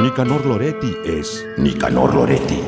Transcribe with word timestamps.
Nicanor 0.00 0.46
Loretti 0.46 0.96
es 1.04 1.46
Nicanor 1.58 2.14
Loretti. 2.14 2.62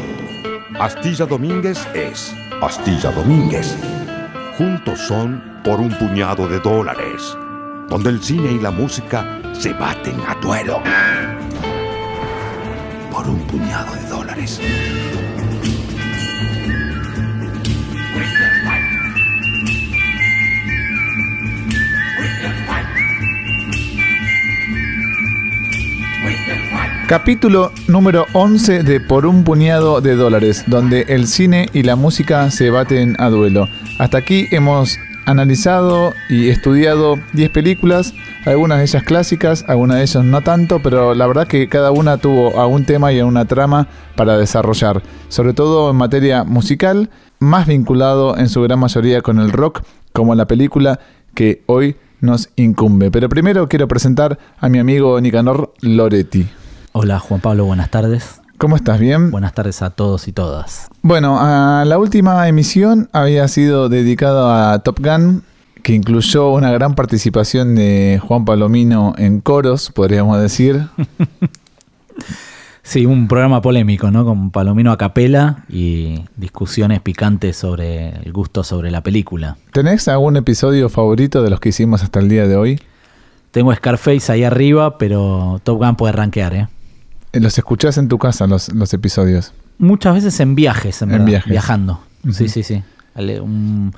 Astilla 0.78 1.24
Domínguez 1.24 1.78
es 1.94 2.36
Astilla 2.60 3.10
Domínguez. 3.12 3.74
Juntos 4.58 5.00
son 5.00 5.42
por 5.64 5.80
un 5.80 5.96
puñado 5.96 6.46
de 6.46 6.60
dólares, 6.60 7.34
donde 7.88 8.10
el 8.10 8.22
cine 8.22 8.52
y 8.52 8.60
la 8.60 8.70
música 8.70 9.40
se 9.54 9.72
baten 9.72 10.20
a 10.28 10.34
duelo. 10.34 10.82
Por 13.10 13.26
un 13.26 13.38
puñado 13.46 13.94
de 13.94 14.08
dólares. 14.10 14.60
Capítulo 27.08 27.70
número 27.86 28.26
11 28.32 28.82
de 28.82 28.98
Por 28.98 29.26
un 29.26 29.44
puñado 29.44 30.00
de 30.00 30.16
dólares, 30.16 30.64
donde 30.66 31.02
el 31.02 31.28
cine 31.28 31.68
y 31.72 31.84
la 31.84 31.94
música 31.94 32.50
se 32.50 32.70
baten 32.70 33.14
a 33.20 33.28
duelo. 33.28 33.68
Hasta 34.00 34.18
aquí 34.18 34.48
hemos 34.50 34.98
analizado 35.24 36.14
y 36.28 36.48
estudiado 36.48 37.14
10 37.32 37.50
películas, 37.50 38.12
algunas 38.44 38.78
de 38.78 38.84
ellas 38.86 39.04
clásicas, 39.04 39.64
algunas 39.68 39.98
de 39.98 40.02
ellas 40.02 40.24
no 40.24 40.40
tanto, 40.40 40.80
pero 40.82 41.14
la 41.14 41.28
verdad 41.28 41.46
que 41.46 41.68
cada 41.68 41.92
una 41.92 42.16
tuvo 42.16 42.60
algún 42.60 42.84
tema 42.84 43.12
y 43.12 43.20
una 43.20 43.44
trama 43.44 43.86
para 44.16 44.36
desarrollar, 44.36 45.00
sobre 45.28 45.52
todo 45.52 45.88
en 45.90 45.96
materia 45.96 46.42
musical, 46.42 47.08
más 47.38 47.68
vinculado 47.68 48.36
en 48.36 48.48
su 48.48 48.62
gran 48.62 48.80
mayoría 48.80 49.22
con 49.22 49.38
el 49.38 49.52
rock, 49.52 49.82
como 50.12 50.34
la 50.34 50.46
película 50.46 50.98
que 51.34 51.62
hoy 51.66 51.94
nos 52.20 52.48
incumbe. 52.56 53.12
Pero 53.12 53.28
primero 53.28 53.68
quiero 53.68 53.86
presentar 53.86 54.40
a 54.58 54.68
mi 54.68 54.80
amigo 54.80 55.20
Nicanor 55.20 55.72
Loretti. 55.82 56.48
Hola 56.98 57.18
Juan 57.18 57.42
Pablo, 57.42 57.66
buenas 57.66 57.90
tardes. 57.90 58.40
¿Cómo 58.56 58.74
estás? 58.74 58.98
¿Bien? 58.98 59.30
Buenas 59.30 59.52
tardes 59.52 59.82
a 59.82 59.90
todos 59.90 60.28
y 60.28 60.32
todas. 60.32 60.88
Bueno, 61.02 61.36
a 61.38 61.84
la 61.84 61.98
última 61.98 62.48
emisión 62.48 63.10
había 63.12 63.46
sido 63.48 63.90
dedicada 63.90 64.72
a 64.72 64.78
Top 64.78 65.00
Gun, 65.00 65.42
que 65.82 65.92
incluyó 65.92 66.48
una 66.52 66.70
gran 66.70 66.94
participación 66.94 67.74
de 67.74 68.18
Juan 68.26 68.46
Palomino 68.46 69.12
en 69.18 69.42
coros, 69.42 69.92
podríamos 69.94 70.40
decir. 70.40 70.88
Sí, 72.82 73.04
un 73.04 73.26
programa 73.26 73.60
polémico, 73.60 74.12
¿no? 74.12 74.24
Con 74.24 74.52
Palomino 74.52 74.92
a 74.92 74.96
capela 74.96 75.64
y 75.68 76.24
discusiones 76.36 77.00
picantes 77.00 77.56
sobre 77.56 78.10
el 78.10 78.32
gusto 78.32 78.62
sobre 78.62 78.92
la 78.92 79.02
película. 79.02 79.56
¿Tenés 79.72 80.06
algún 80.06 80.36
episodio 80.36 80.88
favorito 80.88 81.42
de 81.42 81.50
los 81.50 81.58
que 81.58 81.70
hicimos 81.70 82.04
hasta 82.04 82.20
el 82.20 82.28
día 82.28 82.46
de 82.46 82.54
hoy? 82.54 82.80
Tengo 83.50 83.74
Scarface 83.74 84.30
ahí 84.30 84.44
arriba, 84.44 84.98
pero 84.98 85.60
Top 85.64 85.78
Gun 85.78 85.96
puede 85.96 86.12
rankear, 86.12 86.54
¿eh? 86.54 86.68
Los 87.40 87.58
escuchás 87.58 87.98
en 87.98 88.08
tu 88.08 88.18
casa, 88.18 88.46
los, 88.46 88.72
los 88.72 88.92
episodios. 88.94 89.52
Muchas 89.78 90.14
veces 90.14 90.38
en 90.40 90.54
viajes, 90.54 91.02
en, 91.02 91.10
En 91.10 91.12
verdad, 91.18 91.26
viajes. 91.26 91.50
viajando. 91.50 92.00
Sí, 92.32 92.48
sí, 92.48 92.62
sí. 92.62 92.82
Un 93.40 93.92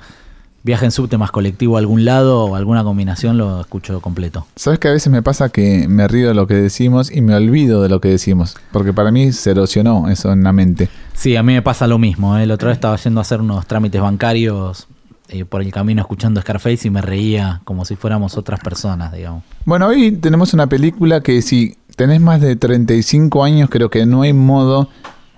viaje 0.63 0.85
en 0.85 0.91
subte 0.91 1.17
más 1.17 1.31
colectivo 1.31 1.77
a 1.77 1.79
algún 1.79 2.03
lado 2.05 2.45
o 2.45 2.55
alguna 2.55 2.83
combinación 2.83 3.37
lo 3.37 3.61
escucho 3.61 4.01
completo. 4.01 4.45
¿Sabes 4.55 4.79
que 4.79 4.87
a 4.87 4.91
veces 4.91 5.11
me 5.11 5.23
pasa 5.23 5.49
que 5.49 5.87
me 5.87 6.07
río 6.07 6.27
de 6.27 6.33
lo 6.33 6.47
que 6.47 6.53
decimos 6.55 7.11
y 7.11 7.21
me 7.21 7.33
olvido 7.33 7.81
de 7.81 7.89
lo 7.89 8.01
que 8.01 8.09
decimos? 8.09 8.57
Porque 8.71 8.93
para 8.93 9.11
mí 9.11 9.31
se 9.31 9.51
erosionó 9.51 10.09
eso 10.09 10.31
en 10.31 10.43
la 10.43 10.51
mente. 10.51 10.89
Sí, 11.13 11.35
a 11.35 11.43
mí 11.43 11.53
me 11.53 11.61
pasa 11.61 11.87
lo 11.87 11.97
mismo. 11.97 12.37
¿eh? 12.37 12.43
El 12.43 12.51
otro 12.51 12.67
día 12.69 12.73
estaba 12.73 12.95
yendo 12.97 13.19
a 13.19 13.23
hacer 13.23 13.41
unos 13.41 13.65
trámites 13.67 14.01
bancarios 14.01 14.87
eh, 15.29 15.45
por 15.45 15.61
el 15.61 15.71
camino 15.71 16.01
escuchando 16.01 16.41
Scarface 16.41 16.87
y 16.87 16.91
me 16.91 17.01
reía 17.01 17.61
como 17.63 17.85
si 17.85 17.95
fuéramos 17.95 18.37
otras 18.37 18.59
personas, 18.59 19.13
digamos. 19.13 19.43
Bueno, 19.65 19.87
hoy 19.87 20.11
tenemos 20.11 20.53
una 20.53 20.67
película 20.67 21.21
que 21.21 21.41
si 21.41 21.77
tenés 21.99 22.21
más 22.21 22.39
de 22.39 22.55
35 22.55 23.43
años 23.43 23.69
creo 23.69 23.89
que 23.89 24.05
no 24.05 24.21
hay 24.21 24.31
modo, 24.31 24.87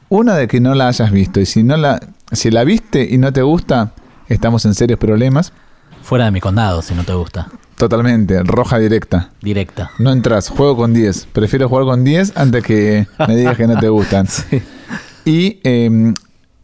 una 0.10 0.36
de 0.36 0.48
que 0.48 0.60
no 0.60 0.76
la 0.76 0.90
hayas 0.90 1.10
visto 1.10 1.40
y 1.40 1.48
si 1.48 1.64
no 1.64 1.76
la 1.76 2.00
si 2.32 2.52
la 2.52 2.64
viste 2.64 3.08
y 3.10 3.18
no 3.18 3.34
te 3.34 3.42
gusta, 3.42 3.94
estamos 4.28 4.64
en 4.66 4.76
serios 4.76 5.00
problemas. 5.00 5.54
Fuera 6.04 6.26
de 6.26 6.32
mi 6.32 6.40
condado, 6.40 6.84
si 6.84 6.94
no 6.94 7.04
te 7.04 7.14
gusta. 7.16 7.48
Totalmente, 7.78 8.44
roja 8.44 8.78
directa. 8.78 9.32
Directa. 9.42 9.90
No 9.98 10.12
entras, 10.12 10.50
juego 10.50 10.78
con 10.78 10.94
10. 10.94 11.30
Prefiero 11.34 11.68
jugar 11.68 11.86
con 11.86 12.04
10 12.04 12.38
antes 12.38 12.64
que 12.64 13.08
me 13.28 13.36
digas 13.36 13.58
que 13.58 13.66
no 13.66 13.80
te 13.80 13.90
gustan. 13.90 14.28
Y 15.26 15.60
eh, 15.64 16.14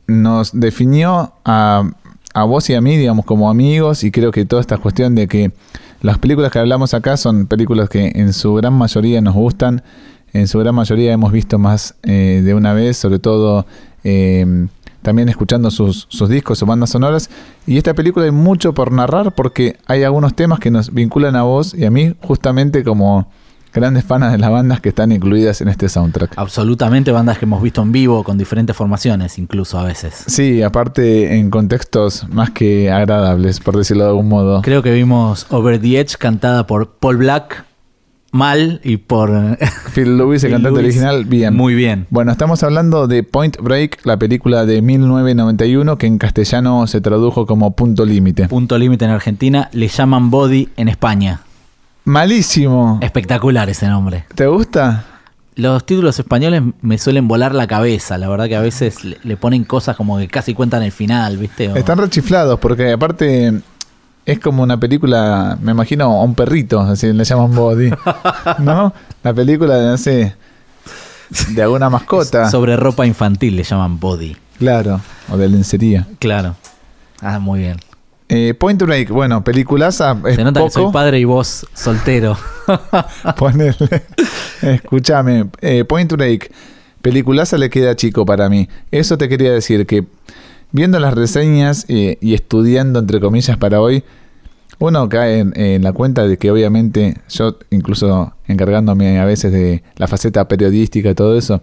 nos 0.08 0.52
definió 0.52 1.34
a, 1.46 1.92
a 2.34 2.44
vos 2.44 2.68
y 2.72 2.74
a 2.74 2.82
mí, 2.82 2.98
digamos, 2.98 3.24
como 3.24 3.52
amigos, 3.52 4.04
y 4.04 4.10
creo 4.10 4.32
que 4.32 4.46
toda 4.46 4.62
esta 4.62 4.80
cuestión 4.80 5.14
de 5.14 5.28
que 5.28 5.52
las 6.02 6.18
películas 6.20 6.52
que 6.52 6.60
hablamos 6.60 6.94
acá 6.94 7.18
son 7.18 7.48
películas 7.48 7.90
que 7.90 8.12
en 8.16 8.34
su 8.34 8.54
gran 8.56 8.74
mayoría 8.74 9.22
nos 9.22 9.34
gustan, 9.34 9.84
en 10.34 10.48
su 10.48 10.60
gran 10.60 10.76
mayoría 10.76 11.14
hemos 11.14 11.32
visto 11.32 11.58
más 11.58 11.96
eh, 12.04 12.42
de 12.44 12.54
una 12.54 12.74
vez, 12.74 12.98
sobre 12.98 13.20
todo 13.20 13.66
eh, 14.04 14.68
también 15.02 15.30
escuchando 15.30 15.72
sus, 15.72 16.06
sus 16.10 16.30
discos 16.30 16.62
o 16.62 16.66
bandas 16.66 16.90
sonoras. 16.90 17.30
Y 17.66 17.78
esta 17.78 17.94
película 17.94 18.26
hay 18.26 18.32
mucho 18.32 18.74
por 18.74 18.92
narrar 18.92 19.34
porque 19.34 19.78
hay 19.86 20.04
algunos 20.04 20.36
temas 20.36 20.60
que 20.60 20.70
nos 20.70 20.94
vinculan 20.94 21.36
a 21.36 21.44
vos 21.44 21.74
y 21.74 21.86
a 21.86 21.92
mí 21.92 22.14
justamente 22.22 22.84
como 22.84 23.28
grandes 23.78 24.04
fanas 24.04 24.32
de 24.32 24.38
las 24.38 24.50
bandas 24.50 24.82
que 24.82 24.90
están 24.90 25.12
incluidas 25.12 25.62
en 25.62 25.70
este 25.70 25.90
soundtrack. 25.90 26.34
Absolutamente 26.36 27.12
bandas 27.12 27.38
que 27.38 27.46
hemos 27.46 27.62
visto 27.62 27.82
en 27.82 27.92
vivo 27.92 28.24
con 28.24 28.38
diferentes 28.38 28.76
formaciones, 28.76 29.38
incluso 29.38 29.80
a 29.80 29.84
veces. 29.84 30.24
Sí, 30.28 30.62
aparte 30.62 31.38
en 31.38 31.50
contextos 31.50 32.28
más 32.30 32.52
que 32.52 32.92
agradables, 32.92 33.60
por 33.60 33.78
decirlo 33.78 34.04
de 34.04 34.10
algún 34.10 34.28
modo. 34.28 34.62
Creo 34.62 34.84
que 34.84 34.92
vimos 34.92 35.48
Over 35.50 35.80
the 35.80 36.00
Edge 36.00 36.18
cantada 36.18 36.68
por 36.68 36.90
Paul 36.98 37.18
Black 37.18 37.66
mal 38.32 38.82
y 38.84 38.98
por 38.98 39.30
Phil 39.94 40.18
Lewis, 40.18 40.44
el 40.44 40.50
Phil 40.50 40.56
cantante 40.56 40.82
Lewis, 40.82 40.96
original, 40.96 41.26
bien. 41.26 41.56
Muy 41.56 41.74
bien. 41.74 42.08
Bueno, 42.10 42.32
estamos 42.32 42.64
hablando 42.64 43.08
de 43.08 43.24
Point 43.24 43.58
Break, 43.58 44.06
la 44.06 44.18
película 44.18 44.66
de 44.66 44.82
1991 44.82 45.98
que 45.98 46.08
en 46.08 46.18
castellano 46.18 46.88
se 46.88 47.02
tradujo 47.02 47.46
como 47.46 47.76
Punto 47.76 48.06
Límite. 48.06 48.48
Punto 48.48 48.78
límite 48.78 49.06
en 49.06 49.12
Argentina, 49.12 49.70
le 49.74 49.88
llaman 49.88 50.30
Body 50.30 50.70
en 50.78 50.88
España. 50.88 51.42
Malísimo. 52.08 53.00
Espectacular 53.02 53.70
ese 53.70 53.86
nombre. 53.88 54.24
¿Te 54.34 54.48
gusta? 54.48 55.04
Los 55.56 55.86
títulos 55.86 56.18
españoles 56.18 56.62
me 56.82 56.98
suelen 56.98 57.28
volar 57.28 57.54
la 57.54 57.68
cabeza, 57.68 58.18
la 58.18 58.30
verdad 58.30 58.48
que 58.48 58.56
a 58.56 58.62
veces 58.62 59.00
le, 59.04 59.36
ponen 59.36 59.66
cosas 59.66 59.98
como 59.98 60.18
que 60.18 60.30
casi 60.30 60.54
cuentan 60.54 60.84
el 60.84 60.94
final, 60.94 61.36
¿viste? 61.36 61.68
O- 61.70 61.76
Están 61.76 61.98
rechiflados 61.98 62.60
porque 62.62 62.94
aparte 62.94 63.62
es 64.26 64.40
como 64.40 64.64
una 64.64 64.80
película, 64.80 65.58
me 65.62 65.74
imagino 65.74 66.06
a 66.06 66.24
un 66.24 66.34
perrito, 66.34 66.80
así 66.80 67.12
le 67.12 67.26
llaman 67.26 67.54
body. 67.54 67.90
¿No? 68.60 68.94
La 69.22 69.34
película 69.34 69.76
de, 69.76 69.88
no 69.88 69.98
sé, 69.98 70.34
de 71.50 71.62
alguna 71.62 71.90
mascota. 71.90 72.50
Sobre 72.52 72.78
ropa 72.78 73.06
infantil 73.06 73.58
le 73.58 73.64
llaman 73.64 74.00
Body. 74.00 74.38
Claro, 74.60 75.02
o 75.30 75.36
de 75.36 75.50
lencería. 75.50 76.08
Claro. 76.20 76.56
Ah, 77.20 77.40
muy 77.40 77.60
bien. 77.60 77.78
Eh, 78.30 78.54
Point 78.54 78.82
Break, 78.82 79.10
bueno, 79.10 79.44
peliculaza. 79.44 80.18
Es 80.28 80.36
Se 80.36 80.44
nota 80.44 80.64
que 80.64 80.70
soy 80.70 80.84
poco. 80.84 80.92
padre 80.94 81.20
y 81.20 81.24
vos 81.26 81.66
soltero. 81.74 82.38
Ponerle. 83.38 84.04
Escúchame, 84.62 85.48
eh, 85.62 85.86
Point 85.86 86.12
Break, 86.12 86.52
peliculaza 87.02 87.58
le 87.58 87.70
queda 87.70 87.96
chico 87.96 88.26
para 88.26 88.50
mí. 88.50 88.68
Eso 88.92 89.18
te 89.18 89.30
quería 89.30 89.54
decir 89.54 89.86
que 89.86 90.06
viendo 90.72 91.00
las 91.00 91.14
reseñas 91.14 91.86
eh, 91.88 92.18
y 92.20 92.34
estudiando 92.34 93.00
entre 93.00 93.20
comillas 93.22 93.58
para 93.58 93.80
hoy, 93.80 94.04
uno 94.80 95.08
cae 95.10 95.40
en, 95.40 95.54
en 95.60 95.84
la 95.84 95.94
cuenta 95.94 96.28
de 96.28 96.38
que 96.38 96.52
obviamente 96.52 97.16
yo, 97.30 97.58
incluso 97.72 98.34
encargándome 98.48 99.20
a 99.20 99.26
veces 99.26 99.52
de 99.52 99.84
la 99.96 100.08
faceta 100.08 100.48
periodística 100.48 101.10
y 101.10 101.16
todo 101.16 101.38
eso, 101.38 101.62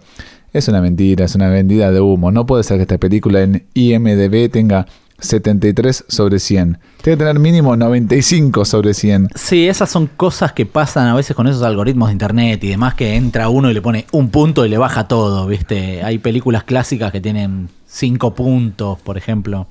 es 0.51 0.67
una 0.67 0.81
mentira, 0.81 1.25
es 1.25 1.35
una 1.35 1.49
vendida 1.49 1.91
de 1.91 2.01
humo. 2.01 2.31
No 2.31 2.45
puede 2.45 2.63
ser 2.63 2.77
que 2.77 2.83
esta 2.83 2.97
película 2.97 3.41
en 3.41 3.65
IMDB 3.73 4.49
tenga 4.49 4.87
73 5.19 6.05
sobre 6.07 6.39
100. 6.39 6.79
Tiene 7.01 7.17
que 7.17 7.25
tener 7.25 7.39
mínimo 7.39 7.75
95 7.75 8.65
sobre 8.65 8.93
100. 8.93 9.29
Sí, 9.35 9.67
esas 9.67 9.89
son 9.89 10.07
cosas 10.07 10.53
que 10.53 10.65
pasan 10.65 11.07
a 11.07 11.15
veces 11.15 11.35
con 11.35 11.47
esos 11.47 11.63
algoritmos 11.63 12.09
de 12.09 12.13
internet 12.13 12.63
y 12.63 12.69
demás 12.69 12.95
que 12.95 13.15
entra 13.15 13.49
uno 13.49 13.71
y 13.71 13.73
le 13.73 13.81
pone 13.81 14.05
un 14.11 14.29
punto 14.29 14.65
y 14.65 14.69
le 14.69 14.77
baja 14.77 15.07
todo, 15.07 15.47
¿viste? 15.47 16.03
Hay 16.03 16.17
películas 16.17 16.63
clásicas 16.63 17.11
que 17.11 17.21
tienen 17.21 17.69
cinco 17.85 18.35
puntos, 18.35 18.99
por 18.99 19.17
ejemplo. 19.17 19.67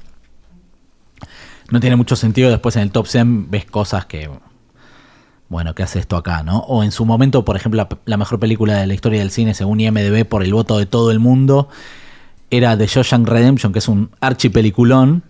No 1.70 1.80
tiene 1.80 1.96
mucho 1.96 2.16
sentido 2.16 2.50
después 2.50 2.76
en 2.76 2.82
el 2.82 2.90
top 2.90 3.06
100 3.06 3.50
ves 3.50 3.64
cosas 3.66 4.06
que 4.06 4.30
bueno, 5.48 5.74
¿qué 5.74 5.82
hace 5.82 5.98
esto 5.98 6.16
acá, 6.16 6.42
no? 6.42 6.58
O 6.60 6.82
en 6.82 6.90
su 6.90 7.04
momento, 7.04 7.44
por 7.44 7.54
ejemplo, 7.54 7.76
la, 7.76 7.98
la 8.06 8.16
mejor 8.16 8.40
película 8.40 8.78
de 8.78 8.86
la 8.86 8.94
historia 8.94 9.20
del 9.20 9.30
cine 9.30 9.54
según 9.54 9.78
IMDb 9.78 10.24
por 10.24 10.42
el 10.42 10.52
voto 10.52 10.78
de 10.78 10.86
todo 10.86 11.10
el 11.10 11.20
mundo 11.20 11.68
era 12.50 12.76
The 12.76 12.86
Shawshank 12.86 13.28
Redemption, 13.28 13.72
que 13.72 13.78
es 13.78 13.88
un 13.88 14.10
archipeliculón, 14.20 15.22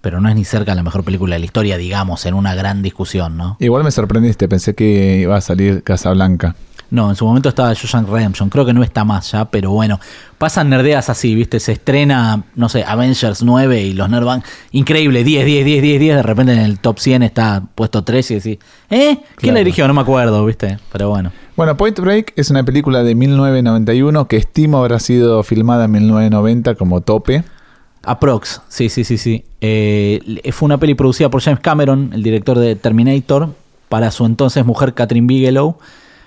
pero 0.00 0.20
no 0.20 0.28
es 0.28 0.34
ni 0.34 0.44
cerca 0.44 0.74
la 0.74 0.82
mejor 0.82 1.04
película 1.04 1.34
de 1.34 1.40
la 1.40 1.44
historia, 1.44 1.76
digamos, 1.76 2.26
en 2.26 2.34
una 2.34 2.54
gran 2.54 2.82
discusión, 2.82 3.36
¿no? 3.36 3.56
Igual 3.60 3.84
me 3.84 3.90
sorprendiste, 3.90 4.48
pensé 4.48 4.74
que 4.74 5.20
iba 5.22 5.36
a 5.36 5.40
salir 5.40 5.82
Casablanca. 5.82 6.54
No, 6.90 7.08
en 7.08 7.14
su 7.14 7.24
momento 7.24 7.48
estaba 7.48 7.72
Shawshank 7.72 8.08
Redemption. 8.08 8.50
Creo 8.50 8.66
que 8.66 8.72
no 8.72 8.82
está 8.82 9.04
más 9.04 9.30
ya, 9.30 9.44
pero 9.44 9.70
bueno. 9.70 10.00
Pasan 10.38 10.70
nerdeas 10.70 11.08
así, 11.08 11.36
¿viste? 11.36 11.60
Se 11.60 11.72
estrena, 11.72 12.42
no 12.56 12.68
sé, 12.68 12.82
Avengers 12.84 13.44
9 13.44 13.82
y 13.82 13.92
los 13.92 14.10
nerds 14.10 14.42
increíble, 14.72 15.22
10, 15.22 15.46
10, 15.46 15.64
10, 15.64 15.82
10, 15.82 16.00
10. 16.00 16.16
De 16.16 16.22
repente 16.22 16.52
en 16.52 16.58
el 16.58 16.80
top 16.80 16.98
100 16.98 17.22
está 17.22 17.62
puesto 17.76 18.02
3 18.02 18.30
y 18.32 18.34
decís, 18.34 18.58
¿eh? 18.90 19.18
¿Quién 19.36 19.54
la 19.54 19.60
dirigió? 19.60 19.86
No 19.86 19.94
me 19.94 20.00
acuerdo, 20.00 20.44
¿viste? 20.44 20.78
Pero 20.90 21.10
bueno. 21.10 21.30
Bueno, 21.56 21.76
Point 21.76 22.00
Break 22.00 22.32
es 22.36 22.50
una 22.50 22.64
película 22.64 23.04
de 23.04 23.14
1991 23.14 24.26
que 24.26 24.38
estimo 24.38 24.78
habrá 24.78 24.98
sido 24.98 25.42
filmada 25.44 25.84
en 25.84 25.92
1990 25.92 26.74
como 26.74 27.02
tope. 27.02 27.44
Aprox, 28.02 28.62
sí, 28.68 28.88
sí, 28.88 29.04
sí, 29.04 29.18
sí. 29.18 29.44
Eh, 29.60 30.20
fue 30.52 30.66
una 30.66 30.78
peli 30.78 30.94
producida 30.94 31.28
por 31.30 31.42
James 31.42 31.60
Cameron, 31.60 32.10
el 32.12 32.22
director 32.22 32.58
de 32.58 32.76
Terminator, 32.76 33.54
para 33.88 34.10
su 34.10 34.24
entonces 34.24 34.64
mujer 34.64 34.94
Catherine 34.94 35.26
Bigelow 35.26 35.76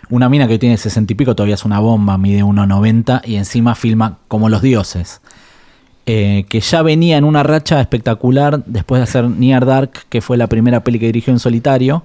una 0.09 0.29
mina 0.29 0.47
que 0.47 0.59
tiene 0.59 0.77
60 0.77 1.13
y 1.13 1.15
pico, 1.15 1.35
todavía 1.35 1.55
es 1.55 1.65
una 1.65 1.79
bomba, 1.79 2.17
mide 2.17 2.43
1,90 2.43 3.21
y 3.25 3.35
encima 3.35 3.75
filma 3.75 4.19
como 4.27 4.49
los 4.49 4.61
dioses. 4.61 5.21
Eh, 6.05 6.45
que 6.49 6.59
ya 6.59 6.81
venía 6.81 7.17
en 7.17 7.23
una 7.23 7.43
racha 7.43 7.79
espectacular 7.79 8.63
después 8.65 8.99
de 8.99 9.03
hacer 9.03 9.29
Near 9.29 9.65
Dark, 9.65 9.91
que 10.09 10.21
fue 10.21 10.37
la 10.37 10.47
primera 10.47 10.83
peli 10.83 10.99
que 10.99 11.05
dirigió 11.05 11.31
en 11.31 11.39
solitario. 11.39 12.03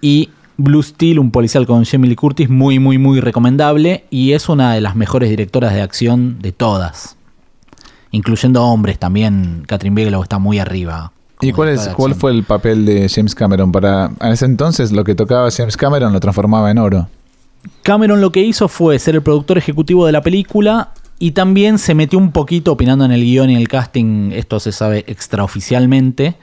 Y 0.00 0.30
Blue 0.56 0.82
Steel, 0.82 1.18
un 1.18 1.30
policial 1.30 1.66
con 1.66 1.84
Jamie 1.84 2.08
Lee 2.08 2.16
Curtis, 2.16 2.48
muy, 2.48 2.78
muy, 2.78 2.96
muy 2.96 3.20
recomendable. 3.20 4.04
Y 4.10 4.32
es 4.32 4.48
una 4.48 4.72
de 4.72 4.80
las 4.80 4.96
mejores 4.96 5.28
directoras 5.28 5.74
de 5.74 5.82
acción 5.82 6.38
de 6.40 6.52
todas. 6.52 7.15
Incluyendo 8.16 8.62
hombres 8.64 8.98
también. 8.98 9.64
Catherine 9.66 9.94
Bigelow 9.94 10.22
está 10.22 10.38
muy 10.38 10.58
arriba. 10.58 11.12
¿Y 11.40 11.52
cuál, 11.52 11.68
es, 11.68 11.88
cuál 11.88 12.14
fue 12.14 12.30
el 12.30 12.44
papel 12.44 12.86
de 12.86 13.08
James 13.08 13.34
Cameron? 13.34 13.70
Para, 13.70 14.10
en 14.20 14.32
ese 14.32 14.46
entonces 14.46 14.90
lo 14.90 15.04
que 15.04 15.14
tocaba 15.14 15.50
James 15.50 15.76
Cameron 15.76 16.12
lo 16.12 16.20
transformaba 16.20 16.70
en 16.70 16.78
oro. 16.78 17.08
Cameron 17.82 18.20
lo 18.20 18.32
que 18.32 18.40
hizo 18.40 18.68
fue 18.68 18.98
ser 18.98 19.16
el 19.16 19.22
productor 19.22 19.58
ejecutivo 19.58 20.06
de 20.06 20.12
la 20.12 20.22
película 20.22 20.92
y 21.18 21.32
también 21.32 21.78
se 21.78 21.94
metió 21.94 22.18
un 22.18 22.32
poquito 22.32 22.72
opinando 22.72 23.04
en 23.04 23.12
el 23.12 23.22
guion 23.22 23.50
y 23.50 23.56
el 23.56 23.68
casting, 23.68 24.32
esto 24.32 24.60
se 24.60 24.72
sabe 24.72 25.04
extraoficialmente, 25.06 26.36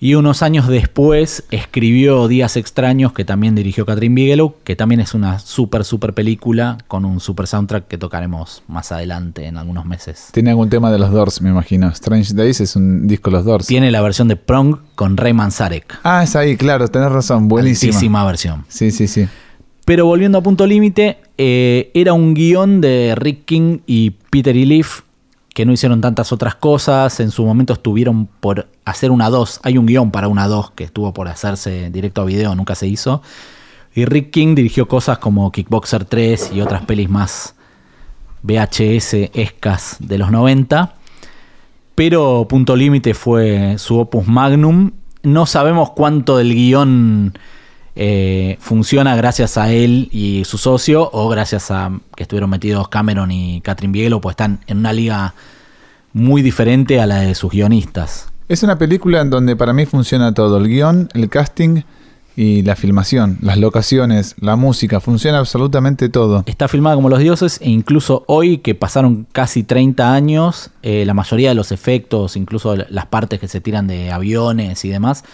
y 0.00 0.14
unos 0.14 0.42
años 0.42 0.68
después 0.68 1.44
escribió 1.50 2.28
Días 2.28 2.56
Extraños, 2.56 3.12
que 3.12 3.24
también 3.24 3.54
dirigió 3.54 3.84
Catherine 3.84 4.14
Bigelow, 4.14 4.54
que 4.62 4.76
también 4.76 5.00
es 5.00 5.12
una 5.14 5.40
súper, 5.40 5.84
súper 5.84 6.14
película 6.14 6.78
con 6.86 7.04
un 7.04 7.18
super 7.18 7.46
soundtrack 7.46 7.88
que 7.88 7.98
tocaremos 7.98 8.62
más 8.68 8.92
adelante 8.92 9.46
en 9.46 9.56
algunos 9.56 9.86
meses. 9.86 10.28
Tiene 10.32 10.50
algún 10.50 10.70
tema 10.70 10.92
de 10.92 10.98
los 10.98 11.10
Doors, 11.10 11.42
me 11.42 11.50
imagino. 11.50 11.88
Strange 11.88 12.32
Days 12.34 12.60
es 12.60 12.76
un 12.76 13.08
disco 13.08 13.30
de 13.30 13.38
los 13.38 13.44
Doors. 13.44 13.66
Tiene 13.66 13.90
la 13.90 14.00
versión 14.00 14.28
de 14.28 14.36
Prong 14.36 14.76
con 14.94 15.16
Ray 15.16 15.32
Manzarek. 15.32 15.98
Ah, 16.04 16.22
es 16.22 16.36
ahí, 16.36 16.56
claro, 16.56 16.86
tenés 16.88 17.10
razón, 17.10 17.48
buenísima. 17.48 17.92
Buenísima 17.92 18.24
versión. 18.24 18.64
Sí, 18.68 18.92
sí, 18.92 19.08
sí. 19.08 19.26
Pero 19.84 20.06
volviendo 20.06 20.38
a 20.38 20.42
punto 20.42 20.66
límite, 20.66 21.18
eh, 21.38 21.90
era 21.94 22.12
un 22.12 22.34
guion 22.34 22.80
de 22.80 23.14
Rick 23.16 23.46
King 23.46 23.78
y 23.86 24.10
Peter 24.30 24.54
E. 24.54 24.66
Leaf 24.66 25.00
que 25.58 25.66
no 25.66 25.72
hicieron 25.72 26.00
tantas 26.00 26.30
otras 26.30 26.54
cosas. 26.54 27.18
En 27.18 27.32
su 27.32 27.44
momento 27.44 27.72
estuvieron 27.72 28.26
por 28.26 28.68
hacer 28.84 29.10
una 29.10 29.28
2. 29.28 29.58
Hay 29.64 29.76
un 29.76 29.86
guion 29.86 30.12
para 30.12 30.28
una 30.28 30.46
2 30.46 30.70
que 30.70 30.84
estuvo 30.84 31.12
por 31.12 31.26
hacerse 31.26 31.90
directo 31.90 32.22
a 32.22 32.26
video, 32.26 32.54
nunca 32.54 32.76
se 32.76 32.86
hizo. 32.86 33.22
Y 33.92 34.04
Rick 34.04 34.30
King 34.30 34.54
dirigió 34.54 34.86
cosas 34.86 35.18
como 35.18 35.50
Kickboxer 35.50 36.04
3 36.04 36.52
y 36.54 36.60
otras 36.60 36.84
pelis 36.84 37.10
más 37.10 37.56
VHS 38.44 39.14
escas 39.34 39.96
de 39.98 40.18
los 40.18 40.30
90. 40.30 40.94
Pero 41.96 42.46
Punto 42.48 42.76
Límite 42.76 43.12
fue 43.14 43.78
su 43.78 43.98
opus 43.98 44.28
magnum. 44.28 44.92
No 45.24 45.44
sabemos 45.44 45.90
cuánto 45.90 46.36
del 46.36 46.54
guion 46.54 47.36
eh, 48.00 48.58
funciona 48.60 49.16
gracias 49.16 49.58
a 49.58 49.72
él 49.72 50.08
y 50.12 50.44
su 50.44 50.56
socio 50.56 51.10
o 51.12 51.28
gracias 51.28 51.72
a 51.72 51.90
que 52.14 52.22
estuvieron 52.22 52.48
metidos 52.48 52.86
Cameron 52.86 53.32
y 53.32 53.60
Catherine 53.60 53.92
Bigelow, 53.92 54.20
pues 54.20 54.34
están 54.34 54.60
en 54.68 54.78
una 54.78 54.92
liga 54.92 55.34
muy 56.12 56.42
diferente 56.42 57.00
a 57.00 57.06
la 57.06 57.16
de 57.16 57.34
sus 57.34 57.50
guionistas. 57.50 58.28
Es 58.48 58.62
una 58.62 58.78
película 58.78 59.20
en 59.20 59.30
donde 59.30 59.56
para 59.56 59.72
mí 59.72 59.84
funciona 59.84 60.32
todo, 60.32 60.58
el 60.58 60.68
guion, 60.68 61.08
el 61.12 61.28
casting 61.28 61.82
y 62.36 62.62
la 62.62 62.76
filmación, 62.76 63.36
las 63.42 63.58
locaciones, 63.58 64.36
la 64.40 64.54
música, 64.54 65.00
funciona 65.00 65.38
absolutamente 65.38 66.08
todo. 66.08 66.44
Está 66.46 66.68
filmada 66.68 66.94
como 66.94 67.08
los 67.08 67.18
dioses 67.18 67.58
e 67.60 67.68
incluso 67.68 68.22
hoy 68.28 68.58
que 68.58 68.76
pasaron 68.76 69.26
casi 69.32 69.64
30 69.64 70.14
años, 70.14 70.70
eh, 70.84 71.02
la 71.04 71.14
mayoría 71.14 71.48
de 71.48 71.56
los 71.56 71.72
efectos, 71.72 72.36
incluso 72.36 72.76
las 72.76 73.06
partes 73.06 73.40
que 73.40 73.48
se 73.48 73.60
tiran 73.60 73.88
de 73.88 74.12
aviones 74.12 74.84
y 74.84 74.88
demás, 74.88 75.24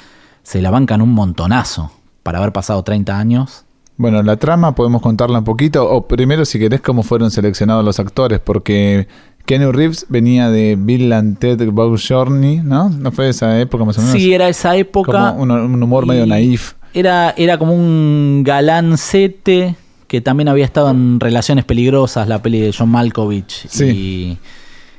se 0.43 0.63
la 0.63 0.71
bancan 0.71 1.03
un 1.03 1.13
montonazo 1.13 1.93
para 2.25 2.39
haber 2.39 2.53
pasado 2.53 2.83
30 2.83 3.17
años. 3.17 3.65
Bueno, 3.97 4.21
la 4.25 4.37
trama 4.37 4.75
podemos 4.75 5.01
contarla 5.01 5.39
un 5.39 5.45
poquito, 5.45 5.89
o 5.89 6.09
primero 6.09 6.45
si 6.45 6.59
querés 6.59 6.81
cómo 6.81 7.05
fueron 7.05 7.31
seleccionados 7.31 7.85
los 7.85 8.01
actores, 8.01 8.41
porque 8.41 9.07
Kenny 9.47 9.71
Reeves 9.71 10.07
venía 10.09 10.51
de 10.51 10.77
Bill 10.77 11.13
and 11.13 11.39
Ted 11.39 11.65
Bow 11.71 11.97
Journey, 11.97 12.57
¿no? 12.65 12.89
¿No 12.89 13.13
fue 13.13 13.29
esa 13.29 13.61
época 13.61 13.85
más 13.85 13.97
o 13.99 14.01
menos? 14.01 14.17
Sí, 14.17 14.35
era 14.35 14.49
esa 14.49 14.75
época. 14.75 15.37
Como 15.37 15.43
un, 15.45 15.83
humor 15.83 16.07
medio 16.07 16.27
naif. 16.27 16.73
Era, 16.93 17.35
era 17.37 17.57
como 17.57 17.73
un 17.73 18.43
galancete 18.45 19.77
que 20.09 20.21
también 20.21 20.49
había 20.49 20.65
estado 20.65 20.91
en 20.91 21.21
Relaciones 21.21 21.65
Peligrosas, 21.65 22.27
la 22.27 22.43
peli 22.43 22.61
de 22.61 22.75
John 22.77 22.89
Malkovich 22.89 23.67
y, 23.81 24.39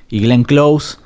y 0.09 0.19
Glenn 0.19 0.43
Close. 0.43 0.97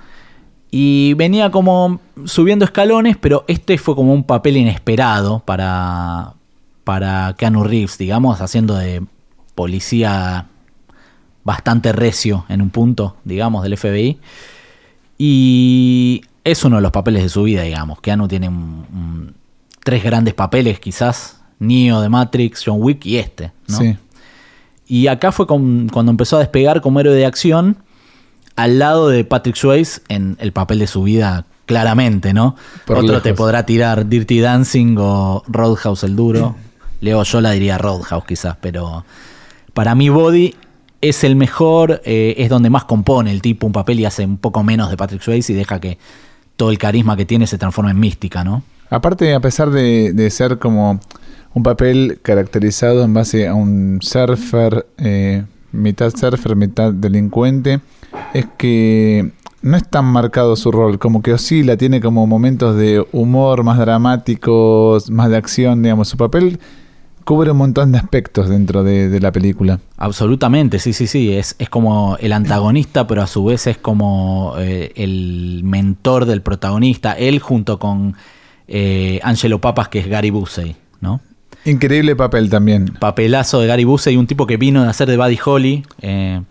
Y 0.71 1.13
venía 1.15 1.49
como 1.49 1.99
subiendo 2.25 2.65
escalones, 2.65 3.17
pero 3.17 3.43
este 3.47 3.77
fue 3.77 3.95
como 3.95 4.13
un 4.13 4.23
papel 4.23 4.57
inesperado 4.57 5.39
para, 5.39 6.33
para 6.83 7.35
Keanu 7.37 7.63
Reeves, 7.63 7.97
digamos, 7.97 8.39
haciendo 8.41 8.75
de 8.75 9.03
policía 9.55 10.47
bastante 11.43 11.91
recio 11.91 12.45
en 12.49 12.61
un 12.61 12.69
punto, 12.69 13.15
digamos, 13.23 13.63
del 13.63 13.77
FBI. 13.77 14.19
Y 15.17 16.21
es 16.43 16.63
uno 16.63 16.75
de 16.75 16.81
los 16.83 16.91
papeles 16.91 17.23
de 17.23 17.29
su 17.29 17.43
vida, 17.43 17.63
digamos. 17.63 17.99
Keanu 18.01 18.27
tiene 18.27 18.51
tres 19.83 20.03
grandes 20.03 20.33
papeles, 20.35 20.79
quizás. 20.79 21.41
Neo 21.59 21.99
de 21.99 22.09
Matrix, 22.09 22.63
John 22.65 22.77
Wick 22.79 23.05
y 23.05 23.17
este, 23.17 23.51
¿no? 23.67 23.79
Y 24.87 25.07
acá 25.07 25.31
fue 25.31 25.45
cuando 25.45 26.09
empezó 26.09 26.37
a 26.37 26.39
despegar 26.39 26.81
como 26.81 26.99
héroe 26.99 27.13
de 27.13 27.25
acción 27.25 27.77
al 28.55 28.79
lado 28.79 29.09
de 29.09 29.23
Patrick 29.23 29.55
Swayze 29.55 30.01
en 30.09 30.37
el 30.39 30.51
papel 30.51 30.79
de 30.79 30.87
su 30.87 31.03
vida 31.03 31.45
claramente, 31.65 32.33
¿no? 32.33 32.55
Otro 32.87 33.21
te 33.21 33.33
podrá 33.33 33.65
tirar 33.65 34.07
Dirty 34.07 34.39
Dancing 34.39 34.95
o 34.97 35.43
Roadhouse 35.47 36.03
el 36.03 36.15
duro. 36.15 36.55
Leo 37.01 37.23
yo 37.23 37.41
la 37.41 37.51
diría 37.51 37.77
Roadhouse 37.77 38.25
quizás, 38.25 38.57
pero 38.59 39.05
para 39.73 39.95
mí 39.95 40.09
Body 40.09 40.55
es 41.01 41.23
el 41.23 41.35
mejor, 41.35 42.01
eh, 42.03 42.35
es 42.37 42.49
donde 42.49 42.69
más 42.69 42.83
compone 42.85 43.31
el 43.31 43.41
tipo 43.41 43.65
un 43.65 43.73
papel 43.73 43.99
y 43.99 44.05
hace 44.05 44.25
un 44.25 44.37
poco 44.37 44.63
menos 44.63 44.89
de 44.89 44.97
Patrick 44.97 45.21
Swayze 45.21 45.53
y 45.53 45.55
deja 45.55 45.79
que 45.79 45.97
todo 46.57 46.71
el 46.71 46.77
carisma 46.77 47.15
que 47.15 47.25
tiene 47.25 47.47
se 47.47 47.57
transforme 47.57 47.91
en 47.91 47.99
mística, 47.99 48.43
¿no? 48.43 48.63
Aparte, 48.89 49.33
a 49.33 49.39
pesar 49.39 49.69
de, 49.69 50.29
ser 50.31 50.57
como 50.57 50.99
un 51.53 51.63
papel 51.63 52.19
caracterizado 52.21 53.03
en 53.03 53.13
base 53.13 53.47
a 53.47 53.53
un 53.53 53.99
surfer, 54.01 54.87
eh, 54.97 55.43
mitad 55.71 56.11
surfer, 56.15 56.55
mitad 56.55 56.93
delincuente, 56.93 57.79
es 58.33 58.47
que 58.57 59.31
no 59.61 59.77
es 59.77 59.87
tan 59.87 60.05
marcado 60.05 60.55
su 60.55 60.71
rol, 60.71 60.99
como 60.99 61.21
que 61.21 61.33
oscila, 61.33 61.77
tiene 61.77 62.01
como 62.01 62.25
momentos 62.27 62.75
de 62.75 63.05
humor 63.11 63.63
más 63.63 63.77
dramáticos, 63.77 65.09
más 65.09 65.29
de 65.29 65.37
acción, 65.37 65.83
digamos, 65.83 66.07
su 66.07 66.17
papel 66.17 66.59
cubre 67.29 67.51
un 67.51 67.57
montón 67.57 67.91
de 67.91 67.99
aspectos 67.99 68.49
dentro 68.49 68.83
de, 68.83 69.19
la 69.19 69.31
película. 69.31 69.79
Absolutamente, 69.97 70.79
sí, 70.79 70.93
sí, 70.93 71.05
sí, 71.05 71.31
es, 71.31 71.55
es 71.59 71.69
como 71.69 72.17
el 72.19 72.33
antagonista, 72.33 73.05
pero 73.05 73.21
a 73.21 73.27
su 73.27 73.45
vez 73.45 73.67
es 73.67 73.77
como 73.77 74.55
eh, 74.57 74.91
el 74.95 75.61
mentor 75.63 76.25
del 76.25 76.41
protagonista, 76.41 77.13
él 77.13 77.37
junto 77.37 77.77
con 77.77 78.15
eh, 78.67 79.19
Angelo 79.21 79.61
Papas, 79.61 79.89
que 79.89 79.99
es 79.99 80.07
Gary 80.07 80.31
Busey, 80.31 80.75
¿no? 81.01 81.21
Increíble 81.65 82.15
papel 82.15 82.49
también. 82.49 82.85
Papelazo 82.99 83.59
de 83.59 83.67
Gary 83.67 83.83
Busey, 83.83 84.17
un 84.17 84.27
tipo 84.27 84.47
que 84.47 84.57
vino 84.57 84.83
de 84.83 84.89
hacer 84.89 85.09
de 85.09 85.17
Buddy 85.17 85.39
Holly, 85.43 85.85
eh, 86.01 86.41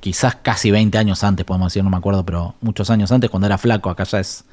quizás 0.00 0.36
casi 0.36 0.70
20 0.70 0.96
años 0.98 1.22
antes, 1.24 1.44
podemos 1.44 1.72
decir, 1.72 1.84
no 1.84 1.90
me 1.90 1.96
acuerdo, 1.96 2.24
pero 2.24 2.54
muchos 2.60 2.90
años 2.90 3.12
antes, 3.12 3.30
cuando 3.30 3.46
era 3.46 3.58
flaco, 3.58 3.90
acá 3.90 4.04
ya 4.04 4.20
es 4.20 4.44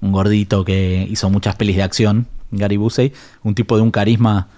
un 0.00 0.12
gordito 0.12 0.64
que 0.64 1.06
hizo 1.10 1.30
muchas 1.30 1.54
pelis 1.56 1.76
de 1.76 1.82
acción, 1.82 2.26
Gary 2.50 2.76
Busey, 2.76 3.12
un 3.42 3.54
tipo 3.54 3.76
de 3.76 3.82
un 3.82 3.90
carisma 3.90 4.48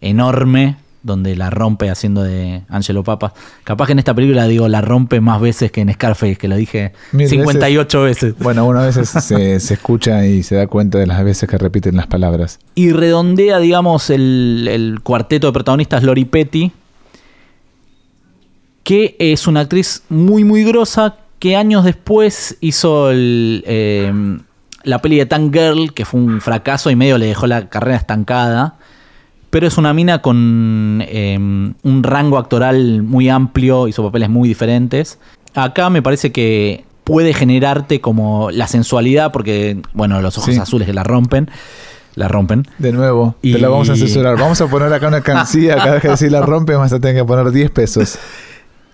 enorme, 0.00 0.76
donde 1.02 1.36
la 1.36 1.50
rompe 1.50 1.90
haciendo 1.90 2.22
de 2.22 2.62
Angelo 2.68 3.02
Papa. 3.04 3.34
Capaz 3.64 3.86
que 3.86 3.92
en 3.92 3.98
esta 3.98 4.14
película 4.14 4.46
digo 4.46 4.68
la 4.68 4.80
rompe 4.80 5.20
más 5.20 5.40
veces 5.40 5.72
que 5.72 5.80
en 5.80 5.92
Scarface, 5.92 6.36
que 6.36 6.48
lo 6.48 6.56
dije 6.56 6.92
58 7.12 8.02
veces. 8.02 8.34
Bueno, 8.38 8.66
una 8.66 8.82
veces 8.82 9.08
se, 9.08 9.60
se, 9.60 9.74
escucha 9.74 10.26
y 10.26 10.42
se 10.42 10.56
da 10.56 10.66
cuenta 10.66 10.98
de 10.98 11.06
las 11.06 11.22
veces 11.24 11.48
que 11.48 11.58
repiten 11.58 11.96
las 11.96 12.06
palabras. 12.06 12.58
Y 12.74 12.92
redondea, 12.92 13.58
digamos, 13.58 14.10
el, 14.10 14.68
el 14.70 15.00
cuarteto 15.02 15.48
de 15.48 15.52
protagonistas 15.52 16.02
Lori 16.02 16.24
Petty, 16.24 16.72
que 18.82 19.16
es 19.18 19.46
una 19.46 19.60
actriz 19.60 20.02
muy, 20.08 20.44
muy 20.44 20.64
grosa, 20.64 21.16
que 21.38 21.56
años 21.56 21.84
después 21.84 22.56
hizo 22.60 23.10
em, 23.10 24.40
la 24.84 25.02
peli 25.02 25.18
de 25.18 25.26
Tank 25.26 25.52
Girl, 25.52 25.92
que 25.92 26.04
fue 26.04 26.20
un 26.20 26.40
fracaso 26.40 26.88
y 26.88 26.94
medio 26.94 27.18
le 27.18 27.26
dejó 27.26 27.48
la 27.48 27.68
carrera 27.68 27.96
estancada. 27.96 28.76
Pero 29.52 29.66
es 29.66 29.76
una 29.76 29.92
mina 29.92 30.22
con 30.22 31.04
em, 31.06 31.74
un 31.82 32.02
rango 32.02 32.38
actoral 32.38 33.02
muy 33.02 33.28
amplio 33.28 33.86
y 33.86 33.92
sus 33.92 34.02
papeles 34.06 34.30
muy 34.30 34.48
diferentes. 34.48 35.18
Acá 35.54 35.90
me 35.90 36.00
parece 36.00 36.32
que 36.32 36.86
puede 37.04 37.34
generarte 37.34 38.00
como 38.00 38.50
la 38.50 38.66
sensualidad, 38.66 39.30
porque, 39.30 39.76
bueno, 39.92 40.22
los 40.22 40.38
ojos 40.38 40.54
Sí. 40.54 40.58
azules 40.60 40.86
que 40.86 40.94
la 40.94 41.04
rompen, 41.04 41.50
la 42.14 42.28
rompen. 42.28 42.66
De 42.78 42.92
nuevo, 42.92 43.34
Y- 43.42 43.52
te 43.52 43.58
la 43.58 43.68
vamos 43.68 43.90
a 43.90 43.96
censurar. 43.96 44.38
Vamos 44.38 44.58
a 44.62 44.68
poner 44.68 44.90
acá 44.90 45.08
una 45.08 45.20
cancilla. 45.22 45.76
Cada 45.76 45.92
vez 45.92 46.00
que 46.02 46.08
decís 46.08 46.32
la 46.32 46.40
rompe, 46.40 46.74
vas 46.74 46.92
a 46.94 46.98
tener 46.98 47.16
que 47.16 47.24
poner 47.26 47.52
10 47.52 47.70
pesos. 47.70 48.18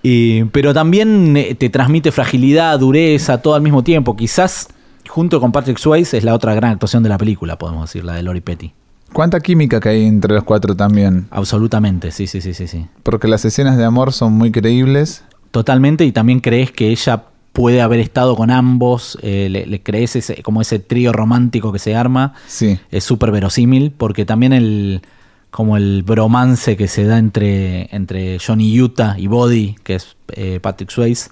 Y- 0.03 0.43
pero 0.47 0.75
también 0.75 1.37
eh, 1.37 1.55
te 1.55 1.71
transmite 1.71 2.11
fragilidad, 2.11 2.79
dureza, 2.81 3.41
todo 3.43 3.55
al 3.55 3.63
mismo 3.63 3.85
tiempo. 3.85 4.17
Quizás 4.17 4.67
junto 5.09 5.41
con 5.41 5.53
Patrick 5.53 5.79
Swayze 5.79 6.19
es 6.19 6.25
la 6.25 6.35
otra 6.35 6.53
gran 6.55 6.73
actuación 6.73 7.05
de 7.05 7.09
la 7.11 7.19
película, 7.19 7.57
podemos 7.59 7.89
decir, 7.89 8.05
la 8.05 8.15
de 8.15 8.25
Lori 8.25 8.41
Petty. 8.41 8.73
¿Cuánta 9.13 9.41
química 9.41 9.81
que 9.81 9.89
hay 9.89 10.05
entre 10.05 10.35
los 10.35 10.45
cuatro 10.45 10.77
también? 10.77 11.27
Absolutamente, 11.31 12.11
sí, 12.11 12.27
sí, 12.27 12.41
sí, 12.41 12.55
sí, 12.55 12.67
sí. 12.69 12.87
Porque 13.03 13.27
las 13.29 13.45
escenas 13.45 13.77
de 13.77 13.85
amor 13.85 14.13
son 14.13 14.33
muy 14.35 14.53
creíbles. 14.53 15.25
Totalmente, 15.51 16.05
y 16.05 16.13
también 16.13 16.41
crees 16.41 16.71
que 16.73 16.89
ella 16.91 17.25
puede 17.53 17.81
haber 17.81 17.99
estado 18.01 18.37
con 18.37 18.51
ambos, 18.51 19.19
eh, 19.23 19.49
le, 19.51 19.67
le 19.67 19.83
crees 19.83 20.15
ese, 20.15 20.43
como 20.43 20.61
ese 20.61 20.79
trío 20.79 21.13
romántico 21.13 21.73
que 21.73 21.79
se 21.79 21.97
arma, 21.97 22.35
Sí. 22.47 22.79
es 22.91 23.03
súper 23.03 23.33
verosímil, 23.33 23.91
porque 23.91 24.25
también 24.25 24.53
el 24.53 25.03
como 25.51 25.79
el 25.79 26.03
bromance 26.03 26.77
que 26.77 26.89
se 26.89 27.05
da 27.05 27.19
entre, 27.19 27.89
entre 27.97 28.39
Johnny 28.39 28.79
Utah 28.81 29.17
y 29.19 29.29
Body, 29.29 29.77
que 29.83 29.95
es 29.95 30.15
eh, 30.35 30.61
Patrick 30.61 30.91
Swayze, 30.91 31.31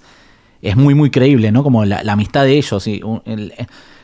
es 0.63 0.75
muy, 0.75 0.95
muy 0.95 1.11
creíble, 1.11 1.51
¿no? 1.51 1.61
Como 1.63 1.85
la, 1.85 2.03
la 2.03 2.13
amistad 2.13 2.43
de 2.43 2.57
ellos. 2.57 2.87
Y, 2.87 3.01
un- 3.03 3.21
el- 3.25 3.53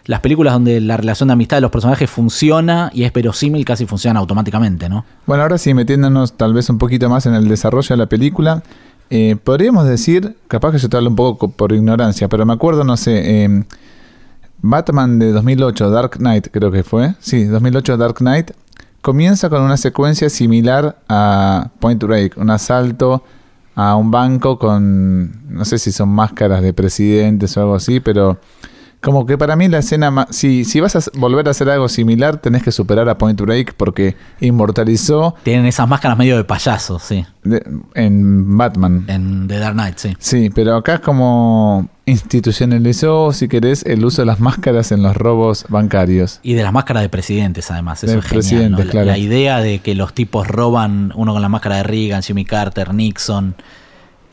las 0.06 0.20
películas 0.20 0.54
donde 0.54 0.82
la 0.82 0.98
relación 0.98 1.28
de 1.28 1.34
amistad 1.34 1.58
de 1.58 1.62
los 1.62 1.72
personajes 1.72 2.10
funciona 2.10 2.92
y 2.94 3.04
es 3.04 3.14
verosímil, 3.14 3.64
casi 3.66 3.86
funciona 3.86 4.20
automáticamente, 4.20 4.90
¿no? 4.90 5.06
Bueno, 5.26 5.44
ahora 5.44 5.58
sí, 5.58 5.74
metiéndonos 5.74 6.34
tal 6.34 6.54
vez 6.54 6.70
un 6.70 6.78
poquito 6.78 7.10
más 7.10 7.26
en 7.26 7.34
el 7.36 7.48
desarrollo 7.48 7.88
de 7.90 7.98
la 7.98 8.08
película, 8.08 8.64
eh, 9.10 9.38
podríamos 9.42 9.86
decir, 9.86 10.36
capaz 10.48 10.72
que 10.72 10.78
yo 10.80 10.90
te 10.90 10.98
hablo 10.98 11.10
un 11.10 11.16
poco 11.16 11.38
co- 11.38 11.52
por 11.52 11.72
ignorancia, 11.72 12.28
pero 12.28 12.46
me 12.46 12.54
acuerdo, 12.54 12.84
no 12.84 12.98
sé, 12.98 13.46
eh, 13.46 13.64
Batman 14.62 15.20
de 15.20 15.32
2008, 15.32 15.90
Dark 15.90 16.12
Knight 16.18 16.48
creo 16.52 16.72
que 16.72 16.84
fue, 16.84 17.16
sí, 17.20 17.46
2008 17.46 17.98
Dark 17.98 18.16
Knight, 18.16 18.52
comienza 19.02 19.50
con 19.50 19.62
una 19.62 19.76
secuencia 19.78 20.30
similar 20.30 20.98
a 21.10 21.70
Point 21.80 22.02
Break, 22.04 22.38
un 22.38 22.50
asalto 22.50 23.24
a 23.76 23.96
un 23.96 24.12
banco 24.12 24.58
con, 24.58 25.54
no 25.54 25.66
sé 25.66 25.78
si 25.80 25.92
son 25.92 26.10
máscaras 26.10 26.62
de 26.62 26.74
presidentes 26.74 27.58
o 27.58 27.62
algo 27.62 27.76
así, 27.76 28.00
pero 28.00 28.38
como 29.04 29.26
que 29.26 29.38
para 29.38 29.56
mí 29.56 29.68
la 29.68 29.80
escena, 29.80 30.10
ma- 30.10 30.28
si, 30.32 30.64
si 30.66 30.80
vas 30.80 30.96
a 30.96 31.00
volver 31.16 31.48
a 31.48 31.52
hacer 31.52 31.70
algo 31.70 31.88
similar, 31.90 32.38
tenés 32.38 32.64
que 32.64 32.72
superar 32.72 33.08
a 33.10 33.18
Point 33.18 33.40
Break 33.40 33.74
porque 33.76 34.16
inmortalizó 34.40 35.36
Tienen 35.44 35.66
esas 35.66 35.88
máscaras 35.88 36.18
medio 36.18 36.38
de 36.38 36.44
payasos, 36.46 37.04
sí, 37.04 37.26
de- 37.44 37.64
en 37.96 38.58
Batman. 38.58 39.06
en 39.08 39.48
The 39.48 39.60
Dark 39.60 39.74
Knight, 39.76 39.98
sí. 39.98 40.14
Sí, 40.20 40.50
pero 40.56 40.76
acá 40.78 40.96
es 40.96 41.00
como 41.02 41.90
institucionalizó, 42.06 43.32
si 43.34 43.48
querés, 43.48 43.84
el 43.86 44.04
uso 44.06 44.22
de 44.22 44.26
las 44.26 44.40
máscaras 44.40 44.92
en 44.92 45.04
los 45.04 45.16
robos 45.16 45.66
bancarios. 45.70 46.40
Y 46.44 46.54
de 46.54 46.64
las 46.64 46.74
máscaras 46.74 47.02
de 47.04 47.10
presidentes, 47.10 47.72
además. 47.72 48.04
Eso 48.04 48.14
De 48.14 48.20
es 48.20 48.26
genial. 48.50 48.88
claro. 48.90 49.06
La, 49.08 49.18
idea 49.18 49.60
de 49.60 49.80
que 49.80 49.96
los 49.96 50.14
tipos 50.14 50.48
roban, 50.48 51.12
uno 51.16 51.34
con 51.34 51.42
la 51.42 51.50
máscara 51.50 51.78
de 51.78 51.84
Reagan, 51.84 52.22
Jimmy 52.22 52.46
Carter, 52.46 52.94
Nixon, 52.94 53.56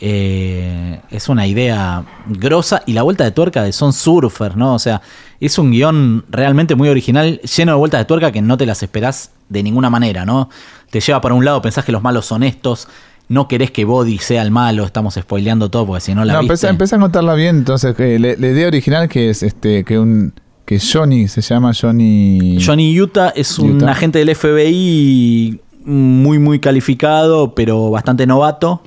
eh, 0.01 1.01
es 1.11 1.29
una 1.29 1.47
idea 1.47 2.05
grosa. 2.27 2.83
Y 2.87 2.93
la 2.93 3.03
vuelta 3.03 3.25
de 3.25 3.31
tuerca 3.31 3.63
de 3.63 3.73
son 3.73 3.93
surfers, 3.93 4.57
¿no? 4.57 4.75
O 4.75 4.79
sea, 4.79 5.03
es 5.41 5.59
un 5.59 5.71
guion 5.71 6.25
realmente 6.31 6.75
muy 6.75 6.89
original, 6.89 7.41
lleno 7.41 7.73
de 7.73 7.79
vueltas 7.79 8.01
de 8.01 8.05
tuerca 8.07 8.33
que 8.33 8.43
no 8.43 8.57
te 8.57 8.67
las 8.67 8.83
esperás 8.83 9.31
de 9.49 9.63
ninguna 9.63 9.91
manera, 9.91 10.25
¿no? 10.25 10.49
Te 10.91 11.01
lleva 11.01 11.21
para 11.21 11.35
un 11.35 11.45
lado, 11.45 11.61
pensás 11.63 11.85
que 11.85 11.93
los 11.93 12.03
malos 12.03 12.27
son 12.27 12.43
estos. 12.43 12.89
No 13.29 13.47
querés 13.47 13.71
que 13.71 13.85
Body 13.85 14.19
sea 14.19 14.43
el 14.43 14.51
malo, 14.51 14.85
estamos 14.85 15.15
spoileando 15.15 15.71
todo 15.71 15.87
porque 15.87 16.01
si 16.01 16.15
no 16.15 16.25
la 16.25 16.33
No, 16.35 16.43
viste... 16.43 16.67
a 16.67 16.99
contarla 16.99 17.35
bien, 17.35 17.59
entonces 17.59 17.95
eh, 17.99 18.19
la, 18.19 18.35
la 18.37 18.49
idea 18.49 18.67
original 18.67 19.09
que 19.09 19.31
es 19.31 19.45
este 19.45 19.85
que 19.85 20.01
un 20.01 20.33
que 20.65 20.81
Johnny 20.81 21.29
se 21.29 21.41
llama 21.41 21.73
Johnny 21.81 22.59
Johnny 22.65 23.01
Utah 23.01 23.33
es 23.37 23.59
un 23.59 23.89
agente 23.89 24.19
del 24.19 24.35
FBI 24.35 25.61
muy, 25.85 26.39
muy 26.39 26.61
calificado, 26.61 27.55
pero 27.55 27.91
bastante 27.91 28.27
novato, 28.27 28.83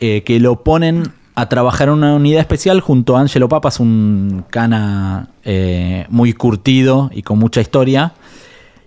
eh, 0.00 0.22
que 0.24 0.40
lo 0.40 0.64
ponen 0.64 1.12
a 1.34 1.48
trabajar 1.48 1.88
en 1.88 1.94
una 1.94 2.14
unidad 2.14 2.40
especial 2.40 2.80
junto 2.80 3.16
a 3.16 3.20
Angelo 3.20 3.48
Papas, 3.48 3.80
un 3.80 4.44
cana 4.50 5.28
eh, 5.44 6.06
muy 6.08 6.32
curtido 6.32 7.10
y 7.14 7.22
con 7.22 7.38
mucha 7.38 7.60
historia, 7.60 8.12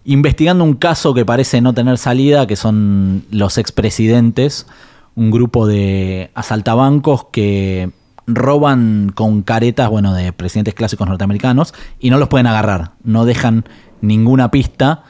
investigando 0.05 0.63
un 0.63 0.75
caso 0.75 1.13
que 1.13 1.25
parece 1.25 1.61
no 1.61 1.73
tener 1.73 1.97
salida, 1.97 2.45
que 2.45 2.55
son 2.55 3.23
los 3.31 3.57
expresidentes, 3.57 4.67
un 5.15 5.31
grupo 5.31 5.67
de 5.67 6.31
asaltabancos 6.35 7.25
que 7.31 7.91
roban 8.27 9.11
con 9.13 9.41
caretas, 9.41 9.89
bueno, 9.89 10.13
de 10.13 10.33
presidentes 10.33 10.73
clásicos 10.73 11.07
norteamericanos 11.07 11.73
y 11.99 12.09
no 12.09 12.17
los 12.17 12.29
pueden 12.29 12.47
agarrar, 12.47 12.91
no 13.03 13.25
dejan 13.25 13.65
ninguna 14.01 14.51
pista 14.51 15.03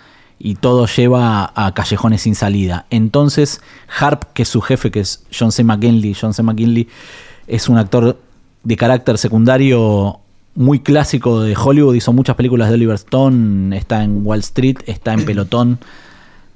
y 0.45 0.55
todo 0.55 0.87
lleva 0.87 1.53
a, 1.55 1.73
callejones 1.73 2.23
sin 2.23 2.35
salida. 2.35 2.85
Entonces, 2.89 3.61
Harp, 3.97 4.25
que 4.33 4.43
es 4.43 4.49
su 4.49 4.59
jefe, 4.59 4.91
que 4.91 4.99
es 4.99 5.23
John 5.31 5.53
C. 5.53 5.63
McKinley, 5.63 6.13
John 6.19 6.33
C. 6.33 6.43
McKinley 6.43 6.89
es 7.47 7.69
un 7.69 7.77
actor 7.77 8.19
de 8.61 8.75
carácter 8.75 9.17
secundario 9.17 10.19
muy 10.53 10.81
clásico 10.81 11.39
de 11.39 11.55
Hollywood, 11.55 11.95
hizo 11.95 12.11
muchas 12.11 12.35
películas 12.35 12.67
de 12.67 12.75
Oliver 12.75 12.95
Stone, 12.95 13.75
está 13.77 14.03
en 14.03 14.25
Wall 14.25 14.41
Street, 14.41 14.79
está 14.85 15.13
en 15.13 15.23
Pelotón, 15.23 15.79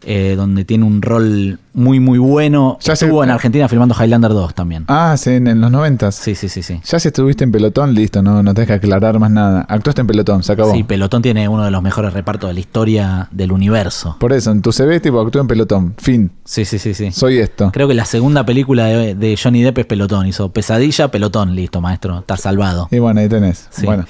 eh, 0.04 0.36
donde 0.38 0.64
tiene 0.66 0.86
un 0.86 1.02
rol 1.02 1.60
muy 1.74 2.00
muy 2.00 2.18
bueno. 2.20 2.78
Ya 2.82 2.96
se- 2.96 3.06
Estuvo 3.06 3.24
en 3.24 3.30
Argentina 3.30 3.68
filmando 3.68 3.96
Highlander 4.00 4.32
2 4.32 4.54
también. 4.56 4.86
Ah, 4.88 5.16
sí, 5.18 5.32
en, 5.32 5.48
en 5.48 5.62
los 5.62 5.70
noventas. 5.72 6.16
Sí, 6.16 6.36
sí, 6.36 6.50
sí, 6.50 6.64
sí. 6.64 6.80
Ya 6.84 7.00
si 7.00 7.08
estuviste 7.10 7.44
en 7.44 7.52
pelotón, 7.52 7.94
listo, 7.94 8.22
no, 8.22 8.42
no 8.44 8.54
tenés 8.54 8.68
que 8.68 8.74
aclarar 8.74 9.20
más 9.20 9.32
nada. 9.32 9.66
Actuaste 9.70 10.02
en 10.02 10.08
pelotón, 10.08 10.44
se 10.44 10.54
acabó. 10.54 10.72
Sí, 10.74 10.84
Pelotón 10.84 11.22
tiene 11.22 11.48
uno 11.50 11.64
de 11.66 11.72
los 11.72 11.82
mejores 11.82 12.14
repartos 12.14 12.50
de 12.50 12.54
la 12.56 12.60
historia 12.60 13.28
del 13.32 13.52
universo. 13.52 14.16
Por 14.20 14.34
eso, 14.34 14.52
en 14.52 14.62
tu 14.62 14.72
CV 14.72 15.00
tipo 15.00 15.20
actué 15.20 15.42
en 15.42 15.48
pelotón. 15.48 15.94
Fin. 15.98 16.32
Sí, 16.46 16.66
sí, 16.66 16.80
sí, 16.80 16.94
sí. 16.94 17.12
Soy 17.12 17.38
esto. 17.40 17.72
Creo 17.74 17.88
que 17.88 17.94
la 17.94 18.06
segunda 18.06 18.46
película 18.46 18.86
de, 18.86 19.16
de 19.16 19.38
Johnny 19.42 19.62
Depp 19.64 19.78
es 19.80 19.86
Pelotón. 19.86 20.26
Hizo 20.28 20.50
Pesadilla, 20.52 21.10
Pelotón. 21.10 21.56
Listo, 21.56 21.82
maestro. 21.82 22.20
Estás 22.20 22.42
salvado. 22.42 22.88
Y 22.92 23.00
bueno, 23.00 23.20
ahí 23.20 23.30
tenés. 23.30 23.68
Sí. 23.72 23.86
Bueno. 23.86 24.06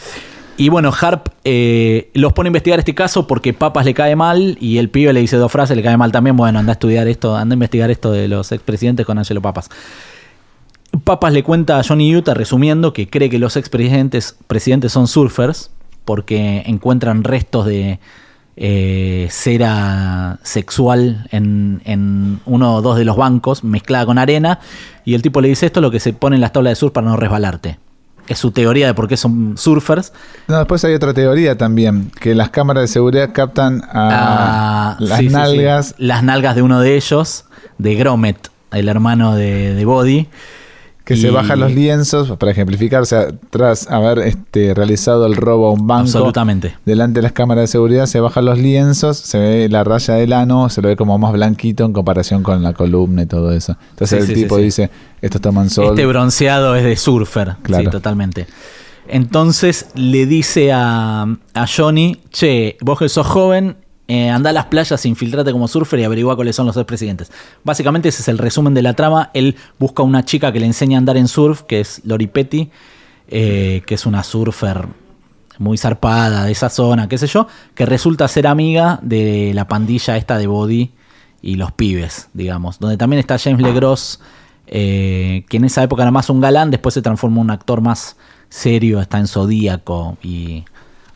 Y 0.59 0.69
bueno, 0.69 0.91
Harp 0.99 1.27
eh, 1.43 2.09
los 2.15 2.33
pone 2.33 2.47
a 2.47 2.49
investigar 2.49 2.79
este 2.79 2.95
caso 2.95 3.27
porque 3.27 3.53
Papas 3.53 3.85
le 3.85 3.93
cae 3.93 4.15
mal 4.15 4.57
y 4.59 4.79
el 4.79 4.89
pibe 4.89 5.13
le 5.13 5.19
dice 5.19 5.37
dos 5.37 5.51
frases, 5.51 5.77
le 5.77 5.83
cae 5.83 5.97
mal 5.97 6.11
también. 6.11 6.35
Bueno, 6.35 6.57
anda 6.57 6.71
a 6.71 6.73
estudiar 6.73 7.07
esto, 7.07 7.35
anda 7.35 7.53
a 7.53 7.57
investigar 7.57 7.91
esto 7.91 8.11
de 8.11 8.27
los 8.27 8.51
expresidentes 8.51 9.05
con 9.05 9.19
Angelo 9.19 9.39
Papas. 9.39 9.69
Papas 11.03 11.31
le 11.31 11.43
cuenta 11.43 11.77
a 11.79 11.83
Johnny 11.83 12.15
Utah, 12.15 12.33
resumiendo, 12.33 12.91
que 12.91 13.07
cree 13.07 13.29
que 13.29 13.37
los 13.37 13.55
expresidentes 13.55 14.35
presidentes 14.47 14.91
son 14.91 15.07
surfers 15.07 15.69
porque 16.05 16.63
encuentran 16.65 17.23
restos 17.23 17.67
de 17.67 17.99
eh, 18.55 19.27
cera 19.29 20.39
sexual 20.41 21.27
en, 21.31 21.81
en 21.85 22.39
uno 22.45 22.75
o 22.75 22.81
dos 22.81 22.97
de 22.97 23.05
los 23.05 23.15
bancos 23.15 23.63
mezclada 23.63 24.07
con 24.07 24.17
arena 24.17 24.59
y 25.05 25.13
el 25.13 25.21
tipo 25.21 25.41
le 25.41 25.49
dice 25.49 25.67
esto 25.67 25.79
es 25.79 25.83
lo 25.83 25.91
que 25.91 25.99
se 25.99 26.13
pone 26.13 26.37
en 26.37 26.41
las 26.41 26.53
tablas 26.53 26.71
de 26.71 26.75
surf 26.75 26.93
para 26.93 27.07
no 27.07 27.15
resbalarte. 27.15 27.77
Es 28.27 28.39
su 28.39 28.51
teoría 28.51 28.87
de 28.87 28.93
por 28.93 29.07
qué 29.07 29.15
son 29.17 29.57
surfers. 29.57 30.11
No, 30.47 30.57
después 30.57 30.83
hay 30.83 30.93
otra 30.93 31.13
teoría 31.13 31.57
también, 31.57 32.11
que 32.19 32.35
las 32.35 32.49
cámaras 32.49 32.81
de 32.83 32.87
seguridad 32.89 33.29
captan 33.33 33.81
a 33.85 34.09
Ah, 34.91 34.95
las 34.99 35.17
sí, 35.19 35.23
sí, 35.25 35.29
sí. 35.29 35.33
nalgas. 35.35 35.95
Las 35.97 36.23
nalgas 36.23 36.55
de 36.55 36.61
uno 36.61 36.79
de 36.81 36.95
ellos, 36.97 37.45
de 37.77 37.95
Gromet, 37.95 38.49
el 38.71 38.89
hermano 38.89 39.35
de, 39.35 39.73
de 39.75 39.85
Body. 39.85 40.27
Que 41.07 41.15
se 41.15 41.31
bajan 41.31 41.59
los 41.61 41.71
lienzos, 41.73 42.35
para 42.37 42.51
ejemplificar, 42.51 43.01
o 43.01 43.05
sea, 43.05 43.27
tras 43.49 43.89
haber 43.89 44.19
este, 44.19 44.73
realizado 44.73 45.25
el 45.25 45.35
robo 45.35 45.67
a 45.69 45.71
un 45.71 45.87
banco, 45.87 46.01
Absolutamente. 46.03 46.75
delante 46.85 47.19
de 47.19 47.23
las 47.23 47.31
cámaras 47.31 47.63
de 47.63 47.67
seguridad 47.67 48.05
se 48.07 48.19
bajan 48.19 48.43
los 48.45 48.59
lienzos, 48.59 49.17
se 49.17 49.39
ve 49.39 49.69
la 49.69 49.83
raya 49.85 50.15
del 50.15 50.33
ano, 50.33 50.69
se 50.69 50.81
lo 50.81 50.89
ve 50.89 50.97
como 50.97 51.17
más 51.17 51.31
blanquito 51.31 51.85
en 51.85 51.93
comparación 51.93 52.43
con 52.43 52.61
la 52.61 52.73
columna 52.73 53.21
y 53.23 53.25
todo 53.25 53.53
eso. 53.53 53.77
Entonces 53.91 54.25
Sí, 54.25 54.31
el 54.31 54.35
sí, 54.37 54.43
tipo 54.43 54.57
sí. 54.57 54.63
dice, 54.63 54.89
estos 55.21 55.39
toman 55.41 55.69
sol. 55.69 55.85
Este 55.91 56.05
bronceado 56.05 56.75
es 56.75 56.83
de 56.83 56.95
surfer. 56.97 57.55
Claro. 57.63 57.85
Sí, 57.85 57.89
totalmente. 57.89 58.45
Entonces 59.07 59.87
le 59.95 60.25
dice 60.25 60.71
a, 60.73 61.21
a 61.53 61.65
Johnny, 61.67 62.17
che, 62.31 62.77
vos 62.81 62.99
que 62.99 63.07
sos 63.07 63.25
joven, 63.25 63.77
eh, 64.07 64.29
anda 64.29 64.51
a 64.51 64.53
las 64.53 64.65
playas, 64.65 65.05
infiltrate 65.05 65.51
como 65.51 65.67
surfer 65.67 65.99
y 65.99 66.03
averigua 66.05 66.35
cuáles 66.35 66.55
son 66.55 66.65
los 66.65 66.77
expresidentes. 66.77 67.31
Básicamente 67.63 68.09
ese 68.09 68.21
es 68.21 68.27
el 68.29 68.37
resumen 68.37 68.73
de 68.73 68.81
la 68.81 68.93
trama. 68.93 69.31
Él 69.33 69.55
busca 69.79 70.03
una 70.03 70.23
chica 70.23 70.51
que 70.51 70.59
le 70.59 70.65
enseña 70.65 70.97
a 70.97 70.99
andar 70.99 71.17
en 71.17 71.27
surf, 71.27 71.63
que 71.63 71.81
es 71.81 72.01
Lori 72.05 72.27
Petty, 72.27 72.69
eh, 73.27 73.81
que 73.85 73.95
es 73.95 74.05
una 74.05 74.23
surfer 74.23 74.87
muy 75.59 75.77
zarpada 75.77 76.45
de 76.45 76.51
esa 76.51 76.69
zona, 76.69 77.09
qué 77.09 77.17
sé 77.17 77.27
yo, 77.27 77.47
que 77.75 77.85
resulta 77.85 78.27
ser 78.27 78.47
amiga 78.47 78.99
de 79.01 79.51
la 79.53 79.67
pandilla 79.67 80.15
esta 80.15 80.37
de 80.37 80.47
Body 80.47 80.91
y 81.41 81.55
los 81.55 81.73
pibes, 81.73 82.29
digamos. 82.33 82.79
Donde 82.79 82.95
también 82.95 83.19
está 83.19 83.37
James 83.37 83.61
LeGros, 83.61 84.21
eh, 84.67 85.45
que 85.49 85.57
en 85.57 85.65
esa 85.65 85.83
época 85.83 86.03
era 86.03 86.11
más 86.11 86.29
un 86.29 86.39
galán, 86.39 86.71
después 86.71 86.93
se 86.93 87.01
transformó 87.01 87.41
en 87.41 87.47
un 87.47 87.51
actor 87.51 87.81
más 87.81 88.15
serio, 88.49 89.01
está 89.01 89.17
en 89.17 89.27
Zodíaco 89.27 90.17
y 90.23 90.63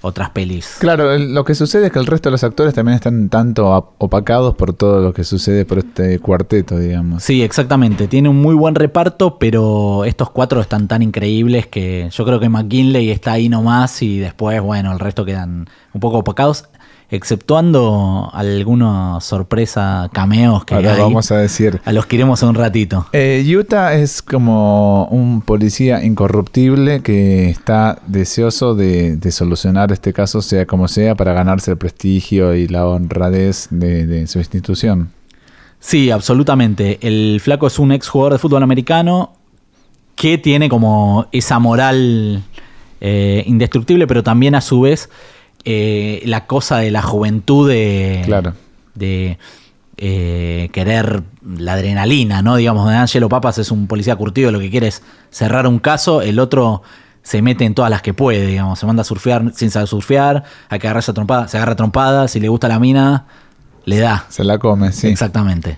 otras 0.01 0.31
pelis. 0.31 0.77
Claro, 0.79 1.17
lo 1.17 1.45
que 1.45 1.55
sucede 1.55 1.87
es 1.87 1.91
que 1.91 1.99
el 1.99 2.07
resto 2.07 2.29
de 2.29 2.31
los 2.31 2.43
actores 2.43 2.73
también 2.73 2.95
están 2.95 3.29
tanto 3.29 3.93
opacados 3.97 4.55
por 4.55 4.73
todo 4.73 5.01
lo 5.01 5.13
que 5.13 5.23
sucede 5.23 5.65
por 5.65 5.79
este 5.79 6.19
cuarteto, 6.19 6.77
digamos. 6.77 7.23
Sí, 7.23 7.43
exactamente. 7.43 8.07
Tiene 8.07 8.29
un 8.29 8.41
muy 8.41 8.55
buen 8.55 8.75
reparto, 8.75 9.37
pero 9.37 10.05
estos 10.05 10.29
cuatro 10.31 10.61
están 10.61 10.87
tan 10.87 11.01
increíbles 11.01 11.67
que 11.67 12.09
yo 12.11 12.25
creo 12.25 12.39
que 12.39 12.49
McKinley 12.49 13.11
está 13.11 13.33
ahí 13.33 13.49
nomás 13.49 14.01
y 14.01 14.19
después, 14.19 14.59
bueno, 14.61 14.91
el 14.91 14.99
resto 14.99 15.25
quedan 15.25 15.67
un 15.93 15.99
poco 15.99 16.19
opacados, 16.19 16.65
exceptuando 17.11 18.29
alguna 18.33 19.19
sorpresa 19.19 20.09
cameos 20.13 20.63
que 20.65 20.73
Ahora 20.75 20.93
hay, 20.93 20.99
vamos 21.01 21.29
a 21.31 21.37
decir. 21.37 21.81
a 21.83 21.91
los 21.91 22.05
que 22.05 22.15
iremos 22.15 22.41
un 22.41 22.55
ratito. 22.55 23.05
Eh, 23.11 23.45
Utah 23.55 23.93
es 23.93 24.21
como 24.21 25.05
un 25.07 25.41
policía 25.41 26.03
incorruptible 26.03 27.01
que 27.01 27.49
está 27.49 27.99
deseoso 28.07 28.73
de, 28.73 29.17
de 29.17 29.31
solucionar 29.31 29.91
este 29.91 30.13
caso, 30.13 30.41
sea 30.41 30.65
como 30.65 30.87
sea, 30.87 31.13
para 31.15 31.33
ganarse 31.33 31.71
el 31.71 31.77
prestigio 31.77 32.55
y 32.55 32.67
la 32.67 32.87
honradez 32.87 33.67
de, 33.69 34.07
de 34.07 34.25
su 34.27 34.39
institución. 34.39 35.11
Sí, 35.81 36.11
absolutamente. 36.11 36.97
El 37.01 37.41
flaco 37.41 37.67
es 37.67 37.77
un 37.77 37.91
ex 37.91 38.07
jugador 38.07 38.33
de 38.33 38.39
fútbol 38.39 38.63
americano 38.63 39.33
que 40.15 40.37
tiene 40.37 40.69
como 40.69 41.27
esa 41.31 41.59
moral 41.59 42.43
eh, 43.01 43.43
indestructible, 43.47 44.05
pero 44.07 44.23
también 44.23 44.53
a 44.55 44.61
su 44.61 44.81
vez 44.81 45.09
eh, 45.65 46.21
la 46.25 46.45
cosa 46.47 46.77
de 46.77 46.91
la 46.91 47.01
juventud 47.01 47.69
de, 47.69 48.21
Claro. 48.25 48.53
de 48.95 49.37
eh, 49.97 50.69
querer 50.73 51.23
la 51.45 51.73
adrenalina, 51.73 52.41
¿no? 52.41 52.55
Digamos, 52.55 52.89
Angelo 52.89 53.29
Papas 53.29 53.57
es 53.59 53.71
un 53.71 53.87
policía 53.87 54.15
curtido, 54.15 54.51
lo 54.51 54.59
que 54.59 54.69
quiere 54.71 54.87
es 54.87 55.03
cerrar 55.29 55.67
un 55.67 55.79
caso, 55.79 56.21
el 56.21 56.39
otro 56.39 56.81
se 57.23 57.43
mete 57.43 57.65
en 57.65 57.75
todas 57.75 57.91
las 57.91 58.01
que 58.01 58.13
puede, 58.15 58.47
digamos, 58.47 58.79
se 58.79 58.87
manda 58.87 59.01
a 59.01 59.03
surfear 59.03 59.51
sin 59.53 59.69
saber 59.69 59.87
surfear, 59.87 60.43
hay 60.69 60.79
que 60.79 60.87
agarrarse 60.87 61.11
a 61.11 61.13
trompada, 61.13 61.47
se 61.47 61.57
agarra 61.57 61.73
a 61.73 61.75
trompada, 61.75 62.27
si 62.27 62.39
le 62.39 62.47
gusta 62.47 62.67
la 62.67 62.79
mina, 62.79 63.25
le 63.85 63.99
da. 63.99 64.25
Se 64.29 64.43
la 64.43 64.57
come, 64.57 64.91
sí. 64.91 65.07
Exactamente. 65.07 65.77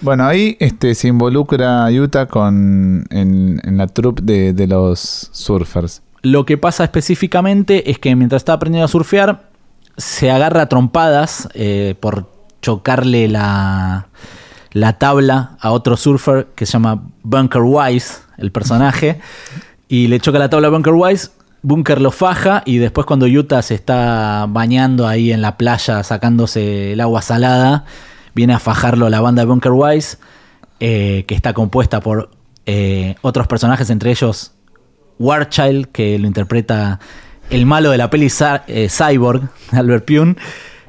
Bueno, 0.00 0.24
ahí 0.26 0.56
este, 0.60 0.94
se 0.94 1.08
involucra 1.08 1.86
Utah 1.90 2.26
con, 2.26 3.06
en, 3.10 3.60
en 3.64 3.76
la 3.76 3.86
troupe 3.88 4.22
de, 4.22 4.52
de 4.52 4.66
los 4.68 5.30
surfers. 5.32 6.02
Lo 6.24 6.46
que 6.46 6.56
pasa 6.56 6.84
específicamente 6.84 7.90
es 7.90 7.98
que 7.98 8.16
mientras 8.16 8.40
está 8.40 8.54
aprendiendo 8.54 8.86
a 8.86 8.88
surfear, 8.88 9.50
se 9.98 10.30
agarra 10.30 10.62
a 10.62 10.68
trompadas 10.70 11.50
eh, 11.52 11.96
por 12.00 12.32
chocarle 12.62 13.28
la, 13.28 14.08
la 14.72 14.94
tabla 14.94 15.58
a 15.60 15.70
otro 15.70 15.98
surfer 15.98 16.46
que 16.54 16.64
se 16.64 16.72
llama 16.72 17.02
Bunker 17.22 17.60
Wise, 17.60 18.22
el 18.38 18.52
personaje, 18.52 19.20
y 19.86 20.06
le 20.06 20.18
choca 20.18 20.38
la 20.38 20.48
tabla 20.48 20.68
a 20.68 20.70
Bunker 20.70 20.94
Wise. 20.94 21.28
Bunker 21.60 22.00
lo 22.00 22.10
faja 22.10 22.62
y 22.64 22.78
después 22.78 23.06
cuando 23.06 23.26
Utah 23.26 23.60
se 23.60 23.74
está 23.74 24.46
bañando 24.48 25.06
ahí 25.06 25.30
en 25.30 25.42
la 25.42 25.58
playa 25.58 26.02
sacándose 26.04 26.94
el 26.94 27.02
agua 27.02 27.20
salada, 27.20 27.84
viene 28.34 28.54
a 28.54 28.60
fajarlo 28.60 29.10
la 29.10 29.20
banda 29.20 29.44
Bunker 29.44 29.72
Wise, 29.72 30.16
eh, 30.80 31.26
que 31.28 31.34
está 31.34 31.52
compuesta 31.52 32.00
por 32.00 32.30
eh, 32.64 33.16
otros 33.20 33.46
personajes, 33.46 33.90
entre 33.90 34.10
ellos 34.10 34.53
Warchild, 35.18 35.86
que 35.86 36.18
lo 36.18 36.26
interpreta 36.26 37.00
el 37.50 37.66
malo 37.66 37.90
de 37.90 37.98
la 37.98 38.10
peli 38.10 38.28
eh, 38.66 38.88
Cyborg, 38.88 39.48
Albert 39.72 40.06
Pune, 40.06 40.36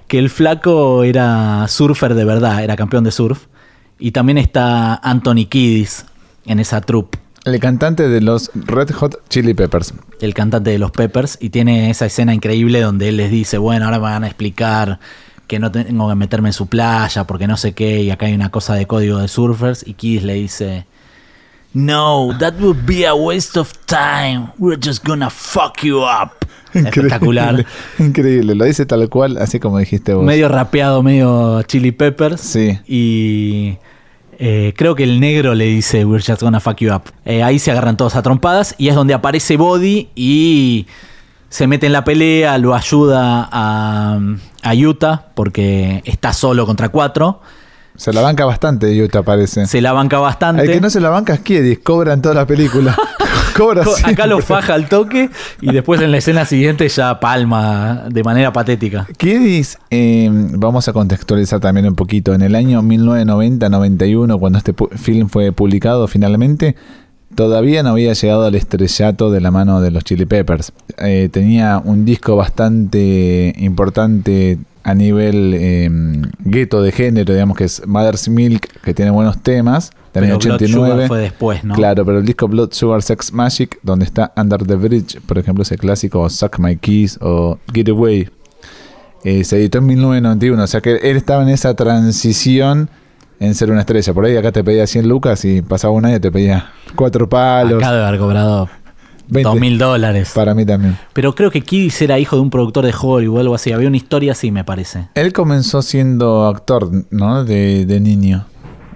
que 0.08 0.20
el 0.20 0.30
flaco 0.30 1.04
era 1.04 1.68
surfer 1.68 2.14
de 2.14 2.26
verdad, 2.26 2.64
era 2.64 2.76
campeón 2.76 3.04
de 3.04 3.12
surf. 3.12 3.46
Y 3.98 4.12
también 4.12 4.38
está 4.38 4.96
Anthony 4.96 5.46
Kiddis 5.50 6.06
en 6.46 6.60
esa 6.60 6.82
troupe, 6.82 7.18
El 7.46 7.60
cantante 7.60 8.10
de 8.10 8.22
los 8.22 8.52
Red 8.54 8.92
Hot 8.92 9.22
Chili 9.30 9.54
Peppers. 9.54 9.94
el 10.20 10.34
cantante 10.34 10.70
de 10.72 10.80
los 10.80 10.92
Peppers, 10.92 11.38
y 11.40 11.50
tiene 11.50 11.90
esa 11.90 12.06
escena 12.06 12.34
increíble 12.34 12.82
donde 12.82 13.10
él 13.10 13.18
les 13.18 13.32
dice, 13.32 13.58
bueno, 13.58 13.86
ahora 13.86 13.98
me 13.98 14.04
van 14.04 14.24
a 14.24 14.28
explicar 14.28 15.00
que 15.48 15.60
no 15.60 15.72
tengo 15.72 16.10
que 16.10 16.16
meterme 16.16 16.50
en 16.50 16.54
su 16.54 16.68
playa 16.68 17.26
porque 17.26 17.48
no 17.48 17.56
sé 17.56 17.74
qué, 17.74 18.02
y 18.02 18.12
acá 18.12 18.26
hay 18.26 18.34
una 18.34 18.50
cosa 18.52 18.74
de 18.76 18.86
código 18.86 19.20
de 19.20 19.28
surfers, 19.28 19.88
y 19.88 19.94
Kiddis 19.94 20.24
le 20.24 20.34
dice... 20.34 20.86
No, 21.76 22.34
that 22.40 22.54
would 22.62 22.86
be 22.86 23.06
a 23.06 23.14
waste 23.14 23.58
of 23.60 23.74
time. 23.86 24.48
We're 24.58 24.80
just 24.82 25.04
gonna 25.04 25.30
fuck 25.30 25.84
you 25.84 26.04
up. 26.04 26.46
Espectacular. 26.74 27.66
Increíble, 28.00 28.56
lo 28.56 28.64
dice 28.64 28.86
tal 28.86 29.10
cual, 29.10 29.38
así 29.38 29.60
como 29.60 29.78
dijiste 29.78 30.14
vos. 30.14 30.24
Medio 30.24 30.48
rapeado, 30.48 31.04
medio 31.04 31.62
chili 31.64 31.92
peppers. 31.92 32.40
Sí. 32.40 32.80
Y 32.88 33.78
eh, 34.40 34.74
creo 34.78 34.96
que 34.96 35.04
el 35.04 35.20
negro 35.20 35.54
le 35.54 35.66
dice 35.66 36.06
We're 36.06 36.24
just 36.26 36.42
gonna 36.42 36.62
fuck 36.62 36.78
you 36.78 36.94
up. 36.94 37.04
Eh, 37.26 37.44
ahí 37.44 37.60
se 37.60 37.72
agarran 37.72 37.98
todos 37.98 38.16
a 38.16 38.22
trompadas 38.22 38.74
y 38.78 38.88
es 38.88 38.96
donde 38.96 39.14
aparece 39.14 39.58
Body 39.58 40.08
y 40.16 40.88
se 41.50 41.68
mete 41.68 41.88
en 41.88 41.92
la 41.92 42.06
pelea, 42.06 42.58
lo 42.58 42.74
ayuda 42.74 43.50
a, 43.52 44.18
a 44.64 44.74
Utah 44.74 45.26
porque 45.36 46.02
está 46.06 46.32
solo 46.32 46.66
contra 46.66 46.88
cuatro. 46.88 47.42
Se 47.98 48.12
la 48.14 48.22
banca 48.22 48.46
bastante 48.46 49.02
Utah, 49.02 49.24
parece. 49.24 49.66
Se 49.68 49.82
la 49.82 49.94
banca 49.94 50.20
bastante. 50.20 50.64
El 50.64 50.72
que 50.72 50.82
no 50.82 50.90
se 50.90 51.00
la 51.00 51.10
banca 51.10 51.34
es 51.34 51.40
Kiedis, 51.40 51.80
cobra 51.80 52.14
en 52.14 52.22
toda 52.22 52.36
la 52.36 52.46
película. 52.46 52.96
cobra 53.58 53.84
Co- 53.84 53.92
Acá 53.92 53.98
siempre. 54.04 54.28
lo 54.28 54.40
faja 54.42 54.74
al 54.74 54.90
toque 54.90 55.30
y 55.62 55.72
después 55.72 56.02
en 56.02 56.12
la 56.12 56.18
escena 56.18 56.44
siguiente 56.46 56.88
ya 56.90 57.20
palma 57.22 58.04
de 58.10 58.22
manera 58.24 58.52
patética. 58.52 59.08
Kiedis, 59.18 59.78
eh, 59.90 60.30
vamos 60.32 60.88
a 60.90 60.94
contextualizar 60.94 61.60
también 61.62 61.88
un 61.88 61.96
poquito. 61.96 62.34
En 62.34 62.42
el 62.42 62.54
año 62.56 62.82
1990-91, 62.82 64.40
cuando 64.40 64.58
este 64.58 64.74
film 64.98 65.30
fue 65.30 65.52
publicado 65.52 66.08
finalmente, 66.08 66.76
todavía 67.34 67.84
no 67.84 67.90
había 67.92 68.14
llegado 68.14 68.46
al 68.46 68.56
estrellato 68.56 69.32
de 69.32 69.42
la 69.42 69.52
mano 69.52 69.82
de 69.82 69.92
los 69.92 70.04
Chili 70.04 70.26
Peppers. 70.26 70.74
Eh, 70.98 71.30
tenía 71.32 71.82
un 71.84 72.06
disco 72.06 72.36
bastante 72.36 73.54
importante 73.58 74.58
a 74.86 74.94
nivel 74.94 75.56
eh, 75.56 75.90
gueto 76.42 76.84
de 76.84 76.92
género, 76.92 77.34
digamos 77.34 77.58
que 77.58 77.64
es 77.64 77.82
Mother's 77.88 78.30
Milk, 78.30 78.68
que 78.84 78.94
tiene 78.94 79.10
buenos 79.10 79.42
temas. 79.42 79.90
Del 80.14 80.26
año 80.26 80.38
Pero 80.38 80.58
Blood 80.58 80.62
89. 80.62 80.94
Sugar 80.94 81.08
fue 81.08 81.20
después, 81.22 81.64
¿no? 81.64 81.74
Claro, 81.74 82.06
pero 82.06 82.20
el 82.20 82.26
disco 82.26 82.48
Blood 82.48 82.72
Sugar 82.72 83.02
Sex 83.02 83.34
Magic, 83.34 83.80
donde 83.82 84.06
está 84.06 84.32
Under 84.38 84.64
the 84.64 84.76
Bridge, 84.76 85.20
por 85.22 85.40
ejemplo, 85.40 85.64
ese 85.64 85.76
clásico, 85.80 86.22
o 86.22 86.30
Suck 86.30 86.60
My 86.60 86.78
Keys 86.78 87.18
o 87.20 87.58
Get 87.74 87.90
Away, 87.90 88.30
eh, 89.24 89.44
se 89.44 89.58
editó 89.58 89.80
en 89.80 89.88
1991. 89.88 90.64
O 90.64 90.68
sea 90.68 90.82
que 90.82 90.98
él 90.98 91.18
estaba 91.18 91.42
en 91.42 91.50
esa 91.50 91.74
transición 91.74 92.88
en 93.40 93.56
ser 93.56 93.72
una 93.72 93.80
estrella. 93.80 94.14
Por 94.14 94.26
ahí 94.26 94.38
acá 94.38 94.52
te 94.52 94.64
pedía 94.64 94.86
100 94.86 95.10
lucas 95.10 95.44
y 95.46 95.64
pasaba 95.64 95.96
un 95.96 96.06
año 96.06 96.18
y 96.18 96.20
te 96.20 96.32
pedía 96.32 96.70
cuatro 96.96 97.28
palos. 97.28 97.82
Acá 97.82 97.92
debe 97.92 98.06
haber 98.06 98.20
cobrado 98.20 98.70
20. 98.84 98.85
Dos 99.28 99.60
mil 99.60 99.78
dólares. 99.78 100.32
Para 100.36 100.54
mí 100.54 100.66
también. 100.66 100.98
Pero 101.14 101.34
creo 101.36 101.52
que 101.52 101.62
Kiddis 101.62 102.02
era 102.02 102.20
hijo 102.20 102.36
de 102.36 102.42
un 102.42 102.50
productor 102.50 102.86
de 102.86 102.94
Hollywood 103.00 103.38
o 103.38 103.42
algo 103.42 103.56
así. 103.56 103.72
Había 103.72 103.88
una 103.88 103.98
historia 103.98 104.34
así, 104.34 104.52
me 104.52 104.64
parece. 104.64 105.08
Él 105.16 105.34
comenzó 105.34 105.82
siendo 105.82 106.46
actor, 106.48 106.90
¿no? 107.12 107.44
De, 107.44 107.86
de 107.86 108.00
niño. 108.00 108.46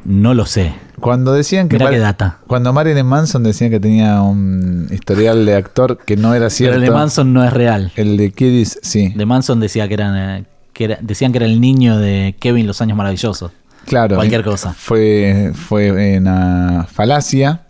No 0.06 0.34
lo 0.34 0.46
sé. 0.46 0.74
Cuando 1.00 1.32
decían 1.34 1.70
que... 1.70 1.78
Mar- 1.80 1.92
qué 1.92 2.00
data. 2.00 2.40
Cuando 2.48 2.74
Marilyn 2.74 3.06
Manson 3.06 3.44
decían 3.44 3.70
que 3.70 3.80
tenía 3.80 4.22
un 4.22 4.88
historial 4.92 5.46
de 5.46 5.56
actor 5.56 5.98
que 6.06 6.18
no 6.18 6.30
era 6.34 6.46
Pero 6.46 6.50
cierto. 6.50 6.76
el 6.78 6.82
de 6.82 6.92
Manson 6.92 7.32
no 7.34 7.44
es 7.44 7.54
real. 7.54 7.92
El 7.96 8.18
de 8.18 8.32
Kiddis, 8.32 8.80
sí. 8.82 9.14
De 9.16 9.26
Manson 9.26 9.60
decía 9.60 9.88
que 9.88 9.94
eran, 9.94 10.46
que 10.74 10.84
era- 10.86 11.00
decían 11.02 11.32
que 11.32 11.38
era 11.38 11.46
el 11.46 11.62
niño 11.62 11.98
de 11.98 12.36
Kevin 12.40 12.68
Los 12.68 12.82
Años 12.82 12.98
Maravillosos. 12.98 13.52
Claro. 13.86 14.18
Cualquier 14.18 14.44
cosa. 14.44 14.74
Fue, 14.74 15.52
fue 15.54 16.18
una 16.20 16.86
falacia. 16.92 17.62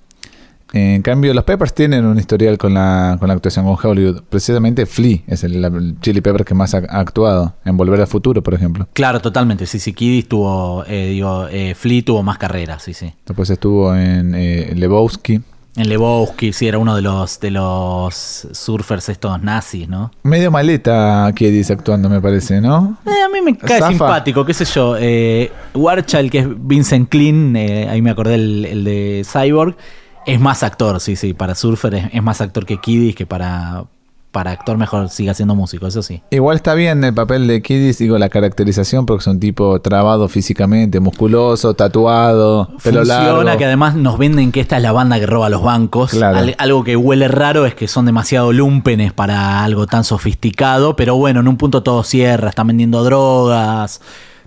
En 0.72 1.02
cambio, 1.02 1.34
los 1.34 1.44
Peppers 1.44 1.74
tienen 1.74 2.06
un 2.06 2.18
historial 2.18 2.58
con 2.58 2.74
la, 2.74 3.18
con 3.20 3.28
la 3.28 3.34
actuación 3.34 3.66
con 3.66 3.78
Hollywood. 3.92 4.22
Precisamente 4.30 4.86
Flea 4.86 5.20
es 5.28 5.44
el, 5.44 5.64
el 5.64 6.00
Chili 6.00 6.22
Pepper 6.22 6.46
que 6.46 6.54
más 6.54 6.74
ha, 6.76 6.84
ha 6.90 7.00
actuado. 7.00 7.54
En 7.66 7.76
Volver 7.78 8.02
al 8.02 8.08
Futuro, 8.08 8.44
por 8.44 8.54
ejemplo. 8.54 8.88
Claro, 8.94 9.20
totalmente. 9.20 9.66
Sí, 9.66 9.80
sí. 9.80 9.94
Kiddis 9.94 10.28
tuvo, 10.28 10.84
eh, 10.88 11.10
digo, 11.10 11.48
eh, 11.50 11.74
Flea 11.76 12.04
tuvo 12.06 12.22
más 12.24 12.38
carrera, 12.38 12.80
sí, 12.80 12.94
sí. 12.94 13.12
Después 13.26 13.50
estuvo 13.50 13.96
en 13.96 14.36
eh, 14.36 14.74
Lebowski. 14.76 15.42
En 15.76 15.88
Lebowski, 15.88 16.52
sí, 16.52 16.68
era 16.68 16.78
uno 16.78 16.96
de 16.96 17.02
los, 17.02 17.40
de 17.40 17.52
los 17.52 18.48
surfers 18.52 19.08
estos 19.08 19.42
nazis, 19.42 19.88
¿no? 19.88 20.12
Medio 20.24 20.52
maleta 20.52 21.32
Kiedis 21.34 21.72
actuando, 21.72 22.10
me 22.10 22.20
parece, 22.20 22.60
¿no? 22.60 22.98
Eh, 23.06 23.10
a 23.26 23.30
mí 23.30 23.40
me 23.42 23.56
cae 23.56 23.80
Zafa. 23.80 23.90
simpático, 23.90 24.44
qué 24.44 24.54
sé 24.54 24.66
yo. 24.66 24.96
Eh, 25.00 25.52
Warchild, 25.74 26.32
que 26.32 26.40
es 26.40 26.48
Vincent 26.50 27.14
eh, 27.16 27.88
ahí 27.90 28.02
me 28.02 28.10
acordé 28.10 28.36
el, 28.36 28.66
el 28.66 28.84
de 28.84 29.26
Cyborg, 29.26 29.78
es 30.26 30.40
más 30.40 30.64
actor, 30.64 31.00
sí, 31.00 31.16
sí. 31.16 31.34
Para 31.34 31.56
surfer 31.56 31.96
es, 31.96 32.06
es 32.14 32.24
más 32.24 32.42
actor 32.42 32.66
que 32.66 32.78
Kiddis, 32.78 33.16
que 33.16 33.26
para, 33.26 33.86
para 34.32 34.52
actor 34.52 34.78
mejor 34.78 35.10
siga 35.10 35.34
siendo 35.34 35.56
músico, 35.56 35.88
eso 35.88 36.04
sí. 36.04 36.22
Igual 36.30 36.58
está 36.58 36.76
bien 36.76 37.04
el 37.04 37.14
papel 37.16 37.48
de 37.48 37.62
Kiddis, 37.64 37.98
digo, 37.98 38.18
la 38.20 38.30
caracterización, 38.30 39.06
porque 39.08 39.22
es 39.22 39.28
un 39.28 39.40
tipo 39.40 39.80
trabado 39.82 40.28
físicamente, 40.28 41.00
musculoso, 41.00 41.74
tatuado, 41.74 42.68
pelo 42.84 43.00
Funciona 43.00 43.44
largo. 43.44 43.58
que 43.58 43.66
además 43.66 43.96
nos 43.96 44.18
venden 44.20 44.52
que 44.52 44.60
esta 44.60 44.78
es 44.78 44.84
la 44.84 44.92
banda 44.92 45.20
que 45.20 45.26
roba 45.26 45.50
los 45.50 45.64
bancos. 45.64 46.12
Claro. 46.12 46.38
Al- 46.38 46.56
algo 46.60 46.84
que 46.84 46.96
huele 46.96 47.28
raro 47.28 47.66
es 47.66 47.74
que 47.74 47.88
son 47.88 48.06
demasiado 48.06 48.54
lumpenes 48.54 49.14
para 49.14 49.64
algo 49.64 49.88
tan 49.88 50.04
sofisticado, 50.04 50.96
pero 50.96 51.16
bueno, 51.16 51.40
en 51.40 51.48
un 51.48 51.58
punto 51.58 51.82
todo 51.82 52.04
cierra, 52.04 52.50
están 52.50 52.68
vendiendo 52.68 53.04
drogas, 53.04 54.00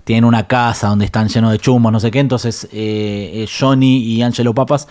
tienen 0.05 0.23
una 0.25 0.47
casa 0.47 0.87
donde 0.89 1.05
están 1.05 1.27
llenos 1.29 1.51
de 1.51 1.59
chumos, 1.59 1.91
no 1.91 1.99
sé 1.99 2.11
qué, 2.11 2.19
entonces 2.19 2.65
eh, 2.73 3.31
eh, 3.35 3.47
Johnny 3.59 3.97
y 3.99 4.21
Angelo 4.21 4.53
Papas 4.53 4.87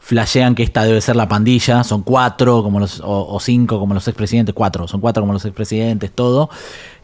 flashean 0.00 0.54
que 0.54 0.62
esta 0.62 0.82
debe 0.84 1.00
ser 1.00 1.14
la 1.14 1.28
pandilla, 1.28 1.84
son 1.84 2.02
cuatro 2.02 2.62
como 2.62 2.80
los, 2.80 3.00
o, 3.04 3.38
cinco 3.38 3.78
como 3.78 3.94
los 3.94 4.08
expresidentes, 4.08 4.54
cuatro, 4.54 4.88
son 4.88 5.00
cuatro 5.00 5.22
como 5.22 5.34
los 5.34 5.44
expresidentes, 5.44 6.10
todo. 6.10 6.50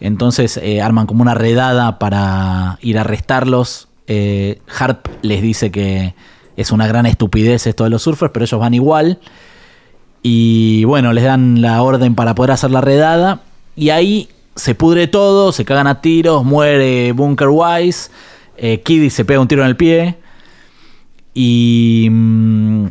Entonces 0.01 0.57
eh, 0.57 0.81
arman 0.81 1.07
como 1.07 1.23
una 1.23 1.35
redada 1.35 1.99
para 1.99 2.79
ir 2.81 2.99
a 2.99 3.03
arrestarlos. 3.03 3.89
Eh, 4.09 4.61
Harp 4.79 5.07
les 5.23 5.43
dice 5.43 5.71
que 5.71 6.15
es 6.57 6.71
una 6.71 6.87
gran 6.87 7.07
estupidez 7.07 7.67
esto 7.67 7.85
de 7.85 7.91
los 7.91 8.03
surfers, 8.03 8.33
pero 8.33 8.45
ellos 8.45 8.59
van 8.59 8.75
igual. 8.75 9.21
Y 10.23 10.85
bueno, 10.85 11.13
les 11.13 11.23
dan 11.23 11.61
la 11.61 11.83
orden 11.83 12.15
para 12.15 12.35
poder 12.35 12.53
hacer 12.53 12.71
la 12.71 12.81
redada. 12.81 13.43
Y 13.77 13.91
ahí 13.91 14.31
se 14.57 14.75
pudre 14.75 15.07
todo, 15.07 15.53
se 15.53 15.67
cagan 15.67 15.87
a 15.87 16.01
tiros, 16.01 16.45
muere 16.45 17.13
Bunker 17.13 17.49
Wise, 17.51 18.11
eh, 18.57 18.81
Kiddy 18.81 19.11
se 19.11 19.27
pega 19.27 19.39
un 19.39 19.49
tiro 19.49 19.63
en 19.63 19.69
el 19.69 19.77
pie. 19.77 20.17
Y 21.39 22.09
mm, 22.11 22.87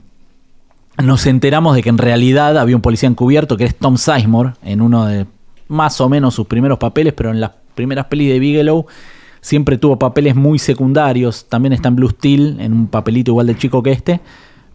nos 1.03 1.25
enteramos 1.25 1.75
de 1.75 1.81
que 1.81 1.89
en 1.89 1.97
realidad 1.97 2.59
había 2.59 2.75
un 2.75 2.81
policía 2.83 3.09
encubierto 3.09 3.57
que 3.57 3.63
es 3.63 3.75
Tom 3.75 3.97
Sizemore, 3.97 4.51
en 4.63 4.81
uno 4.81 5.07
de 5.07 5.25
más 5.67 5.99
o 5.99 6.09
menos 6.09 6.35
sus 6.35 6.45
primeros 6.45 6.77
papeles, 6.77 7.13
pero 7.13 7.31
en 7.31 7.41
las 7.41 7.53
primeras 7.73 8.05
pelis 8.05 8.31
de 8.31 8.37
Bigelow 8.37 8.85
siempre 9.41 9.79
tuvo 9.79 9.97
papeles 9.97 10.35
muy 10.35 10.59
secundarios. 10.59 11.47
También 11.49 11.73
está 11.73 11.87
en 11.87 11.95
Blue 11.95 12.11
Steel, 12.11 12.59
en 12.59 12.71
un 12.73 12.87
papelito 12.87 13.31
igual 13.31 13.47
de 13.47 13.57
chico 13.57 13.81
que 13.81 13.91
este. 13.91 14.21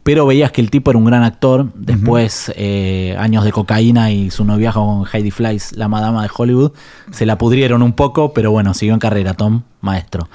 Pero 0.02 0.26
veías 0.26 0.50
que 0.50 0.60
el 0.60 0.68
tipo 0.68 0.90
era 0.90 0.98
un 0.98 1.04
gran 1.04 1.22
actor. 1.22 1.68
Después, 1.76 2.52
eh, 2.56 3.14
años 3.20 3.44
de 3.44 3.52
cocaína 3.52 4.10
y 4.10 4.32
su 4.32 4.44
noviajo 4.44 4.84
con 4.84 5.06
Heidi 5.12 5.30
Fleiss, 5.30 5.76
la 5.76 5.86
madama 5.86 6.24
de 6.24 6.30
Hollywood, 6.36 6.72
se 7.12 7.24
la 7.24 7.38
pudrieron 7.38 7.82
un 7.82 7.92
poco, 7.92 8.32
pero 8.32 8.50
bueno, 8.50 8.74
siguió 8.74 8.94
en 8.94 9.00
carrera, 9.00 9.34
Tom, 9.34 9.62
maestro. 9.80 10.28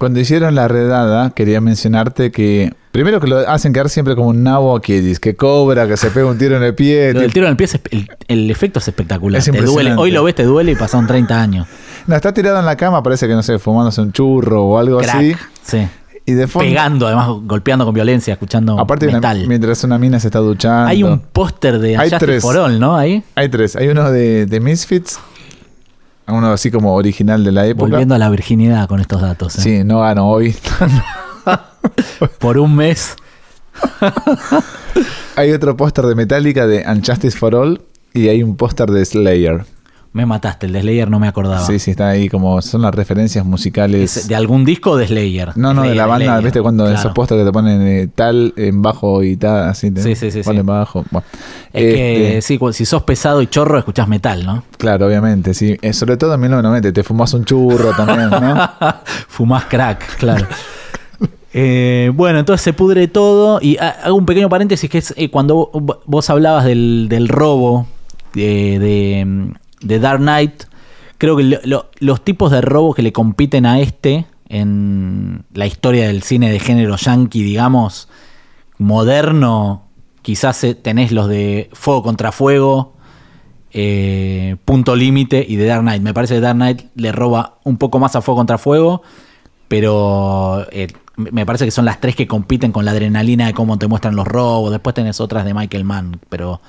Cuando 0.00 0.18
hicieron 0.18 0.54
la 0.54 0.66
redada, 0.66 1.28
quería 1.28 1.60
mencionarte 1.60 2.30
que 2.30 2.72
primero 2.90 3.20
que 3.20 3.26
lo 3.26 3.40
hacen 3.40 3.74
quedar 3.74 3.90
siempre 3.90 4.16
como 4.16 4.28
un 4.28 4.42
nabo 4.42 4.80
que, 4.80 5.14
que 5.20 5.36
cobra, 5.36 5.86
que 5.86 5.98
se 5.98 6.08
pega 6.10 6.24
un 6.24 6.38
tiro 6.38 6.56
en 6.56 6.62
el 6.62 6.74
pie. 6.74 7.10
el 7.10 7.30
tiro 7.34 7.44
en 7.44 7.50
el 7.50 7.56
pie, 7.58 7.66
es, 7.66 7.78
el, 8.26 8.50
efecto 8.50 8.78
es 8.78 8.88
espectacular. 8.88 9.42
te 9.42 9.60
duele. 9.60 9.92
Hoy 9.92 10.10
lo 10.10 10.24
ves, 10.24 10.36
te 10.36 10.44
duele 10.44 10.72
y 10.72 10.74
pasaron 10.74 11.06
30 11.06 11.38
años. 11.38 11.66
No, 12.06 12.16
está 12.16 12.32
tirado 12.32 12.58
en 12.58 12.64
la 12.64 12.76
cama, 12.76 13.02
parece 13.02 13.28
que 13.28 13.34
no 13.34 13.42
sé, 13.42 13.58
fumándose 13.58 14.00
un 14.00 14.10
churro 14.10 14.64
o 14.64 14.78
algo 14.78 15.00
así. 15.00 15.36
Sí. 15.62 15.86
Y 16.24 16.32
de 16.32 16.46
fondo, 16.46 16.70
Pegando, 16.70 17.06
además, 17.06 17.28
golpeando 17.42 17.84
con 17.84 17.92
violencia, 17.92 18.32
escuchando 18.32 18.80
aparte 18.80 19.06
metal. 19.06 19.46
mientras 19.46 19.84
una 19.84 19.98
mina 19.98 20.18
se 20.18 20.28
está 20.28 20.38
duchando. 20.38 20.88
Hay 20.88 21.02
un 21.02 21.18
póster 21.18 21.78
de 21.78 21.98
Hay 21.98 22.08
tres. 22.18 22.40
for 22.40 22.56
All, 22.56 22.80
¿no? 22.80 22.96
Ahí. 22.96 23.22
Hay 23.34 23.50
tres. 23.50 23.76
Hay 23.76 23.88
uno 23.88 24.10
de, 24.10 24.46
de 24.46 24.60
Misfits, 24.60 25.20
uno 26.32 26.52
así 26.52 26.70
como 26.70 26.94
original 26.94 27.44
de 27.44 27.52
la 27.52 27.66
época. 27.66 27.90
Volviendo 27.90 28.14
a 28.14 28.18
la 28.18 28.30
virginidad 28.30 28.88
con 28.88 29.00
estos 29.00 29.20
datos. 29.20 29.58
¿eh? 29.58 29.60
Sí, 29.62 29.84
no 29.84 30.00
gano 30.00 30.28
hoy. 30.28 30.54
Por 32.38 32.58
un 32.58 32.76
mes. 32.76 33.16
hay 35.36 35.52
otro 35.52 35.76
póster 35.76 36.06
de 36.06 36.14
Metallica 36.14 36.66
de 36.66 36.84
Unjustice 36.86 37.36
for 37.36 37.54
All 37.54 37.82
y 38.12 38.28
hay 38.28 38.42
un 38.42 38.56
póster 38.56 38.90
de 38.90 39.04
Slayer. 39.04 39.64
Me 40.12 40.26
mataste, 40.26 40.66
el 40.66 40.72
de 40.72 40.80
Slayer 40.80 41.08
no 41.08 41.20
me 41.20 41.28
acordaba. 41.28 41.64
Sí, 41.64 41.78
sí, 41.78 41.92
está 41.92 42.08
ahí 42.08 42.28
como 42.28 42.60
son 42.62 42.82
las 42.82 42.92
referencias 42.92 43.44
musicales. 43.44 44.26
¿De 44.26 44.34
algún 44.34 44.64
disco 44.64 44.96
de 44.96 45.06
Slayer? 45.06 45.56
No, 45.56 45.72
no, 45.72 45.82
de 45.82 45.94
la 45.94 46.06
banda, 46.06 46.40
¿viste? 46.40 46.60
Cuando 46.60 46.90
esos 46.90 47.12
pósteres 47.12 47.42
que 47.42 47.48
te 47.48 47.52
ponen 47.52 47.86
eh, 47.86 48.08
tal 48.12 48.52
en 48.56 48.82
bajo 48.82 49.22
y 49.22 49.36
tal, 49.36 49.68
así. 49.68 49.92
sí, 49.96 50.16
sí, 50.16 50.32
sí. 50.32 50.42
Ponen 50.42 50.66
bajo. 50.66 51.04
Es 51.72 51.94
que 51.94 52.38
este 52.38 52.58
sí, 52.58 52.58
si 52.72 52.84
sos 52.84 53.04
pesado 53.04 53.40
y 53.40 53.46
chorro, 53.46 53.78
escuchás 53.78 54.08
metal, 54.08 54.44
¿no? 54.44 54.64
Claro, 54.78 55.06
obviamente, 55.06 55.54
sí. 55.54 55.76
Eh, 55.80 55.92
sobre 55.92 56.16
todo 56.16 56.34
en 56.34 56.40
1990, 56.40 56.92
te 56.92 57.04
fumás 57.04 57.32
un 57.34 57.44
churro 57.44 57.92
también, 57.92 58.30
¿no? 58.30 58.70
fumás 59.28 59.66
crack, 59.66 60.16
claro. 60.16 60.46
Eh, 61.52 62.12
bueno, 62.14 62.38
entonces 62.38 62.62
se 62.62 62.72
pudre 62.72 63.08
todo. 63.08 63.58
Y 63.60 63.76
hago 63.76 64.14
un 64.14 64.24
pequeño 64.24 64.48
paréntesis 64.48 64.88
que 64.88 64.98
es 64.98 65.14
cuando 65.32 65.68
vos 66.06 66.30
hablabas 66.30 66.64
del, 66.64 67.08
del 67.08 67.26
robo 67.26 67.88
de, 68.34 69.52
de 69.80 69.98
Dark 69.98 70.20
Knight, 70.20 70.64
creo 71.18 71.36
que 71.36 71.58
los 72.00 72.24
tipos 72.24 72.50
de 72.50 72.60
robo 72.60 72.94
que 72.94 73.02
le 73.02 73.12
compiten 73.12 73.66
a 73.66 73.80
este 73.80 74.26
en 74.48 75.44
la 75.54 75.66
historia 75.66 76.06
del 76.08 76.22
cine 76.22 76.50
de 76.50 76.58
género 76.58 76.96
yankee, 76.96 77.42
digamos, 77.42 78.08
moderno, 78.78 79.84
quizás 80.22 80.64
eh, 80.64 80.74
tenés 80.74 81.12
los 81.12 81.28
de 81.28 81.70
Fuego 81.72 82.02
contra 82.02 82.32
Fuego, 82.32 82.94
eh, 83.72 84.56
Punto 84.64 84.96
Límite 84.96 85.44
y 85.48 85.56
de 85.56 85.66
Dark 85.66 85.82
Knight. 85.82 86.02
Me 86.02 86.14
parece 86.14 86.34
que 86.34 86.40
Dark 86.40 86.56
Knight 86.56 86.82
le 86.96 87.12
roba 87.12 87.58
un 87.64 87.76
poco 87.76 87.98
más 87.98 88.16
a 88.16 88.22
Fuego 88.22 88.38
contra 88.38 88.58
Fuego, 88.58 89.02
pero 89.68 90.66
eh, 90.72 90.88
me 91.16 91.46
parece 91.46 91.64
que 91.64 91.70
son 91.70 91.84
las 91.84 92.00
tres 92.00 92.16
que 92.16 92.26
compiten 92.26 92.72
con 92.72 92.84
la 92.84 92.90
adrenalina 92.90 93.46
de 93.46 93.54
cómo 93.54 93.78
te 93.78 93.86
muestran 93.86 94.16
los 94.16 94.26
robos. 94.26 94.72
Después 94.72 94.94
tenés 94.94 95.20
otras 95.20 95.44
de 95.44 95.54
Michael 95.54 95.84
Mann, 95.84 96.20
pero 96.28 96.60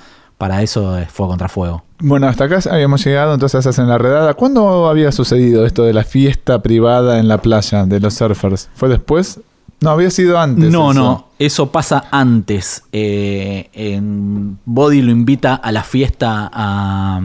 para 0.42 0.64
eso 0.64 0.98
es 0.98 1.08
fuego 1.08 1.30
contra 1.30 1.48
fuego. 1.48 1.84
Bueno, 2.00 2.28
hasta 2.28 2.46
acá 2.46 2.58
habíamos 2.72 3.06
llegado, 3.06 3.36
entonces 3.36 3.64
hacen 3.68 3.88
la 3.88 4.00
redada. 4.00 4.34
¿Cuándo 4.34 4.90
había 4.90 5.12
sucedido 5.12 5.68
esto 5.68 5.84
de 5.84 5.94
la 5.94 6.04
fiesta 6.04 6.64
privada 6.64 7.20
en 7.20 7.28
la 7.28 7.38
playa 7.44 7.86
de 7.86 8.00
los 8.00 8.16
surfers? 8.16 8.68
¿Fue 8.74 8.90
después? 8.90 9.40
No, 9.82 9.92
había 9.92 10.10
sido 10.10 10.40
antes. 10.40 10.72
No, 10.72 10.96
no, 10.96 11.28
eso 11.38 11.72
pasa 11.72 12.06
antes. 12.10 12.86
Eh, 12.92 13.70
en 13.74 14.58
Body 14.66 15.04
lo 15.04 15.12
invita 15.12 15.54
a 15.54 15.72
la 15.72 15.84
fiesta 15.84 16.50
a, 16.52 17.22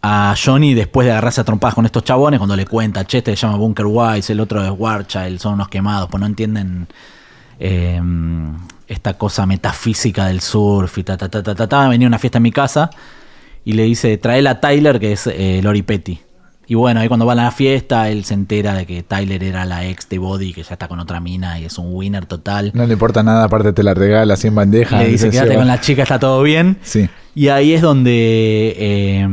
a 0.00 0.34
Johnny 0.42 0.72
después 0.72 1.04
de 1.04 1.12
agarrarse 1.12 1.42
a 1.42 1.44
trompadas 1.44 1.74
con 1.74 1.84
estos 1.84 2.04
chabones, 2.04 2.40
cuando 2.40 2.56
le 2.56 2.64
cuenta, 2.64 3.04
che, 3.04 3.18
este 3.18 3.36
se 3.36 3.42
llama 3.46 3.58
Bunker 3.58 3.84
Wise, 3.84 4.32
el 4.32 4.40
otro 4.40 4.64
es 4.64 4.72
Warchild, 4.74 5.40
son 5.40 5.52
unos 5.52 5.68
quemados, 5.68 6.08
pues 6.10 6.22
no 6.22 6.26
entienden 6.26 6.88
eh, 7.58 8.00
esta 8.88 9.14
cosa 9.14 9.46
metafísica 9.46 10.26
del 10.26 10.40
surf 10.40 10.98
y 10.98 11.04
ta, 11.04 11.16
ta, 11.16 11.28
ta, 11.28 11.42
ta, 11.42 11.66
ta, 11.66 11.88
venía 11.88 12.06
a 12.06 12.10
una 12.10 12.18
fiesta 12.18 12.38
en 12.38 12.42
mi 12.42 12.52
casa 12.52 12.90
y 13.64 13.72
le 13.72 13.82
dice, 13.82 14.16
trae 14.16 14.46
a 14.46 14.60
Tyler, 14.60 15.00
que 15.00 15.12
es 15.12 15.26
eh, 15.26 15.60
Lori 15.62 15.82
Petty. 15.82 16.20
Y 16.68 16.74
bueno, 16.74 17.00
ahí 17.00 17.08
cuando 17.08 17.26
va 17.26 17.32
a 17.32 17.36
la 17.36 17.50
fiesta, 17.52 18.08
él 18.08 18.24
se 18.24 18.34
entera 18.34 18.74
de 18.74 18.86
que 18.86 19.02
Tyler 19.04 19.42
era 19.42 19.64
la 19.64 19.86
ex 19.86 20.08
de 20.08 20.18
Body, 20.18 20.52
que 20.52 20.62
ya 20.64 20.72
está 20.72 20.88
con 20.88 20.98
otra 20.98 21.20
mina 21.20 21.60
y 21.60 21.64
es 21.64 21.78
un 21.78 21.94
winner 21.94 22.26
total. 22.26 22.72
No 22.74 22.86
le 22.86 22.94
importa 22.94 23.22
nada, 23.22 23.44
aparte 23.44 23.72
te 23.72 23.84
la 23.84 23.94
regala 23.94 24.34
en 24.40 24.54
bandeja. 24.54 24.98
Le 24.98 25.08
dice, 25.08 25.30
quédate 25.30 25.54
con 25.54 25.66
la 25.66 25.80
chica, 25.80 26.02
está 26.02 26.18
todo 26.18 26.42
bien. 26.42 26.78
Sí. 26.82 27.08
Y 27.36 27.48
ahí 27.48 27.72
es 27.72 27.82
donde 27.82 28.74
eh, 28.78 29.28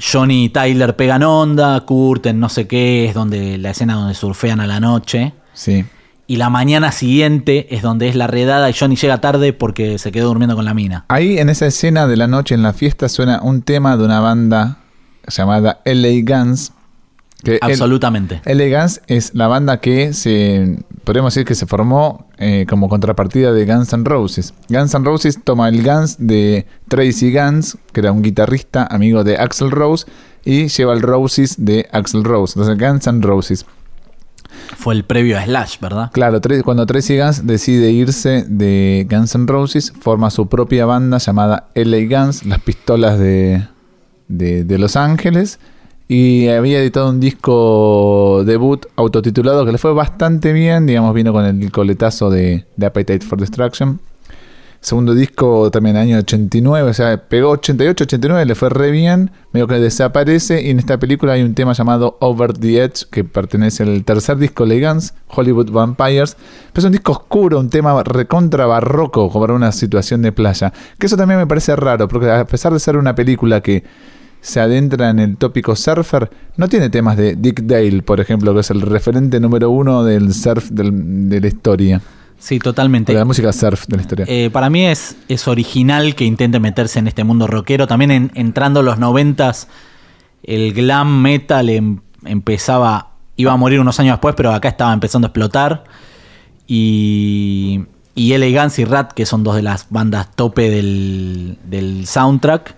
Johnny 0.00 0.44
y 0.44 0.48
Tyler 0.50 0.96
pegan 0.96 1.22
onda, 1.22 1.80
curten, 1.80 2.40
no 2.40 2.50
sé 2.50 2.66
qué, 2.66 3.06
es 3.06 3.14
donde 3.14 3.56
la 3.56 3.70
escena 3.70 3.94
donde 3.94 4.14
surfean 4.14 4.60
a 4.60 4.66
la 4.66 4.80
noche. 4.80 5.32
Sí 5.54 5.84
y 6.26 6.36
la 6.36 6.50
mañana 6.50 6.92
siguiente 6.92 7.74
es 7.74 7.82
donde 7.82 8.08
es 8.08 8.16
la 8.16 8.26
redada 8.26 8.68
y 8.68 8.72
Johnny 8.72 8.96
llega 8.96 9.20
tarde 9.20 9.52
porque 9.52 9.98
se 9.98 10.10
quedó 10.12 10.28
durmiendo 10.28 10.56
con 10.56 10.64
la 10.64 10.74
mina. 10.74 11.04
Ahí 11.08 11.38
en 11.38 11.48
esa 11.48 11.66
escena 11.66 12.06
de 12.06 12.16
la 12.16 12.26
noche 12.26 12.54
en 12.54 12.62
la 12.62 12.72
fiesta 12.72 13.08
suena 13.08 13.40
un 13.42 13.62
tema 13.62 13.96
de 13.96 14.04
una 14.04 14.20
banda 14.20 14.78
llamada 15.28 15.80
LA 15.84 16.22
Guns. 16.24 16.72
Que 17.42 17.58
Absolutamente. 17.60 18.40
LA 18.44 18.80
Guns 18.80 19.02
es 19.06 19.34
la 19.34 19.46
banda 19.46 19.80
que 19.80 20.12
se, 20.14 20.80
podríamos 21.04 21.34
decir 21.34 21.46
que 21.46 21.54
se 21.54 21.66
formó 21.66 22.26
eh, 22.38 22.66
como 22.68 22.88
contrapartida 22.88 23.52
de 23.52 23.64
Guns 23.64 23.92
N' 23.92 24.04
Roses. 24.04 24.52
Guns 24.68 24.94
N' 24.94 25.04
Roses 25.04 25.38
toma 25.44 25.68
el 25.68 25.84
Guns 25.84 26.16
de 26.18 26.66
Tracy 26.88 27.32
Guns, 27.32 27.78
que 27.92 28.00
era 28.00 28.10
un 28.10 28.22
guitarrista 28.22 28.88
amigo 28.90 29.22
de 29.22 29.36
Axel 29.36 29.70
Rose, 29.70 30.06
y 30.44 30.68
lleva 30.68 30.94
el 30.94 31.02
Roses 31.02 31.56
de 31.58 31.88
Axel 31.92 32.24
Rose. 32.24 32.58
Entonces 32.58 32.88
Guns 32.88 33.06
N' 33.06 33.22
Roses. 33.22 33.66
Fue 34.76 34.94
el 34.94 35.04
previo 35.04 35.38
a 35.38 35.44
Slash, 35.44 35.78
¿verdad? 35.80 36.10
Claro, 36.12 36.40
cuando 36.64 36.86
Tracy 36.86 37.18
Guns 37.18 37.46
decide 37.46 37.90
irse 37.90 38.44
de 38.48 39.06
Guns 39.10 39.34
N' 39.34 39.46
Roses, 39.46 39.92
forma 40.00 40.30
su 40.30 40.48
propia 40.48 40.86
banda 40.86 41.18
llamada 41.18 41.68
LA 41.74 42.06
Guns, 42.08 42.44
las 42.44 42.60
pistolas 42.60 43.18
de, 43.18 43.66
de, 44.28 44.78
Los 44.78 44.96
Ángeles. 44.96 45.58
Y 46.08 46.48
había 46.48 46.78
editado 46.78 47.10
un 47.10 47.18
disco 47.18 48.44
debut 48.44 48.86
autotitulado 48.94 49.66
que 49.66 49.72
le 49.72 49.78
fue 49.78 49.92
bastante 49.92 50.52
bien, 50.52 50.86
digamos, 50.86 51.12
vino 51.14 51.32
con 51.32 51.44
el 51.44 51.72
coletazo 51.72 52.30
de, 52.30 52.64
de 52.76 52.86
Appetite 52.86 53.26
for 53.26 53.40
Destruction. 53.40 53.98
Segundo 54.86 55.16
disco 55.16 55.68
también 55.72 55.96
año 55.96 56.16
89, 56.16 56.90
o 56.90 56.94
sea, 56.94 57.16
pegó 57.16 57.50
88, 57.50 58.04
89, 58.04 58.46
le 58.46 58.54
fue 58.54 58.68
re 58.68 58.92
bien, 58.92 59.32
medio 59.50 59.66
que 59.66 59.80
desaparece 59.80 60.62
y 60.62 60.70
en 60.70 60.78
esta 60.78 60.96
película 60.96 61.32
hay 61.32 61.42
un 61.42 61.54
tema 61.54 61.72
llamado 61.72 62.16
Over 62.20 62.52
the 62.52 62.84
Edge 62.84 63.04
que 63.10 63.24
pertenece 63.24 63.82
al 63.82 64.04
tercer 64.04 64.36
disco 64.36 64.64
Legans, 64.64 65.12
Hollywood 65.26 65.72
Vampires, 65.72 66.36
pero 66.72 66.82
es 66.82 66.84
un 66.84 66.92
disco 66.92 67.10
oscuro, 67.10 67.58
un 67.58 67.68
tema 67.68 68.00
recontra 68.04 68.66
barroco 68.66 69.28
como 69.28 69.52
una 69.52 69.72
situación 69.72 70.22
de 70.22 70.30
playa, 70.30 70.72
que 71.00 71.06
eso 71.06 71.16
también 71.16 71.40
me 71.40 71.48
parece 71.48 71.74
raro, 71.74 72.06
porque 72.06 72.30
a 72.30 72.44
pesar 72.46 72.72
de 72.72 72.78
ser 72.78 72.96
una 72.96 73.16
película 73.16 73.60
que 73.62 73.82
se 74.40 74.60
adentra 74.60 75.10
en 75.10 75.18
el 75.18 75.36
tópico 75.36 75.74
surfer, 75.74 76.30
no 76.56 76.68
tiene 76.68 76.90
temas 76.90 77.16
de 77.16 77.34
Dick 77.34 77.62
Dale, 77.62 78.02
por 78.02 78.20
ejemplo, 78.20 78.54
que 78.54 78.60
es 78.60 78.70
el 78.70 78.82
referente 78.82 79.40
número 79.40 79.68
uno 79.68 80.04
del 80.04 80.32
surf 80.32 80.70
de 80.70 81.40
la 81.40 81.46
historia. 81.48 82.00
Sí, 82.38 82.58
totalmente. 82.58 83.12
la 83.12 83.24
música 83.24 83.52
surf 83.52 83.86
de 83.86 83.96
la 83.96 84.02
historia. 84.02 84.26
Eh, 84.28 84.50
para 84.52 84.70
mí 84.70 84.86
es, 84.86 85.16
es 85.28 85.48
original 85.48 86.14
que 86.14 86.24
intente 86.24 86.60
meterse 86.60 86.98
en 86.98 87.08
este 87.08 87.24
mundo 87.24 87.46
rockero. 87.46 87.86
También 87.86 88.10
en, 88.10 88.30
entrando 88.34 88.82
los 88.82 88.98
noventas, 88.98 89.68
el 90.42 90.72
glam 90.72 91.22
metal 91.22 91.68
em, 91.70 92.00
empezaba, 92.24 93.12
iba 93.36 93.52
a 93.52 93.56
morir 93.56 93.80
unos 93.80 93.98
años 94.00 94.14
después, 94.14 94.34
pero 94.36 94.52
acá 94.52 94.68
estaba 94.68 94.92
empezando 94.92 95.26
a 95.26 95.28
explotar. 95.28 95.84
Y, 96.66 97.84
y 98.14 98.54
Guns 98.54 98.78
y 98.78 98.84
Rat, 98.84 99.12
que 99.12 99.26
son 99.26 99.42
dos 99.42 99.56
de 99.56 99.62
las 99.62 99.86
bandas 99.90 100.34
tope 100.34 100.70
del, 100.70 101.58
del 101.64 102.06
soundtrack, 102.06 102.74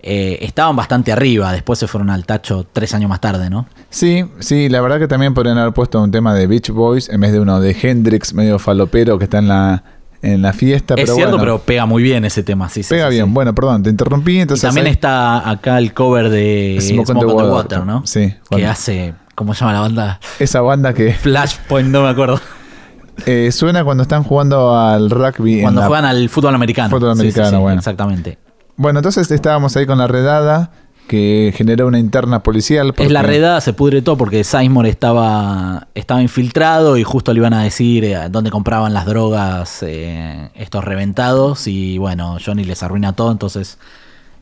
eh, 0.00 0.38
estaban 0.42 0.76
bastante 0.76 1.12
arriba. 1.12 1.52
Después 1.52 1.78
se 1.78 1.86
fueron 1.86 2.10
al 2.10 2.24
tacho 2.24 2.66
tres 2.72 2.94
años 2.94 3.08
más 3.08 3.20
tarde, 3.20 3.50
¿no? 3.50 3.66
Sí, 3.90 4.24
sí, 4.38 4.68
la 4.68 4.80
verdad 4.80 4.98
que 4.98 5.08
también 5.08 5.34
podrían 5.34 5.58
haber 5.58 5.72
puesto 5.72 6.00
un 6.02 6.10
tema 6.10 6.34
de 6.34 6.46
Beach 6.46 6.70
Boys 6.70 7.08
en 7.08 7.20
vez 7.20 7.32
de 7.32 7.40
uno 7.40 7.60
de 7.60 7.76
Hendrix, 7.80 8.34
medio 8.34 8.58
falopero, 8.58 9.18
que 9.18 9.24
está 9.24 9.38
en 9.38 9.48
la, 9.48 9.82
en 10.22 10.42
la 10.42 10.52
fiesta. 10.52 10.94
Es 10.94 11.02
pero 11.02 11.14
cierto, 11.14 11.30
bueno, 11.38 11.42
pero 11.44 11.58
pega 11.60 11.86
muy 11.86 12.02
bien 12.02 12.24
ese 12.24 12.42
tema, 12.42 12.68
sí. 12.68 12.82
sí, 12.82 12.90
Pega 12.90 13.08
sí, 13.08 13.14
bien. 13.14 13.26
sí. 13.26 13.32
Bueno, 13.32 13.54
perdón, 13.54 13.82
te 13.82 13.90
interrumpí. 13.90 14.36
Y 14.36 14.40
Entonces 14.40 14.62
también 14.68 14.86
está 14.86 15.48
acá 15.48 15.78
el 15.78 15.92
cover 15.94 16.28
de 16.28 16.78
Smoke 16.80 17.06
Smoke, 17.06 17.10
on 17.10 17.18
the 17.20 17.26
on 17.26 17.36
the 17.44 17.50
Water. 17.50 17.78
Water, 17.78 17.86
¿no? 17.86 18.06
Sí, 18.06 18.34
Que 18.50 18.66
hace, 18.66 19.14
¿cómo 19.34 19.54
se 19.54 19.60
llama 19.60 19.72
la 19.72 19.80
banda? 19.80 20.20
esa 20.38 20.60
banda 20.60 20.92
que 20.94 21.12
Flashpoint, 21.12 21.88
no 21.90 22.02
me 22.02 22.08
acuerdo. 22.08 22.40
eh, 23.26 23.50
suena 23.52 23.82
cuando 23.84 24.02
están 24.02 24.22
jugando 24.22 24.78
al 24.78 25.10
rugby. 25.10 25.60
Cuando 25.62 25.80
la- 25.80 25.86
juegan 25.88 26.04
al 26.04 26.28
fútbol 26.28 26.54
americano. 26.54 26.90
Fútbol 26.90 27.10
americano, 27.10 27.50
sí, 27.50 27.56
bueno. 27.56 27.78
Exactamente. 27.78 28.38
Bueno, 28.78 29.00
entonces 29.00 29.28
estábamos 29.32 29.76
ahí 29.76 29.86
con 29.86 29.98
la 29.98 30.06
redada 30.06 30.70
que 31.08 31.52
generó 31.56 31.88
una 31.88 31.98
interna 31.98 32.44
policial. 32.44 32.94
Es 32.96 33.10
la 33.10 33.22
redada, 33.22 33.60
se 33.60 33.72
pudre 33.72 34.02
todo 34.02 34.16
porque 34.16 34.44
Sizemore 34.44 34.88
estaba, 34.88 35.88
estaba 35.96 36.22
infiltrado 36.22 36.96
y 36.96 37.02
justo 37.02 37.32
le 37.32 37.40
iban 37.40 37.54
a 37.54 37.64
decir 37.64 38.04
eh, 38.04 38.28
dónde 38.30 38.52
compraban 38.52 38.94
las 38.94 39.04
drogas 39.04 39.82
eh, 39.82 40.50
estos 40.54 40.84
reventados 40.84 41.66
y 41.66 41.98
bueno, 41.98 42.36
Johnny 42.44 42.62
les 42.62 42.84
arruina 42.84 43.16
todo, 43.16 43.32
entonces 43.32 43.78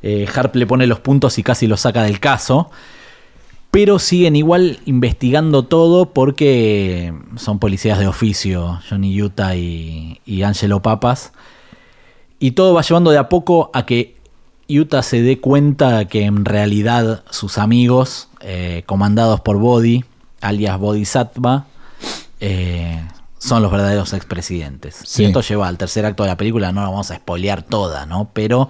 eh, 0.02 0.28
Harp 0.34 0.54
le 0.54 0.66
pone 0.66 0.86
los 0.86 1.00
puntos 1.00 1.38
y 1.38 1.42
casi 1.42 1.66
lo 1.66 1.78
saca 1.78 2.02
del 2.02 2.20
caso. 2.20 2.70
Pero 3.70 3.98
siguen 3.98 4.36
igual 4.36 4.80
investigando 4.84 5.62
todo 5.62 6.12
porque 6.12 7.14
son 7.36 7.58
policías 7.58 7.98
de 7.98 8.06
oficio, 8.06 8.80
Johnny 8.88 9.22
Utah 9.22 9.56
y, 9.56 10.20
y 10.26 10.42
Angelo 10.42 10.82
Papas. 10.82 11.32
Y 12.38 12.50
todo 12.50 12.74
va 12.74 12.82
llevando 12.82 13.10
de 13.10 13.18
a 13.18 13.30
poco 13.30 13.70
a 13.72 13.86
que 13.86 14.15
Utah 14.68 15.02
se 15.02 15.22
dé 15.22 15.40
cuenta 15.40 16.06
que 16.06 16.24
en 16.24 16.44
realidad 16.44 17.24
sus 17.30 17.58
amigos, 17.58 18.28
eh, 18.40 18.82
comandados 18.86 19.40
por 19.40 19.58
Body, 19.58 20.04
alias 20.40 20.78
Bodhisattva, 20.78 21.66
eh, 22.40 23.00
son 23.38 23.62
los 23.62 23.70
verdaderos 23.70 24.12
expresidentes. 24.12 25.00
Sí. 25.04 25.22
Y 25.22 25.26
esto 25.26 25.40
lleva 25.40 25.68
al 25.68 25.78
tercer 25.78 26.04
acto 26.04 26.24
de 26.24 26.30
la 26.30 26.36
película, 26.36 26.72
no 26.72 26.80
la 26.80 26.88
vamos 26.88 27.10
a 27.10 27.16
spoilear 27.16 27.62
toda, 27.62 28.06
¿no? 28.06 28.30
Pero 28.32 28.68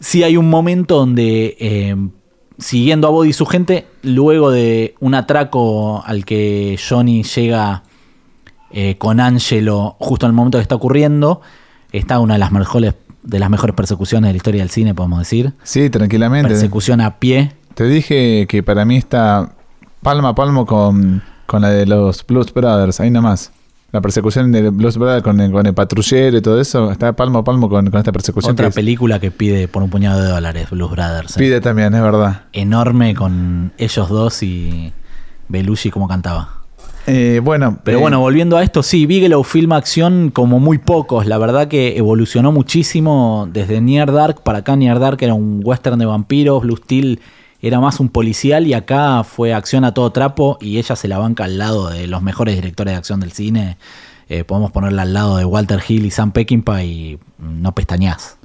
sí 0.00 0.22
hay 0.22 0.36
un 0.36 0.48
momento 0.48 0.96
donde, 0.96 1.56
eh, 1.58 1.96
siguiendo 2.58 3.08
a 3.08 3.10
Body 3.10 3.30
y 3.30 3.32
su 3.32 3.46
gente, 3.46 3.86
luego 4.02 4.50
de 4.50 4.94
un 5.00 5.14
atraco 5.14 6.02
al 6.06 6.24
que 6.24 6.78
Johnny 6.88 7.22
llega 7.22 7.82
eh, 8.70 8.96
con 8.98 9.20
Angelo 9.20 9.96
justo 9.98 10.26
en 10.26 10.30
el 10.30 10.34
momento 10.34 10.58
que 10.58 10.62
está 10.62 10.74
ocurriendo, 10.74 11.40
está 11.92 12.18
una 12.18 12.34
de 12.34 12.40
las 12.40 12.52
mejores, 12.52 12.94
de 13.26 13.38
las 13.38 13.50
mejores 13.50 13.74
persecuciones 13.76 14.28
de 14.28 14.32
la 14.32 14.36
historia 14.36 14.60
del 14.62 14.70
cine, 14.70 14.94
podemos 14.94 15.18
decir. 15.18 15.52
Sí, 15.62 15.90
tranquilamente. 15.90 16.48
Persecución 16.50 17.00
a 17.00 17.18
pie. 17.18 17.52
Te 17.74 17.84
dije 17.84 18.46
que 18.48 18.62
para 18.62 18.84
mí 18.84 18.96
está 18.96 19.50
palmo 20.02 20.28
a 20.28 20.34
palmo 20.34 20.64
con, 20.64 21.22
con 21.46 21.62
la 21.62 21.68
de 21.70 21.84
los 21.86 22.24
Blues 22.26 22.52
Brothers, 22.54 23.00
ahí 23.00 23.10
nomás. 23.10 23.52
La 23.92 24.00
persecución 24.00 24.50
de 24.52 24.70
Blues 24.70 24.96
Brothers 24.98 25.22
con 25.22 25.40
el, 25.40 25.52
con 25.52 25.64
el 25.66 25.72
patrullero 25.74 26.36
y 26.36 26.42
todo 26.42 26.60
eso, 26.60 26.90
está 26.90 27.14
palmo 27.14 27.38
a 27.38 27.44
palmo 27.44 27.68
con, 27.68 27.88
con 27.90 27.98
esta 27.98 28.12
persecución. 28.12 28.52
Otra 28.52 28.64
que 28.66 28.68
es- 28.70 28.74
película 28.74 29.18
que 29.20 29.30
pide 29.30 29.68
por 29.68 29.82
un 29.82 29.90
puñado 29.90 30.20
de 30.22 30.28
dólares, 30.28 30.68
Blues 30.70 30.90
Brothers. 30.90 31.36
eh. 31.36 31.38
pide 31.38 31.60
también, 31.60 31.94
es 31.94 32.02
verdad. 32.02 32.42
Enorme 32.52 33.14
con 33.14 33.72
ellos 33.78 34.08
dos 34.08 34.42
y 34.42 34.92
Belushi 35.48 35.90
como 35.90 36.08
cantaba. 36.08 36.55
Eh, 37.06 37.40
bueno, 37.42 37.78
Pero 37.84 37.98
eh, 37.98 38.00
bueno, 38.00 38.20
volviendo 38.20 38.56
a 38.56 38.62
esto, 38.62 38.82
sí, 38.82 39.06
Bigelow 39.06 39.44
filma 39.44 39.76
acción 39.76 40.30
como 40.30 40.58
muy 40.58 40.78
pocos. 40.78 41.26
La 41.26 41.38
verdad 41.38 41.68
que 41.68 41.96
evolucionó 41.96 42.52
muchísimo 42.52 43.48
desde 43.52 43.80
Near 43.80 44.12
Dark 44.12 44.42
para 44.42 44.58
acá. 44.58 44.74
Near 44.76 44.98
Dark 44.98 45.18
era 45.20 45.34
un 45.34 45.60
western 45.62 45.98
de 45.98 46.06
vampiros, 46.06 46.62
Blue 46.62 46.76
Steel 46.76 47.20
era 47.60 47.80
más 47.80 48.00
un 48.00 48.08
policial 48.08 48.66
y 48.66 48.74
acá 48.74 49.24
fue 49.24 49.54
acción 49.54 49.84
a 49.84 49.94
todo 49.94 50.12
trapo 50.12 50.58
y 50.60 50.78
ella 50.78 50.94
se 50.96 51.08
la 51.08 51.18
banca 51.18 51.44
al 51.44 51.58
lado 51.58 51.90
de 51.90 52.06
los 52.06 52.22
mejores 52.22 52.54
directores 52.54 52.92
de 52.92 52.98
acción 52.98 53.20
del 53.20 53.32
cine. 53.32 53.76
Eh, 54.28 54.44
podemos 54.44 54.72
ponerla 54.72 55.02
al 55.02 55.12
lado 55.12 55.36
de 55.36 55.44
Walter 55.44 55.80
Hill 55.86 56.06
y 56.06 56.10
Sam 56.10 56.32
Peckinpah 56.32 56.82
y 56.82 57.18
no 57.38 57.74
pestañás. 57.74 58.36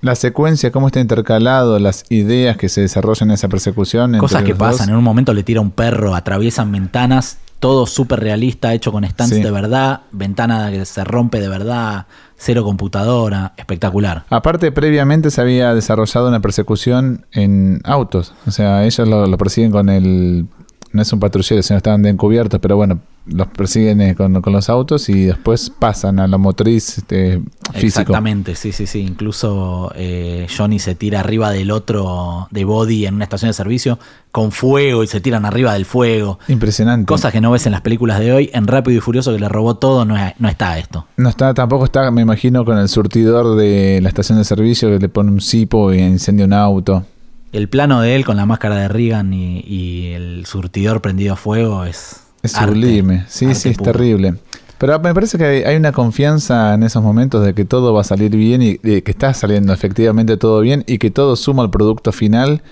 la 0.00 0.14
secuencia, 0.14 0.72
cómo 0.72 0.86
está 0.86 1.00
intercalado, 1.00 1.78
las 1.78 2.04
ideas 2.08 2.56
que 2.56 2.68
se 2.70 2.80
desarrollan 2.80 3.30
en 3.30 3.34
esa 3.34 3.48
persecución. 3.48 4.16
Cosas 4.18 4.42
que 4.44 4.54
dos. 4.54 4.58
pasan. 4.58 4.88
En 4.88 4.96
un 4.96 5.04
momento 5.04 5.34
le 5.34 5.42
tira 5.42 5.60
un 5.60 5.70
perro, 5.70 6.14
atraviesan 6.14 6.72
ventanas, 6.72 7.38
todo 7.60 7.86
súper 7.86 8.20
realista, 8.20 8.74
hecho 8.74 8.90
con 8.90 9.04
stands 9.04 9.36
Sí. 9.36 9.42
de 9.42 9.50
verdad, 9.50 10.00
ventana 10.10 10.70
que 10.70 10.84
se 10.84 11.04
rompe 11.04 11.40
de 11.40 11.48
verdad, 11.48 12.06
cero 12.36 12.64
computadora, 12.64 13.52
espectacular. 13.56 14.24
Aparte, 14.30 14.72
previamente 14.72 15.30
se 15.30 15.40
había 15.42 15.74
desarrollado 15.74 16.28
una 16.28 16.40
persecución 16.40 17.26
en 17.32 17.80
autos. 17.84 18.32
O 18.46 18.50
sea, 18.50 18.84
ellos 18.84 19.06
lo, 19.06 19.26
lo 19.26 19.38
persiguen 19.38 19.70
con 19.70 19.88
el. 19.90 20.46
No 20.92 21.02
es 21.02 21.12
un 21.12 21.20
patrullero, 21.20 21.62
sino 21.62 21.76
estaban 21.76 22.02
de 22.02 22.10
encubiertos, 22.10 22.58
pero 22.60 22.74
bueno, 22.76 22.98
los 23.26 23.46
persiguen 23.48 24.00
eh, 24.00 24.14
con, 24.16 24.40
con 24.42 24.52
los 24.52 24.68
autos 24.68 25.08
y 25.08 25.24
después 25.26 25.70
pasan 25.70 26.18
a 26.18 26.26
la 26.26 26.36
motriz 26.36 26.98
este, 26.98 27.40
físico. 27.72 28.00
Exactamente, 28.00 28.56
sí, 28.56 28.72
sí, 28.72 28.86
sí. 28.86 29.00
Incluso 29.00 29.92
eh, 29.94 30.48
Johnny 30.56 30.80
se 30.80 30.96
tira 30.96 31.20
arriba 31.20 31.50
del 31.52 31.70
otro 31.70 32.48
de 32.50 32.64
Body 32.64 33.06
en 33.06 33.14
una 33.14 33.24
estación 33.24 33.50
de 33.50 33.52
servicio 33.52 34.00
con 34.32 34.50
fuego 34.50 35.04
y 35.04 35.06
se 35.06 35.20
tiran 35.20 35.44
arriba 35.44 35.74
del 35.74 35.84
fuego. 35.84 36.40
Impresionante. 36.48 37.06
Cosas 37.06 37.32
que 37.32 37.40
no 37.40 37.52
ves 37.52 37.66
en 37.66 37.72
las 37.72 37.82
películas 37.82 38.18
de 38.18 38.32
hoy. 38.32 38.50
En 38.52 38.66
Rápido 38.66 38.98
y 38.98 39.00
Furioso 39.00 39.32
que 39.32 39.38
le 39.38 39.48
robó 39.48 39.76
todo, 39.76 40.04
no, 40.04 40.16
es- 40.16 40.34
no 40.40 40.48
está 40.48 40.76
esto. 40.78 41.06
No 41.16 41.28
está, 41.28 41.54
tampoco 41.54 41.84
está, 41.84 42.10
me 42.10 42.22
imagino, 42.22 42.64
con 42.64 42.78
el 42.78 42.88
surtidor 42.88 43.54
de 43.56 44.00
la 44.02 44.08
estación 44.08 44.38
de 44.38 44.44
servicio 44.44 44.88
que 44.88 44.98
le 44.98 45.08
pone 45.08 45.30
un 45.30 45.40
cipo 45.40 45.92
y 45.92 45.98
incendia 46.00 46.46
un 46.46 46.52
auto. 46.52 47.04
El 47.52 47.68
plano 47.68 48.00
de 48.00 48.14
él 48.16 48.24
con 48.24 48.36
la 48.36 48.46
máscara 48.46 48.76
de 48.76 48.88
Reagan 48.88 49.34
y, 49.34 49.60
y 49.66 50.12
el 50.12 50.46
surtidor 50.46 51.00
prendido 51.02 51.34
a 51.34 51.36
fuego 51.36 51.84
es. 51.84 52.22
Es 52.42 52.54
arte, 52.56 52.72
sublime. 52.74 53.24
Sí, 53.28 53.46
arte 53.46 53.54
sí, 53.58 53.68
es 53.70 53.76
puro. 53.78 53.92
terrible. 53.92 54.34
Pero 54.78 54.98
me 55.00 55.12
parece 55.12 55.36
que 55.36 55.44
hay- 55.66 55.76
una 55.76 55.92
confianza 55.92 56.72
en 56.74 56.84
esos 56.84 57.02
momentos 57.02 57.44
de 57.44 57.52
que 57.52 57.64
todo 57.66 57.92
va 57.92 58.00
a 58.00 58.04
salir 58.04 58.34
bien 58.34 58.62
y 58.62 58.74
de 58.76 59.02
que 59.02 59.10
está 59.10 59.34
saliendo 59.34 59.72
efectivamente 59.74 60.36
todo 60.38 60.60
bien 60.60 60.84
y 60.86 60.96
que 60.98 61.10
todo 61.10 61.36
suma 61.36 61.62
al 61.64 61.70
producto 61.70 62.12
final. 62.12 62.62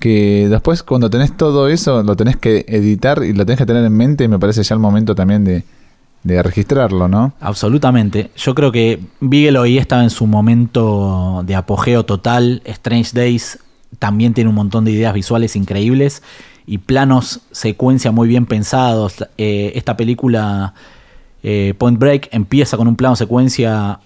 Que 0.00 0.48
después, 0.50 0.82
cuando 0.82 1.08
tenés 1.10 1.36
todo 1.36 1.68
eso, 1.68 2.02
lo 2.02 2.16
tenés 2.16 2.36
que 2.36 2.64
editar 2.66 3.22
y 3.22 3.32
lo 3.34 3.44
tenés 3.46 3.58
que 3.58 3.66
tener 3.66 3.84
en 3.84 3.92
mente. 3.96 4.24
Y 4.24 4.28
me 4.28 4.38
parece 4.40 4.64
ya 4.64 4.74
el 4.74 4.80
momento 4.80 5.14
también 5.14 5.44
de, 5.44 5.62
de 6.24 6.42
registrarlo, 6.42 7.06
¿no? 7.06 7.34
Absolutamente. 7.40 8.30
Yo 8.36 8.54
creo 8.56 8.72
que 8.72 8.98
Bigelow 9.20 9.62
ahí 9.62 9.78
estaba 9.78 10.02
en 10.02 10.10
su 10.10 10.26
momento 10.26 11.44
de 11.46 11.54
apogeo 11.54 12.04
total. 12.04 12.62
Strange 12.64 13.10
Days 13.14 13.58
también 13.98 14.34
tiene 14.34 14.50
un 14.50 14.56
montón 14.56 14.84
de 14.84 14.90
ideas 14.92 15.14
visuales 15.14 15.56
increíbles 15.56 16.22
y 16.66 16.78
planos 16.78 17.40
secuencia 17.50 18.12
muy 18.12 18.28
bien 18.28 18.46
pensados. 18.46 19.24
Eh, 19.38 19.72
esta 19.74 19.96
película 19.96 20.74
eh, 21.42 21.74
Point 21.76 21.98
Break 21.98 22.28
empieza 22.32 22.76
con 22.76 22.88
un 22.88 22.96
plano 22.96 23.16
secuencia 23.16 23.98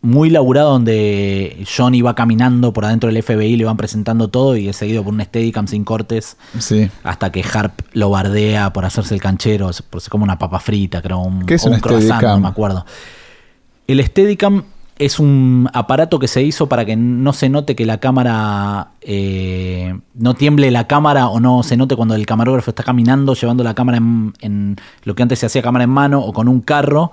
muy 0.00 0.30
laburado 0.30 0.70
donde 0.74 1.66
Johnny 1.76 2.02
va 2.02 2.14
caminando 2.14 2.72
por 2.72 2.84
adentro 2.84 3.12
del 3.12 3.20
FBI, 3.20 3.56
le 3.56 3.64
van 3.64 3.76
presentando 3.76 4.28
todo 4.28 4.56
y 4.56 4.68
es 4.68 4.76
seguido 4.76 5.02
por 5.02 5.12
un 5.12 5.20
Steadicam 5.20 5.66
sin 5.66 5.82
cortes 5.82 6.36
Sí. 6.60 6.88
hasta 7.02 7.32
que 7.32 7.42
Harp 7.52 7.80
lo 7.94 8.08
bardea 8.10 8.72
por 8.72 8.84
hacerse 8.84 9.14
el 9.14 9.20
canchero, 9.20 9.70
por 9.90 10.00
ser 10.00 10.10
como 10.10 10.22
una 10.22 10.38
papa 10.38 10.60
frita, 10.60 11.02
creo, 11.02 11.18
un, 11.18 11.44
¿Qué 11.46 11.54
es 11.54 11.64
o 11.66 11.70
un 11.70 11.80
croissant, 11.80 12.20
Steadicam? 12.20 12.36
no 12.36 12.40
me 12.42 12.48
acuerdo. 12.48 12.86
El 13.88 14.04
Steadicam 14.04 14.62
es 14.98 15.18
un 15.20 15.68
aparato 15.72 16.18
que 16.18 16.28
se 16.28 16.42
hizo 16.42 16.68
para 16.68 16.84
que 16.84 16.96
no 16.96 17.32
se 17.32 17.48
note 17.48 17.76
que 17.76 17.86
la 17.86 17.98
cámara, 17.98 18.88
eh, 19.00 19.98
no 20.14 20.34
tiemble 20.34 20.70
la 20.70 20.86
cámara 20.86 21.28
o 21.28 21.40
no 21.40 21.62
se 21.62 21.76
note 21.76 21.94
cuando 21.96 22.14
el 22.14 22.26
camarógrafo 22.26 22.70
está 22.70 22.82
caminando 22.82 23.34
llevando 23.34 23.62
la 23.64 23.74
cámara 23.74 23.98
en, 23.98 24.34
en 24.40 24.76
lo 25.04 25.14
que 25.14 25.22
antes 25.22 25.38
se 25.38 25.46
hacía 25.46 25.62
cámara 25.62 25.84
en 25.84 25.90
mano 25.90 26.20
o 26.20 26.32
con 26.32 26.48
un 26.48 26.60
carro. 26.60 27.12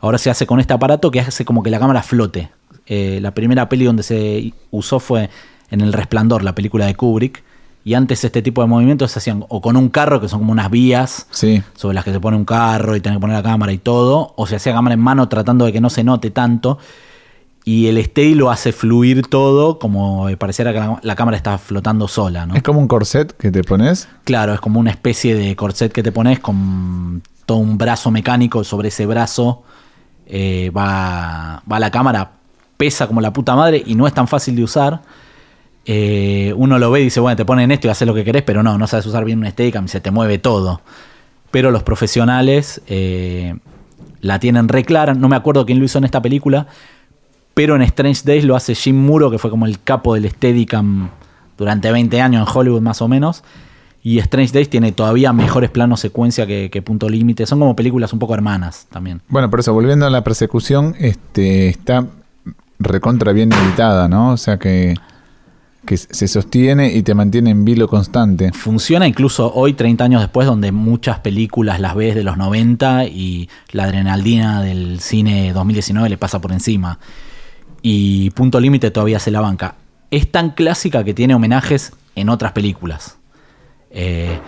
Ahora 0.00 0.18
se 0.18 0.30
hace 0.30 0.46
con 0.46 0.60
este 0.60 0.74
aparato 0.74 1.10
que 1.10 1.20
hace 1.20 1.44
como 1.44 1.62
que 1.62 1.70
la 1.70 1.78
cámara 1.78 2.02
flote. 2.02 2.50
Eh, 2.86 3.18
la 3.22 3.32
primera 3.32 3.68
peli 3.68 3.84
donde 3.86 4.02
se 4.02 4.52
usó 4.70 5.00
fue 5.00 5.30
en 5.70 5.80
El 5.80 5.92
Resplandor, 5.92 6.42
la 6.44 6.54
película 6.54 6.86
de 6.86 6.94
Kubrick. 6.94 7.42
Y 7.86 7.94
antes 7.94 8.24
este 8.24 8.40
tipo 8.40 8.62
de 8.62 8.68
movimientos 8.68 9.10
se 9.12 9.18
hacían 9.18 9.44
o 9.48 9.60
con 9.60 9.76
un 9.76 9.90
carro, 9.90 10.18
que 10.20 10.28
son 10.28 10.38
como 10.40 10.52
unas 10.52 10.70
vías 10.70 11.26
Sí. 11.30 11.62
sobre 11.74 11.94
las 11.94 12.04
que 12.04 12.12
se 12.12 12.20
pone 12.20 12.34
un 12.36 12.46
carro 12.46 12.96
y 12.96 13.00
tiene 13.00 13.18
que 13.18 13.20
poner 13.20 13.36
la 13.36 13.42
cámara 13.42 13.72
y 13.72 13.78
todo, 13.78 14.32
o 14.36 14.46
se 14.46 14.56
hacía 14.56 14.72
cámara 14.72 14.94
en 14.94 15.00
mano 15.00 15.28
tratando 15.28 15.66
de 15.66 15.72
que 15.72 15.82
no 15.82 15.90
se 15.90 16.02
note 16.02 16.30
tanto. 16.30 16.78
Y 17.66 17.86
el 17.86 18.02
Steady 18.04 18.34
lo 18.34 18.50
hace 18.50 18.72
fluir 18.72 19.26
todo 19.26 19.78
como 19.78 20.28
eh, 20.28 20.36
pareciera 20.36 20.72
que 20.74 20.80
la, 20.80 21.00
la 21.02 21.14
cámara 21.14 21.36
está 21.36 21.56
flotando 21.56 22.08
sola, 22.08 22.44
¿no? 22.44 22.54
Es 22.54 22.62
como 22.62 22.78
un 22.78 22.88
corset 22.88 23.34
que 23.36 23.50
te 23.50 23.64
pones. 23.64 24.06
Claro, 24.24 24.52
es 24.52 24.60
como 24.60 24.78
una 24.80 24.90
especie 24.90 25.34
de 25.34 25.56
corset 25.56 25.90
que 25.90 26.02
te 26.02 26.12
pones 26.12 26.40
con 26.40 27.22
todo 27.46 27.58
un 27.58 27.78
brazo 27.78 28.10
mecánico. 28.10 28.64
Sobre 28.64 28.88
ese 28.88 29.06
brazo 29.06 29.62
eh, 30.26 30.70
va, 30.76 31.62
va 31.70 31.78
la 31.78 31.90
cámara, 31.90 32.32
pesa 32.76 33.06
como 33.06 33.20
la 33.20 33.32
puta 33.32 33.56
madre 33.56 33.82
y 33.84 33.94
no 33.94 34.06
es 34.06 34.12
tan 34.12 34.28
fácil 34.28 34.56
de 34.56 34.64
usar. 34.64 35.00
Eh, 35.86 36.52
uno 36.56 36.78
lo 36.78 36.90
ve 36.90 37.00
y 37.00 37.04
dice, 37.04 37.20
bueno, 37.20 37.36
te 37.36 37.44
ponen 37.44 37.70
esto 37.70 37.86
y 37.86 37.90
haces 37.90 38.06
lo 38.06 38.14
que 38.14 38.24
querés, 38.24 38.42
pero 38.42 38.62
no, 38.62 38.78
no 38.78 38.86
sabes 38.86 39.06
usar 39.06 39.24
bien 39.24 39.38
un 39.38 39.50
Steadicam 39.50 39.84
y 39.84 39.88
se 39.88 40.00
te 40.00 40.10
mueve 40.10 40.38
todo. 40.38 40.80
Pero 41.50 41.70
los 41.70 41.82
profesionales 41.82 42.82
eh, 42.88 43.56
la 44.20 44.38
tienen 44.38 44.68
re 44.68 44.84
clara. 44.84 45.14
No 45.14 45.28
me 45.28 45.36
acuerdo 45.36 45.64
quién 45.66 45.78
lo 45.78 45.84
hizo 45.84 45.98
en 45.98 46.04
esta 46.04 46.20
película, 46.20 46.66
pero 47.54 47.76
en 47.76 47.82
Strange 47.82 48.22
Days 48.24 48.44
lo 48.44 48.56
hace 48.56 48.74
Jim 48.74 48.96
Muro, 48.96 49.30
que 49.30 49.38
fue 49.38 49.50
como 49.50 49.66
el 49.66 49.80
capo 49.80 50.14
del 50.14 50.28
Steadicam 50.28 51.08
durante 51.56 51.90
20 51.90 52.20
años 52.20 52.46
en 52.48 52.56
Hollywood 52.56 52.82
más 52.82 53.00
o 53.00 53.08
menos. 53.08 53.44
Y 54.02 54.18
Strange 54.18 54.52
Days 54.52 54.68
tiene 54.68 54.92
todavía 54.92 55.32
mejores 55.32 55.70
planos 55.70 56.00
secuencia 56.00 56.46
que, 56.46 56.82
Punto 56.84 57.08
Límite. 57.08 57.46
Son 57.46 57.58
como 57.58 57.74
películas 57.74 58.12
un 58.12 58.18
poco 58.18 58.34
hermanas 58.34 58.86
también. 58.90 59.22
Bueno, 59.28 59.48
por 59.48 59.60
eso, 59.60 59.72
volviendo 59.72 60.06
a 60.06 60.10
la 60.10 60.22
persecución, 60.22 60.94
este, 60.98 61.68
está 61.68 62.06
recontra 62.78 63.32
bien 63.32 63.50
editada, 63.50 64.08
¿no? 64.08 64.32
O 64.32 64.36
sea 64.36 64.58
que, 64.58 64.94
que 65.86 65.96
se 65.96 66.28
sostiene 66.28 66.92
y 66.92 67.02
te 67.02 67.14
mantiene 67.14 67.50
en 67.50 67.64
vilo 67.64 67.88
constante. 67.88 68.52
Funciona 68.52 69.06
incluso 69.06 69.50
hoy, 69.54 69.72
30 69.72 70.04
años 70.04 70.20
después, 70.20 70.46
donde 70.46 70.70
muchas 70.70 71.20
películas 71.20 71.80
las 71.80 71.94
ves 71.94 72.14
de 72.14 72.24
los 72.24 72.36
90 72.36 73.06
y 73.06 73.48
la 73.72 73.84
adrenalina 73.84 74.60
del 74.60 75.00
cine 75.00 75.54
2019 75.54 76.10
le 76.10 76.18
pasa 76.18 76.42
por 76.42 76.52
encima. 76.52 76.98
Y 77.86 78.30
Punto 78.30 78.60
Límite 78.60 78.90
todavía 78.90 79.18
se 79.18 79.30
la 79.30 79.42
banca. 79.42 79.74
Es 80.10 80.32
tan 80.32 80.52
clásica 80.52 81.04
que 81.04 81.12
tiene 81.12 81.34
homenajes 81.34 81.92
en 82.14 82.30
otras 82.30 82.52
películas. 82.52 83.18
Eh, 83.90 84.38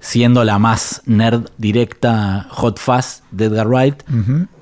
siendo 0.00 0.44
la 0.44 0.58
más 0.58 1.02
nerd 1.04 1.50
directa 1.58 2.46
Hot 2.48 2.78
Fast 2.78 3.22
de 3.32 3.44
Edgar 3.44 3.68
Wright, 3.68 4.02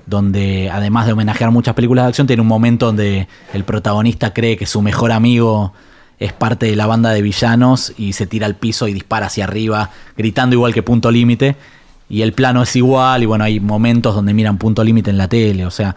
donde 0.05 0.69
además 0.69 1.05
de 1.05 1.13
homenajear 1.13 1.51
muchas 1.51 1.75
películas 1.75 2.03
de 2.03 2.09
acción, 2.09 2.27
tiene 2.27 2.41
un 2.41 2.49
momento 2.49 2.87
donde 2.87 3.29
el 3.53 3.63
protagonista 3.63 4.33
cree 4.33 4.57
que 4.57 4.65
su 4.65 4.81
mejor 4.81 5.13
amigo 5.13 5.71
es 6.19 6.33
parte 6.33 6.65
de 6.65 6.75
la 6.75 6.87
banda 6.87 7.11
de 7.11 7.21
villanos 7.21 7.93
y 7.97 8.11
se 8.11 8.27
tira 8.27 8.47
al 8.47 8.55
piso 8.55 8.89
y 8.89 8.93
dispara 8.93 9.27
hacia 9.27 9.45
arriba, 9.45 9.91
gritando 10.17 10.57
igual 10.57 10.73
que 10.73 10.83
punto 10.83 11.09
límite. 11.09 11.55
Y 12.09 12.21
el 12.21 12.33
plano 12.33 12.63
es 12.63 12.75
igual, 12.75 13.23
y 13.23 13.27
bueno, 13.27 13.45
hay 13.45 13.61
momentos 13.61 14.13
donde 14.13 14.33
miran 14.33 14.57
punto 14.57 14.83
límite 14.83 15.09
en 15.09 15.17
la 15.17 15.29
tele, 15.29 15.65
o 15.65 15.71
sea, 15.71 15.95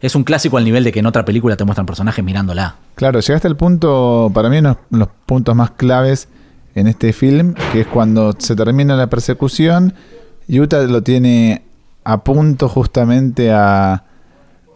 es 0.00 0.14
un 0.14 0.24
clásico 0.24 0.56
al 0.56 0.64
nivel 0.64 0.84
de 0.84 0.92
que 0.92 1.00
en 1.00 1.06
otra 1.06 1.24
película 1.24 1.56
te 1.56 1.64
muestran 1.64 1.86
personajes 1.86 2.24
mirándola. 2.24 2.76
Claro, 2.94 3.20
llegaste 3.20 3.48
al 3.48 3.56
punto, 3.56 4.30
para 4.32 4.48
mí 4.48 4.58
uno 4.58 4.78
de 4.90 4.98
los 4.98 5.08
puntos 5.26 5.54
más 5.54 5.72
claves 5.72 6.28
en 6.74 6.86
este 6.86 7.12
film, 7.12 7.54
que 7.72 7.82
es 7.82 7.86
cuando 7.86 8.34
se 8.38 8.56
termina 8.56 8.96
la 8.96 9.08
persecución, 9.08 9.94
Utah 10.48 10.82
lo 10.82 11.02
tiene 11.02 11.62
a 12.04 12.24
punto 12.24 12.68
justamente 12.68 13.52
a, 13.52 14.04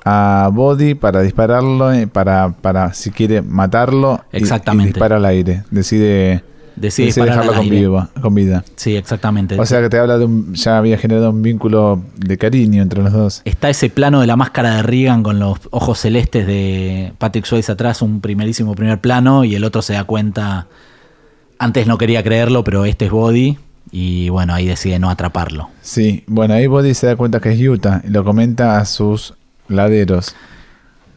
a 0.04 0.50
Body 0.52 0.94
para 0.94 1.22
dispararlo, 1.22 1.92
eh, 1.92 2.06
para, 2.06 2.50
para 2.50 2.92
si 2.94 3.10
quiere 3.10 3.42
matarlo, 3.42 4.22
exactamente. 4.32 4.90
Y, 4.90 4.92
dispara 4.92 5.16
al 5.16 5.24
aire. 5.24 5.64
Decide, 5.70 6.44
decide, 6.76 7.12
dejarlo 7.12 7.52
con, 7.52 8.22
con, 8.22 8.34
vida. 8.34 8.64
Sí, 8.76 8.96
exactamente. 8.96 9.58
O 9.58 9.66
sea 9.66 9.80
que 9.80 9.88
te 9.88 9.98
habla 9.98 10.18
de 10.18 10.24
un, 10.24 10.54
ya 10.54 10.78
había 10.78 10.98
generado 10.98 11.30
un 11.30 11.42
vínculo 11.42 12.02
de 12.16 12.38
cariño 12.38 12.82
entre 12.82 13.02
los 13.02 13.12
dos. 13.12 13.42
Está 13.44 13.70
ese 13.70 13.90
plano 13.90 14.20
de 14.20 14.26
la 14.26 14.36
máscara 14.36 14.76
de 14.76 14.82
Reagan 14.82 15.22
con 15.22 15.38
los 15.38 15.58
ojos 15.70 15.98
celestes 15.98 16.46
de 16.46 17.12
Patrick 17.18 17.44
Swayze 17.44 17.72
atrás, 17.72 18.02
un 18.02 18.20
primerísimo 18.20 18.74
primer 18.74 19.00
plano, 19.00 19.44
y 19.44 19.54
el 19.54 19.64
otro 19.64 19.82
se 19.82 19.94
da 19.94 20.04
cuenta 20.04 20.66
antes 21.58 21.86
no 21.86 21.98
quería 21.98 22.22
creerlo, 22.22 22.64
pero 22.64 22.84
este 22.84 23.06
es 23.06 23.10
Body. 23.10 23.58
Y 23.90 24.28
bueno, 24.28 24.54
ahí 24.54 24.66
decide 24.66 24.98
no 24.98 25.08
atraparlo. 25.08 25.68
Sí, 25.80 26.24
bueno, 26.26 26.54
ahí 26.54 26.66
Body 26.66 26.94
se 26.94 27.06
da 27.06 27.16
cuenta 27.16 27.40
que 27.40 27.52
es 27.52 27.60
Utah 27.60 28.02
y 28.04 28.10
lo 28.10 28.24
comenta 28.24 28.78
a 28.78 28.84
sus 28.86 29.34
laderos. 29.68 30.34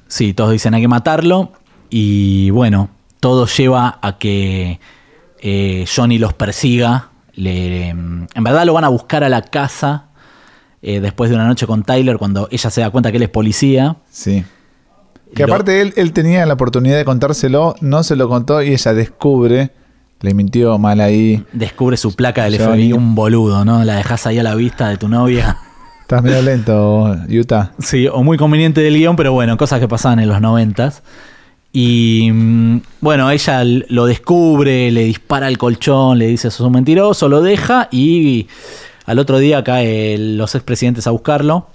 Sí, 0.08 0.34
todos 0.34 0.52
dicen 0.52 0.74
hay 0.74 0.82
que 0.82 0.88
matarlo. 0.88 1.54
Y 1.90 2.50
bueno, 2.52 2.90
todo 3.20 3.48
lleva 3.48 3.98
a 4.02 4.18
que 4.18 4.80
eh, 5.42 5.86
Johnny 5.94 6.18
los 6.18 6.34
persiga. 6.34 7.10
Le, 7.34 7.90
en 7.90 8.44
verdad 8.44 8.66
lo 8.66 8.74
van 8.74 8.84
a 8.84 8.90
buscar 8.90 9.24
a 9.24 9.30
la 9.30 9.44
casa 9.44 10.06
eh, 10.82 11.00
después 11.00 11.30
de 11.30 11.36
una 11.36 11.46
noche 11.46 11.68
con 11.68 11.84
Tyler 11.84 12.18
cuando 12.18 12.48
ella 12.50 12.70
se 12.70 12.82
da 12.82 12.90
cuenta 12.90 13.12
que 13.12 13.18
él 13.18 13.24
es 13.24 13.30
policía. 13.30 13.98
Sí. 14.10 14.44
Que 15.36 15.44
aparte 15.44 15.82
él, 15.82 15.94
él 15.98 16.14
tenía 16.14 16.46
la 16.46 16.54
oportunidad 16.54 16.98
de 16.98 17.06
contárselo, 17.06 17.76
no 17.82 18.04
se 18.04 18.16
lo 18.16 18.30
contó 18.30 18.62
y 18.62 18.72
ella 18.72 18.94
descubre 18.94 19.72
le 20.22 20.34
mintió 20.34 20.78
mal 20.78 21.00
ahí. 21.00 21.44
Descubre 21.54 21.98
su 21.98 22.16
placa 22.16 22.46
del 22.46 22.60
FBI, 22.60 22.94
un 22.94 23.16
boludo, 23.16 23.66
¿no? 23.66 23.84
La 23.84 23.96
dejas 23.96 24.26
ahí 24.26 24.40
a 24.40 24.44
la 24.44 24.56
vista 24.56 24.90
de 24.90 24.98
tu 24.98 25.08
novia. 25.08 25.58
Estás 26.02 26.24
medio 26.24 26.42
lento, 26.42 27.16
Utah. 27.30 27.74
Sí, 27.80 28.08
o 28.08 28.24
muy 28.24 28.38
conveniente 28.38 28.82
del 28.82 28.96
guion, 28.96 29.16
pero 29.16 29.34
bueno, 29.34 29.58
cosas 29.58 29.80
que 29.80 29.88
pasaban 29.88 30.20
en 30.20 30.30
los 30.30 30.42
noventas. 30.42 31.04
Y 31.72 32.30
mm, 32.32 32.82
bueno, 33.02 33.30
ella 33.30 33.64
lo 33.64 34.06
descubre, 34.06 34.92
le 34.92 35.04
dispara 35.04 35.48
el 35.48 35.58
colchón, 35.58 36.20
le 36.20 36.28
dice, 36.28 36.50
sos 36.50 36.66
un 36.66 36.74
mentiroso, 36.74 37.30
lo 37.30 37.42
deja 37.42 37.88
y 37.92 38.48
al 39.06 39.20
otro 39.20 39.38
día 39.38 39.64
caen 39.64 40.38
los 40.38 40.56
expresidentes 40.56 41.08
a 41.08 41.12
buscarlo 41.12 41.68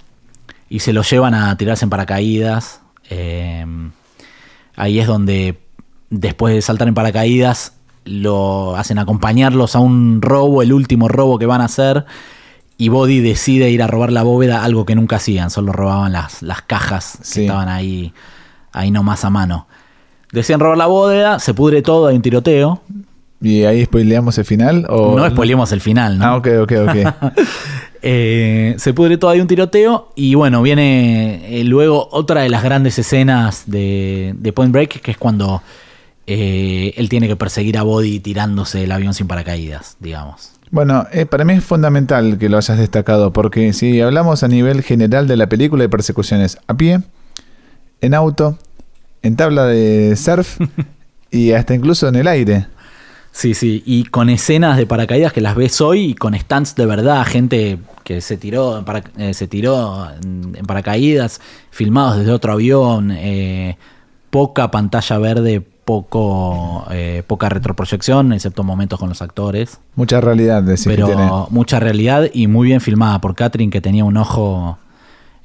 y 0.69 0.79
se 0.79 0.93
lo 0.93 1.03
llevan 1.03 1.33
a 1.33 1.55
tirarse 1.57 1.85
en 1.85 1.89
paracaídas. 1.89 2.81
Eh, 3.09 3.65
ahí 4.75 4.99
es 4.99 5.07
donde, 5.07 5.59
después 6.09 6.53
de 6.53 6.61
saltar 6.61 6.87
en 6.87 6.95
paracaídas, 6.95 7.73
lo 8.05 8.75
hacen 8.75 8.99
acompañarlos 8.99 9.75
a 9.75 9.79
un 9.79 10.21
robo, 10.21 10.61
el 10.61 10.73
último 10.73 11.07
robo 11.07 11.39
que 11.39 11.45
van 11.45 11.61
a 11.61 11.65
hacer. 11.65 12.05
Y 12.77 12.89
Body 12.89 13.19
decide 13.19 13.69
ir 13.69 13.83
a 13.83 13.87
robar 13.87 14.11
la 14.11 14.23
bóveda, 14.23 14.63
algo 14.63 14.85
que 14.85 14.95
nunca 14.95 15.17
hacían, 15.17 15.51
solo 15.51 15.71
robaban 15.71 16.11
las, 16.11 16.41
las 16.41 16.63
cajas 16.63 17.19
que 17.33 17.41
estaban 17.41 17.69
ahí, 17.69 18.13
ahí 18.71 18.91
nomás 18.91 19.23
a 19.25 19.29
mano. 19.29 19.67
Deciden 20.33 20.59
robar 20.59 20.77
la 20.77 20.87
bóveda, 20.87 21.39
se 21.39 21.53
pudre 21.53 21.81
todo, 21.81 22.07
hay 22.07 22.17
un 22.17 22.21
tiroteo. 22.21 22.81
¿Y 23.39 23.63
ahí 23.63 23.85
spoileamos 23.85 24.37
el 24.37 24.45
final? 24.45 24.85
O... 24.89 25.17
No 25.17 25.29
spoileamos 25.29 25.71
el 25.71 25.79
final, 25.79 26.17
¿no? 26.17 26.25
Ah, 26.25 26.35
ok, 26.35 26.47
ok, 26.63 26.71
ok. 26.87 27.33
Eh, 28.05 28.75
se 28.79 28.93
pudre 28.93 29.17
todo, 29.17 29.31
hay 29.31 29.39
un 29.39 29.47
tiroteo. 29.47 30.09
Y 30.13 30.35
bueno, 30.35 30.61
viene 30.61 31.61
eh, 31.61 31.63
luego 31.63 32.09
otra 32.11 32.41
de 32.41 32.49
las 32.49 32.61
grandes 32.61 32.99
escenas 32.99 33.63
de, 33.65 34.35
de 34.37 34.51
Point 34.51 34.73
Break, 34.73 34.99
que 34.99 35.11
es 35.11 35.17
cuando 35.17 35.61
eh, 36.25 36.93
él 36.97 37.09
tiene 37.09 37.27
que 37.27 37.35
perseguir 37.35 37.77
a 37.77 37.83
Body 37.83 38.19
tirándose 38.19 38.83
el 38.83 38.91
avión 38.91 39.13
sin 39.13 39.27
paracaídas, 39.27 39.97
digamos. 40.01 40.51
Bueno, 40.71 41.05
eh, 41.11 41.25
para 41.25 41.45
mí 41.45 41.53
es 41.53 41.63
fundamental 41.63 42.37
que 42.37 42.49
lo 42.49 42.57
hayas 42.57 42.77
destacado, 42.77 43.31
porque 43.31 43.73
si 43.73 44.01
hablamos 44.01 44.43
a 44.43 44.47
nivel 44.47 44.81
general 44.81 45.27
de 45.27 45.37
la 45.37 45.47
película 45.47 45.83
de 45.83 45.89
persecuciones 45.89 46.57
a 46.67 46.73
pie, 46.75 47.01
en 48.01 48.13
auto, 48.13 48.57
en 49.23 49.35
tabla 49.35 49.65
de 49.65 50.15
surf 50.15 50.59
y 51.31 51.53
hasta 51.53 51.73
incluso 51.73 52.07
en 52.07 52.15
el 52.15 52.27
aire. 52.27 52.67
Sí, 53.31 53.55
sí, 53.55 53.81
y 53.87 54.03
con 54.03 54.29
escenas 54.29 54.77
de 54.77 54.85
paracaídas 54.85 55.33
que 55.33 55.41
las 55.41 55.55
ves 55.55 55.81
hoy 55.81 56.11
y 56.11 56.13
con 56.13 56.35
stands 56.35 56.75
de 56.75 56.85
verdad, 56.85 57.25
gente 57.25 57.79
que 58.03 58.21
se 58.21 58.37
tiró, 58.37 58.77
en 58.77 58.85
eh, 59.17 59.33
se 59.33 59.47
tiró 59.47 60.07
en, 60.21 60.53
paracaídas, 60.67 61.41
filmados 61.71 62.19
desde 62.19 62.31
otro 62.31 62.53
avión, 62.53 63.11
poca 64.29 64.69
pantalla 64.69 65.17
verde 65.17 65.63
poco 65.85 66.85
eh, 66.91 67.23
poca 67.27 67.49
retroproyección, 67.49 68.33
excepto 68.33 68.63
momentos 68.63 68.99
con 68.99 69.09
los 69.09 69.21
actores. 69.21 69.79
Mucha 69.95 70.21
realidad, 70.21 70.63
decir. 70.63 70.93
Pero 70.93 71.47
mucha 71.49 71.79
realidad 71.79 72.29
y 72.33 72.47
muy 72.47 72.67
bien 72.67 72.81
filmada 72.81 73.19
por 73.19 73.35
Catherine, 73.35 73.71
que 73.71 73.81
tenía 73.81 74.05
un 74.05 74.17
ojo 74.17 74.77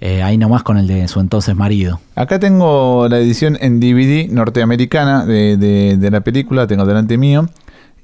eh, 0.00 0.22
ahí 0.22 0.38
nomás 0.38 0.62
con 0.62 0.78
el 0.78 0.86
de 0.86 1.08
su 1.08 1.20
entonces 1.20 1.56
marido. 1.56 2.00
Acá 2.14 2.38
tengo 2.38 3.08
la 3.08 3.18
edición 3.18 3.58
en 3.60 3.80
DVD 3.80 4.28
norteamericana 4.30 5.26
de, 5.26 5.56
de 5.56 6.10
la 6.10 6.20
película, 6.20 6.66
tengo 6.66 6.84
delante 6.84 7.18
mío. 7.18 7.48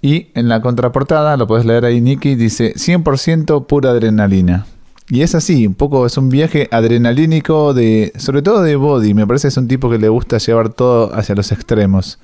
Y 0.02 0.26
en 0.35 0.48
la 0.48 0.61
contraportada, 0.61 1.37
lo 1.38 1.46
puedes 1.46 1.64
leer 1.64 1.87
ahí, 1.87 2.00
Nicky, 2.00 2.35
dice 2.35 2.74
100% 2.74 3.66
pura 3.66 3.90
adrenalina. 3.90 4.66
Y 5.09 5.22
es 5.22 5.35
así, 5.35 5.66
un 5.66 5.74
poco 5.74 6.07
es 6.07 6.16
un 6.16 6.30
viaje 6.30 6.68
adrenalínico 6.70 7.74
de, 7.74 8.12
sobre 8.16 8.42
todo 8.42 8.62
de 8.62 8.76
Body. 8.76 9.14
Me 9.14 9.26
parece 9.26 9.44
que 9.44 9.48
es 9.48 9.57
un 9.57 9.68
tipo 9.68 9.90
que 9.90 9.98
le 9.98 10.09
gusta 10.09 10.38
llevar 10.38 10.70
todo 10.70 11.14
hacia 11.14 11.35
los 11.35 11.52
extremos. 11.52 12.18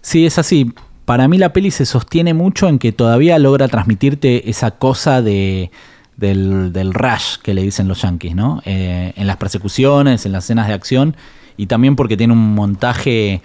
Sí, 0.00 0.24
es 0.24 0.38
así. 0.38 0.72
Para 1.04 1.26
mí 1.26 1.38
la 1.38 1.52
peli 1.52 1.70
se 1.70 1.86
sostiene 1.86 2.34
mucho 2.34 2.68
en 2.68 2.78
que 2.78 2.92
todavía 2.92 3.38
logra 3.38 3.66
transmitirte 3.68 4.48
esa 4.50 4.72
cosa 4.72 5.22
de, 5.22 5.70
del, 6.18 6.92
rush 6.92 7.36
que 7.42 7.54
le 7.54 7.62
dicen 7.62 7.88
los 7.88 8.02
yankees, 8.02 8.34
¿no? 8.34 8.60
Eh, 8.64 9.12
en 9.16 9.26
las 9.26 9.36
persecuciones, 9.36 10.26
en 10.26 10.32
las 10.32 10.44
escenas 10.44 10.66
de 10.66 10.74
acción 10.74 11.16
y 11.56 11.66
también 11.66 11.96
porque 11.96 12.16
tiene 12.16 12.32
un 12.32 12.54
montaje 12.54 13.40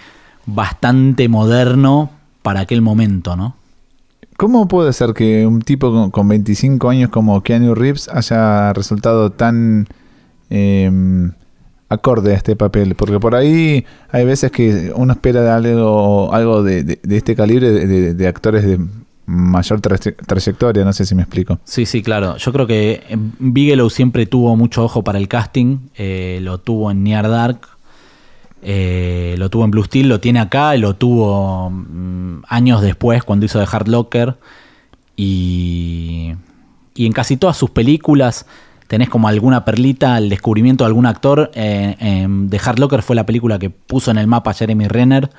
bastante 0.46 1.30
moderno 1.30 2.10
para 2.42 2.62
aquel 2.62 2.82
momento, 2.82 3.36
¿no? 3.36 3.56
¿Cómo 4.38 4.68
puede 4.68 4.92
ser 4.94 5.14
que 5.14 5.46
un 5.46 5.62
tipo 5.62 6.10
con, 6.12 6.28
25 6.28 6.90
años 6.90 7.10
como 7.12 7.42
Keanu 7.42 7.76
Reeves 7.76 8.10
haya 8.10 8.74
resultado 8.74 9.32
tan 9.32 9.88
em, 10.50 11.32
acorde 11.90 12.34
a 12.34 12.36
este 12.36 12.56
papel? 12.56 12.96
Porque 12.96 13.20
por 13.20 13.36
ahí 13.36 13.86
hay 14.12 14.26
veces 14.26 14.52
que 14.52 14.92
uno 14.96 15.14
espera 15.14 15.56
algo, 15.56 16.34
algo 16.34 16.64
de, 16.64 17.00
este 17.08 17.36
calibre 17.36 17.70
de, 18.16 18.28
actores 18.28 18.66
de 18.66 18.80
mayor 19.26 19.82
trayectoria, 19.82 20.84
no 20.84 20.94
sé 20.94 21.06
si 21.06 21.16
me 21.16 21.24
explico. 21.24 21.60
Sí, 21.64 21.86
sí, 21.86 22.02
claro. 22.02 22.38
Yo 22.38 22.52
creo 22.52 22.68
que 22.68 23.04
Bigelow 23.40 23.90
siempre 23.90 24.26
tuvo 24.26 24.56
mucho 24.56 24.84
ojo 24.84 25.04
para 25.04 25.18
el 25.18 25.28
casting, 25.28 25.78
eh, 25.96 26.40
lo 26.42 26.58
tuvo 26.58 26.92
en 26.92 27.04
Near 27.04 27.30
Dark, 27.30 27.68
eh, 28.62 29.36
lo 29.38 29.50
tuvo 29.50 29.66
en 29.66 29.72
Blue 29.72 29.84
Steel, 29.84 30.10
lo 30.10 30.20
tiene 30.20 30.40
acá, 30.40 30.76
lo 30.76 30.96
tuvo 30.96 31.70
mm, 31.70 32.44
años 32.48 32.82
después 32.82 33.24
cuando 33.24 33.46
hizo 33.46 33.60
The 33.60 33.68
Hard 33.72 33.88
Locker. 33.88 34.36
Y, 35.16 36.34
y 36.96 37.06
en 37.06 37.14
casi 37.14 37.38
todas 37.38 37.56
sus 37.56 37.70
películas 37.70 38.46
tenés 38.88 39.10
como 39.10 39.28
alguna 39.28 39.66
perlita, 39.66 40.18
el 40.18 40.30
descubrimiento 40.30 40.84
de 40.84 40.88
algún 40.88 41.06
actor. 41.06 41.52
Eh, 41.56 42.28
The 42.50 42.60
Hard 42.64 42.80
Locker 42.80 43.02
fue 43.02 43.16
la 43.16 43.26
película 43.26 43.58
que 43.58 43.70
puso 43.70 44.12
en 44.12 44.18
el 44.18 44.28
mapa 44.28 44.54
Jeremy 44.54 44.88
Renner. 44.88 45.30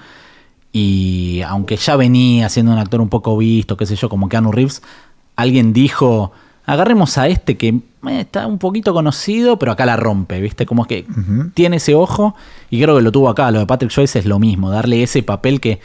Y 0.77 1.41
aunque 1.47 1.77
ya 1.77 1.95
venía 1.95 2.49
siendo 2.49 2.72
un 2.72 2.79
actor 2.79 3.01
un 3.01 3.09
poco 3.09 3.37
visto, 3.37 3.77
qué 3.77 3.87
sé 3.87 3.95
yo, 3.95 4.09
como 4.09 4.29
Keanu 4.29 4.51
Reeves, 4.51 4.83
alguien 5.37 5.72
dijo, 5.72 6.33
agarremos 6.66 7.16
a 7.16 7.29
este 7.29 7.57
que 7.57 7.68
eh, 7.68 7.83
está 8.18 8.49
un 8.49 8.59
poquito 8.59 8.93
conocido, 8.93 9.57
pero 9.57 9.70
acá 9.70 9.87
la 9.87 9.97
rompe, 9.97 10.41
¿viste? 10.41 10.66
Como 10.66 10.85
que 10.87 11.07
tiene 11.55 11.77
ese 11.77 11.95
ojo 11.95 12.35
y 12.70 12.83
creo 12.83 12.97
que 12.97 13.03
lo 13.03 13.12
tuvo 13.12 13.29
acá. 13.29 13.53
Lo 13.53 13.61
de 13.61 13.66
Patrick 13.66 13.93
Swayze 13.93 14.18
es 14.18 14.27
lo 14.27 14.41
mismo, 14.41 14.68
darle 14.68 15.05
ese 15.05 15.22
papel 15.22 15.61
que 15.61 15.79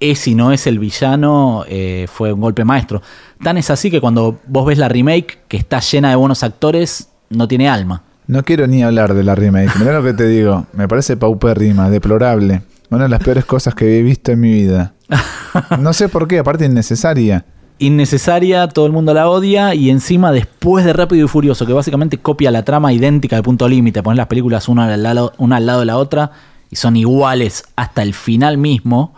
es 0.00 0.26
y 0.26 0.34
no 0.34 0.52
es 0.52 0.66
el 0.66 0.78
villano 0.78 1.64
eh, 1.68 2.06
fue 2.10 2.32
un 2.32 2.40
golpe 2.40 2.64
maestro. 2.64 3.02
Tan 3.44 3.58
es 3.58 3.68
así 3.68 3.90
que 3.90 4.00
cuando 4.00 4.40
vos 4.46 4.64
ves 4.64 4.78
la 4.78 4.88
remake, 4.88 5.40
que 5.48 5.58
está 5.58 5.80
llena 5.80 6.08
de 6.08 6.16
buenos 6.16 6.42
actores, 6.42 7.10
no 7.28 7.46
tiene 7.46 7.68
alma. 7.68 8.04
No 8.26 8.42
quiero 8.42 8.66
ni 8.66 8.82
hablar 8.82 9.12
de 9.12 9.22
la 9.22 9.34
remake. 9.34 9.76
Mirá 9.78 9.92
lo 9.92 10.02
que 10.02 10.14
te 10.14 10.26
digo. 10.26 10.64
Me 10.72 10.88
parece 10.88 11.18
paupérrima, 11.18 11.90
deplorable. 11.90 12.62
Una 12.90 13.04
de 13.04 13.08
las 13.08 13.22
peores 13.22 13.44
cosas 13.44 13.74
que 13.74 13.98
he 13.98 14.02
visto 14.02 14.32
en 14.32 14.40
mi 14.40 14.52
vida. 14.52 14.94
No 15.80 15.92
sé 15.92 16.08
por 16.08 16.28
qué, 16.28 16.38
aparte 16.38 16.64
innecesaria 16.64 17.44
innecesaria, 17.80 18.68
todo 18.68 18.86
el 18.86 18.92
mundo 18.92 19.12
la 19.14 19.28
odia 19.28 19.74
y 19.74 19.90
encima 19.90 20.30
después 20.32 20.84
de 20.84 20.92
Rápido 20.92 21.24
y 21.24 21.28
Furioso, 21.28 21.66
que 21.66 21.72
básicamente 21.72 22.18
copia 22.18 22.50
la 22.50 22.62
trama 22.62 22.92
idéntica 22.92 23.36
de 23.36 23.42
Punto 23.42 23.68
Límite, 23.68 24.02
poner 24.02 24.18
las 24.18 24.26
películas 24.26 24.68
una 24.68 24.84
al, 24.84 25.02
lado, 25.02 25.32
una 25.38 25.56
al 25.56 25.66
lado 25.66 25.80
de 25.80 25.86
la 25.86 25.96
otra 25.96 26.30
y 26.70 26.76
son 26.76 26.96
iguales 26.96 27.64
hasta 27.76 28.02
el 28.02 28.14
final 28.14 28.58
mismo. 28.58 29.14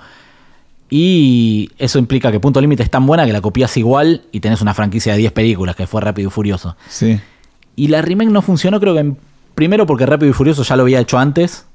Y 0.89 1.71
eso 1.79 1.99
implica 1.99 2.31
que 2.31 2.39
Punto 2.39 2.61
Límite 2.61 2.85
es 2.85 2.91
tan 2.91 3.05
buena 3.05 3.27
que 3.27 3.33
la 3.33 3.41
copias 3.41 3.77
igual 3.77 4.23
y 4.31 4.41
tenés 4.41 4.63
una 4.63 4.75
franquicia 4.75 5.13
de 5.13 5.19
10 5.19 5.33
películas 5.33 5.75
que 5.75 5.87
fue 5.87 6.01
Rápido 6.01 6.29
y 6.29 6.31
Furioso. 6.31 6.77
Sí. 6.89 7.19
Y 7.75 7.89
la 7.89 8.01
remake 8.01 8.31
no 8.31 8.43
funcionó, 8.43 8.79
creo 8.79 8.95
que 8.95 9.13
primero 9.57 9.87
porque 9.87 10.07
Rápido 10.07 10.31
y 10.31 10.35
Furioso 10.35 10.63
ya 10.63 10.77
lo 10.77 10.85
había 10.85 11.01
hecho 11.01 11.19
antes. 11.19 11.67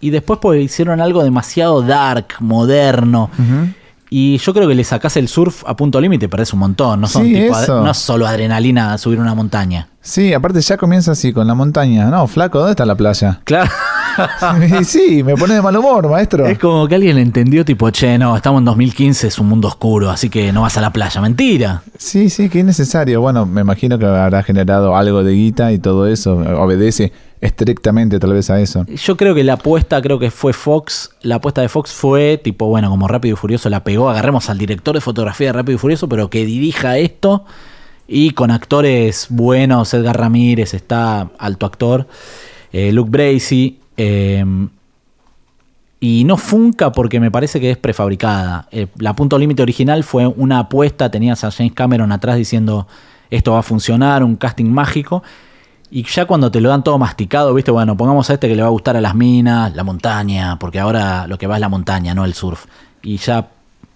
Y 0.00 0.10
después 0.10 0.38
porque 0.40 0.60
hicieron 0.60 1.00
algo 1.00 1.24
demasiado 1.24 1.82
dark, 1.82 2.36
moderno. 2.40 3.30
Y 4.08 4.38
yo 4.38 4.54
creo 4.54 4.68
que 4.68 4.74
le 4.74 4.84
sacás 4.84 5.16
el 5.16 5.26
surf 5.26 5.64
a 5.66 5.74
punto 5.74 6.00
límite, 6.00 6.28
perdés 6.28 6.52
un 6.52 6.60
montón. 6.60 7.00
No, 7.00 7.08
son 7.08 7.24
tipo, 7.24 7.56
no 7.68 7.90
es 7.90 7.96
solo 7.96 8.26
adrenalina 8.26 8.96
subir 8.98 9.18
una 9.18 9.34
montaña. 9.34 9.88
Sí, 10.00 10.32
aparte 10.32 10.60
ya 10.60 10.76
comienza 10.76 11.12
así 11.12 11.32
con 11.32 11.46
la 11.48 11.54
montaña. 11.54 12.06
No, 12.06 12.26
flaco, 12.28 12.58
¿dónde 12.58 12.72
está 12.72 12.86
la 12.86 12.94
playa? 12.94 13.40
Claro. 13.42 13.70
sí, 14.84 15.24
me 15.24 15.34
pone 15.34 15.54
de 15.54 15.62
mal 15.62 15.76
humor, 15.76 16.08
maestro. 16.08 16.46
Es 16.46 16.58
como 16.58 16.86
que 16.86 16.94
alguien 16.94 17.18
entendió, 17.18 17.64
tipo, 17.64 17.90
che, 17.90 18.16
no, 18.16 18.36
estamos 18.36 18.60
en 18.60 18.66
2015, 18.66 19.26
es 19.26 19.38
un 19.40 19.48
mundo 19.48 19.66
oscuro, 19.66 20.10
así 20.10 20.30
que 20.30 20.52
no 20.52 20.62
vas 20.62 20.78
a 20.78 20.80
la 20.80 20.92
playa. 20.92 21.20
Mentira. 21.20 21.82
Sí, 21.98 22.30
sí, 22.30 22.48
que 22.48 22.60
es 22.60 22.64
necesario. 22.64 23.20
Bueno, 23.20 23.44
me 23.44 23.62
imagino 23.62 23.98
que 23.98 24.06
habrá 24.06 24.44
generado 24.44 24.96
algo 24.96 25.24
de 25.24 25.32
guita 25.32 25.72
y 25.72 25.78
todo 25.78 26.06
eso. 26.06 26.36
Obedece 26.36 27.12
estrictamente 27.40 28.18
tal 28.18 28.32
vez 28.32 28.50
a 28.50 28.60
eso. 28.60 28.84
Yo 28.86 29.16
creo 29.16 29.34
que 29.34 29.44
la 29.44 29.54
apuesta, 29.54 30.00
creo 30.00 30.18
que 30.18 30.30
fue 30.30 30.52
Fox, 30.52 31.10
la 31.22 31.36
apuesta 31.36 31.60
de 31.60 31.68
Fox 31.68 31.92
fue 31.92 32.38
tipo, 32.42 32.66
bueno, 32.66 32.90
como 32.90 33.08
Rápido 33.08 33.34
y 33.34 33.36
Furioso 33.36 33.68
la 33.68 33.84
pegó, 33.84 34.10
agarremos 34.10 34.48
al 34.50 34.58
director 34.58 34.94
de 34.94 35.00
fotografía 35.00 35.48
de 35.48 35.52
Rápido 35.52 35.76
y 35.76 35.78
Furioso, 35.78 36.08
pero 36.08 36.30
que 36.30 36.44
dirija 36.44 36.98
esto 36.98 37.44
y 38.08 38.30
con 38.30 38.50
actores 38.50 39.26
buenos, 39.30 39.92
Edgar 39.92 40.18
Ramírez 40.18 40.74
está 40.74 41.30
alto 41.38 41.66
actor, 41.66 42.06
eh, 42.72 42.92
Luke 42.92 43.10
Bracey, 43.10 43.80
em, 43.96 44.68
y 45.98 46.24
no 46.24 46.36
funca 46.36 46.92
porque 46.92 47.20
me 47.20 47.30
parece 47.30 47.58
que 47.58 47.70
es 47.70 47.78
prefabricada. 47.78 48.68
Eh, 48.70 48.86
la 48.98 49.16
punto 49.16 49.38
límite 49.38 49.62
original 49.62 50.04
fue 50.04 50.26
una 50.26 50.60
apuesta, 50.60 51.10
tenías 51.10 51.42
a 51.42 51.50
James 51.50 51.72
Cameron 51.72 52.12
atrás 52.12 52.36
diciendo 52.36 52.86
esto 53.30 53.52
va 53.52 53.60
a 53.60 53.62
funcionar, 53.62 54.22
un 54.22 54.36
casting 54.36 54.66
mágico. 54.66 55.22
Y 55.90 56.02
ya 56.04 56.26
cuando 56.26 56.50
te 56.50 56.60
lo 56.60 56.68
dan 56.68 56.82
todo 56.82 56.98
masticado, 56.98 57.54
viste, 57.54 57.70
bueno, 57.70 57.96
pongamos 57.96 58.28
a 58.30 58.34
este 58.34 58.48
que 58.48 58.56
le 58.56 58.62
va 58.62 58.68
a 58.68 58.72
gustar 58.72 58.96
a 58.96 59.00
las 59.00 59.14
minas, 59.14 59.74
la 59.76 59.84
montaña, 59.84 60.58
porque 60.58 60.80
ahora 60.80 61.26
lo 61.26 61.38
que 61.38 61.46
va 61.46 61.54
es 61.54 61.60
la 61.60 61.68
montaña, 61.68 62.14
no 62.14 62.24
el 62.24 62.34
surf. 62.34 62.66
Y 63.02 63.18
ya 63.18 63.48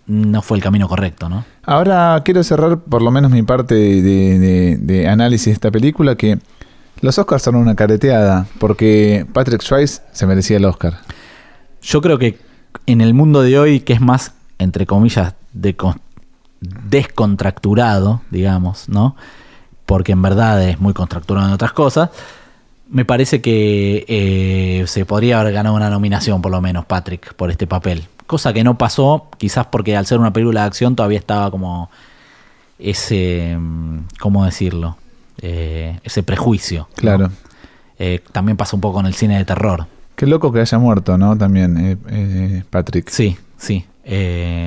no 0.07 0.43
fue 0.43 0.57
el 0.57 0.63
camino 0.63 0.89
correcto, 0.89 1.29
¿no? 1.29 1.45
Ahora 1.65 2.21
quiero 2.25 2.43
cerrar 2.43 2.79
por 2.79 3.03
lo 3.03 3.11
menos 3.11 3.31
mi 3.31 3.43
parte 3.43 3.75
de, 3.75 5.09
análisis 5.09 5.47
de 5.47 5.53
esta 5.53 5.71
película, 5.71 6.17
que 6.17 6.39
los 7.01 7.19
Oscars 7.19 7.43
son 7.43 7.57
una 7.57 7.75
careteada, 7.75 8.47
porque 8.59 9.27
Patrick 9.33 9.63
Swayze 9.63 10.03
se 10.13 10.27
merecía 10.27 10.59
el 10.59 10.65
Oscar. 10.65 10.99
Yo 11.83 12.01
creo 12.01 12.19
que 12.19 12.39
en 12.87 13.01
el 13.01 13.15
mundo 13.15 13.43
de 13.43 13.59
hoy, 13.59 13.81
que 13.81 13.95
es 13.95 14.01
más, 14.01 14.35
entre 14.59 14.87
comillas, 14.87 15.35
de 15.53 15.77
descontracturado, 16.61 18.21
digamos, 18.31 18.89
¿no? 18.89 19.17
Porque 19.91 20.13
en 20.13 20.23
verdad 20.23 20.63
es 20.63 20.81
muy 20.81 20.95
contracturado 20.95 21.49
en 21.49 21.53
otras 21.53 21.73
cosas. 21.73 22.11
Me 22.89 23.05
parece 23.05 23.41
que 23.41 24.05
eh, 24.07 24.85
se 24.87 25.05
podría 25.05 25.41
haber 25.41 25.53
ganado 25.53 25.75
una 25.75 25.91
nominación, 25.91 26.41
por 26.41 26.53
lo 26.53 26.61
menos, 26.61 26.85
Patrick, 26.85 27.35
por 27.35 27.51
este 27.51 27.67
papel. 27.67 28.07
Cosa 28.29 28.53
que 28.53 28.63
no 28.63 28.79
pasó, 28.79 29.27
quizás 29.37 29.67
porque 29.67 29.97
al 29.97 30.07
ser 30.07 30.21
una 30.21 30.33
película 30.33 30.61
de 30.61 30.67
acción 30.69 30.95
todavía 30.95 31.19
estaba 31.19 31.51
como 31.51 31.91
ese, 32.79 33.57
mm, 33.59 33.99
¿cómo 34.21 34.45
decirlo? 34.45 34.97
Eh, 35.43 35.99
ese 36.05 36.23
prejuicio. 36.23 36.89
Claro. 36.95 37.29
Eh, 37.99 38.21
también 38.31 38.57
pasa 38.57 38.77
un 38.77 38.83
poco 38.83 38.99
con 38.99 39.07
el 39.07 39.15
cine 39.15 39.39
de 39.39 39.45
terror. 39.45 39.89
Qué 40.15 40.25
loco 40.25 40.53
que 40.53 40.61
haya 40.61 40.79
muerto, 40.79 41.19
¿no? 41.19 41.37
También, 41.37 41.99
Patrick. 42.71 43.09
Sí, 43.09 43.37
sí. 43.59 43.85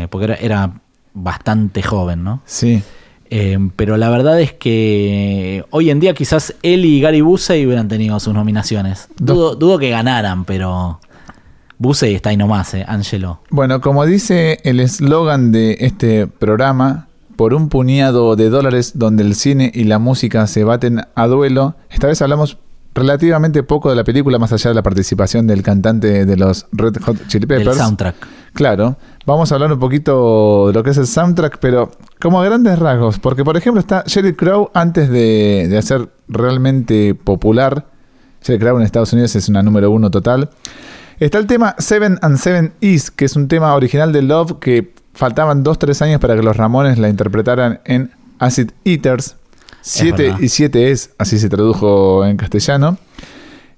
porque 0.09 0.25
era, 0.25 0.35
era, 0.35 0.71
bastante 1.13 1.81
joven, 1.81 2.25
¿no? 2.25 2.41
Sí. 2.43 2.83
Eh, 3.29 3.57
pero 3.75 3.97
la 3.97 4.09
verdad 4.09 4.39
es 4.39 4.53
que 4.53 5.65
hoy 5.71 5.89
en 5.89 5.99
día 5.99 6.13
quizás 6.13 6.55
él 6.61 6.85
y 6.85 7.01
Gary 7.01 7.21
Busey 7.21 7.65
hubieran 7.65 7.87
tenido 7.87 8.19
sus 8.19 8.33
nominaciones. 8.33 9.07
Dudo, 9.17 9.77
que 9.79 9.89
ganaran, 9.89 10.45
pero 10.45 10.99
Busey 11.77 12.15
está 12.15 12.29
ahí 12.29 12.37
nomás, 12.37 12.73
eh, 12.73 12.85
Angelo. 12.87 13.41
Bueno, 13.49 13.81
como 13.81 14.05
dice 14.05 14.59
el 14.63 14.79
eslogan 14.79 15.51
de 15.51 15.77
este 15.79 16.27
programa, 16.27 17.07
por 17.35 17.53
un 17.53 17.69
puñado 17.69 18.35
de 18.35 18.49
dólares 18.49 18.93
donde 18.95 19.23
el 19.23 19.35
cine 19.35 19.71
y 19.73 19.85
la 19.85 19.99
música 19.99 20.45
se 20.47 20.63
baten 20.63 21.01
a 21.15 21.27
duelo, 21.27 21.75
esta 21.89 22.07
vez 22.07 22.21
hablamos 22.21 22.57
relativamente 22.93 23.63
poco 23.63 23.89
de 23.89 23.95
la 23.95 24.03
película, 24.03 24.37
más 24.37 24.53
allá 24.53 24.69
de 24.69 24.75
la 24.75 24.83
participación 24.83 25.47
del 25.47 25.63
cantante 25.63 26.25
de 26.25 26.37
los 26.37 26.67
Red 26.71 26.97
Hot 27.01 27.27
Chili 27.27 27.45
Peppers. 27.45 27.75
El 27.77 27.83
soundtrack. 27.83 28.15
Claro, 28.53 28.97
vamos 29.25 29.51
a 29.51 29.55
hablar 29.55 29.71
un 29.71 29.79
poquito 29.79 30.67
de 30.67 30.73
lo 30.73 30.83
que 30.83 30.91
es 30.91 30.97
el 30.97 31.07
soundtrack, 31.07 31.59
pero 31.59 31.91
como 32.21 32.41
a 32.41 32.45
grandes 32.45 32.79
rasgos, 32.79 33.19
porque 33.19 33.43
por 33.43 33.57
ejemplo 33.57 33.79
está 33.79 34.03
Sheryl 34.05 34.35
Crow 34.35 34.69
antes 34.73 35.09
de, 35.09 35.67
de 35.69 35.77
hacer 35.77 36.09
realmente 36.27 37.15
popular. 37.15 37.85
Sheryl 38.43 38.59
Crow 38.59 38.77
en 38.77 38.83
Estados 38.83 39.13
Unidos 39.13 39.35
es 39.35 39.49
una 39.49 39.63
número 39.63 39.91
uno 39.91 40.11
total. 40.11 40.49
Está 41.19 41.37
el 41.37 41.47
tema 41.47 41.75
Seven 41.77 42.19
and 42.21 42.37
Seven 42.37 42.73
Is, 42.81 43.11
que 43.11 43.25
es 43.25 43.35
un 43.35 43.47
tema 43.47 43.73
original 43.75 44.11
de 44.11 44.21
Love 44.21 44.59
que 44.59 44.93
faltaban 45.13 45.63
2-3 45.63 46.01
años 46.01 46.19
para 46.19 46.35
que 46.35 46.43
los 46.43 46.57
Ramones 46.57 46.97
la 46.97 47.09
interpretaran 47.09 47.79
en 47.85 48.11
Acid 48.39 48.71
Eaters. 48.83 49.35
7 49.81 50.35
y 50.39 50.47
7 50.47 50.91
es, 50.91 51.11
así 51.17 51.37
se 51.39 51.49
tradujo 51.49 52.25
en 52.25 52.37
castellano. 52.37 52.97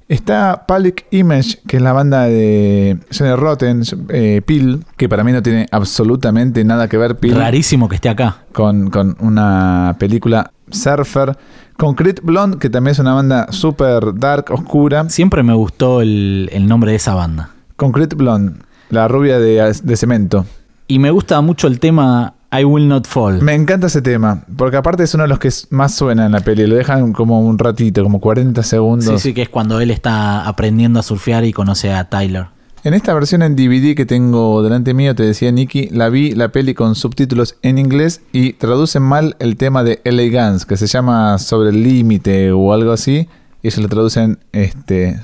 Está 0.07 0.65
Public 0.67 1.07
Image, 1.09 1.57
que 1.67 1.77
es 1.77 1.81
la 1.81 1.91
banda 1.91 2.25
de 2.25 2.99
Johnny 3.11 3.33
Rotten, 3.33 3.81
eh, 4.09 4.41
Peel, 4.45 4.85
que 4.97 5.09
para 5.09 5.23
mí 5.23 5.31
no 5.31 5.41
tiene 5.41 5.65
absolutamente 5.71 6.63
nada 6.63 6.87
que 6.87 6.97
ver. 6.97 7.17
Peel, 7.17 7.35
Rarísimo 7.35 7.89
que 7.89 7.95
esté 7.95 8.09
acá. 8.09 8.43
Con, 8.53 8.91
una 9.19 9.95
película 9.97 10.51
Surfer. 10.69 11.35
Concrete 11.77 12.21
Blonde, 12.23 12.59
que 12.59 12.69
también 12.69 12.91
es 12.91 12.99
una 12.99 13.15
banda 13.15 13.51
super 13.51 14.13
dark, 14.13 14.45
oscura. 14.51 15.09
Siempre 15.09 15.41
me 15.41 15.55
gustó 15.55 16.01
el, 16.01 16.49
nombre 16.67 16.91
de 16.91 16.97
esa 16.97 17.15
banda. 17.15 17.49
Concrete 17.75 18.15
Blonde, 18.15 18.59
la 18.89 19.07
rubia 19.07 19.39
de, 19.39 19.73
de 19.83 19.97
cemento. 19.97 20.45
Y 20.87 20.99
me 20.99 21.09
gusta 21.09 21.41
mucho 21.41 21.65
el 21.65 21.79
tema 21.79 22.34
I 22.51 22.63
Will 22.63 22.87
Not 22.87 23.07
Fall. 23.07 23.41
Me 23.41 23.53
encanta 23.53 23.87
ese 23.87 24.01
tema, 24.01 24.43
porque 24.57 24.77
aparte 24.77 25.03
es 25.03 25.13
uno 25.13 25.23
de 25.23 25.29
los 25.29 25.39
que 25.39 25.49
más 25.71 25.93
suena 25.93 26.25
en 26.25 26.31
la 26.31 26.39
peli. 26.39 26.65
Lo 26.67 26.75
dejan 26.75 27.13
como 27.13 27.41
un 27.41 27.57
ratito, 27.57 28.03
como 28.03 28.19
40 28.19 28.63
segundos. 28.63 29.21
Sí, 29.21 29.29
sí, 29.29 29.33
que 29.33 29.43
es 29.43 29.49
cuando 29.49 29.79
él 29.79 29.91
está 29.91 30.47
aprendiendo 30.47 30.99
a 30.99 31.03
surfear 31.03 31.43
y 31.45 31.53
conoce 31.53 31.91
a 31.91 32.09
Tyler. 32.09 32.47
En 32.85 32.93
esta 32.93 33.15
versión 33.15 33.41
en 33.41 33.55
DVD 33.55 33.95
que 33.95 34.05
tengo 34.05 34.61
delante 34.61 34.93
mío, 34.93 35.15
te 35.15 35.23
decía 35.23 35.51
Nicky, 35.51 35.87
la 35.87 36.09
vi 36.09 36.35
la 36.35 36.49
peli 36.49 36.75
con 36.75 36.93
subtítulos 36.93 37.57
en 37.63 37.79
inglés 37.79 38.21
y 38.31 38.53
traducen 38.53 39.01
mal 39.01 39.35
el 39.39 39.57
tema 39.57 39.83
de 39.83 40.01
Elegance, 40.03 40.67
que 40.67 40.77
se 40.77 40.85
llama 40.85 41.39
Sobre 41.39 41.69
el 41.69 41.81
Límite 41.81 42.51
o 42.51 42.73
algo 42.73 42.91
así. 42.91 43.27
Y 43.63 43.69
ellos 43.69 43.79
lo 43.79 43.89
traducen, 43.89 44.37
este, 44.51 45.19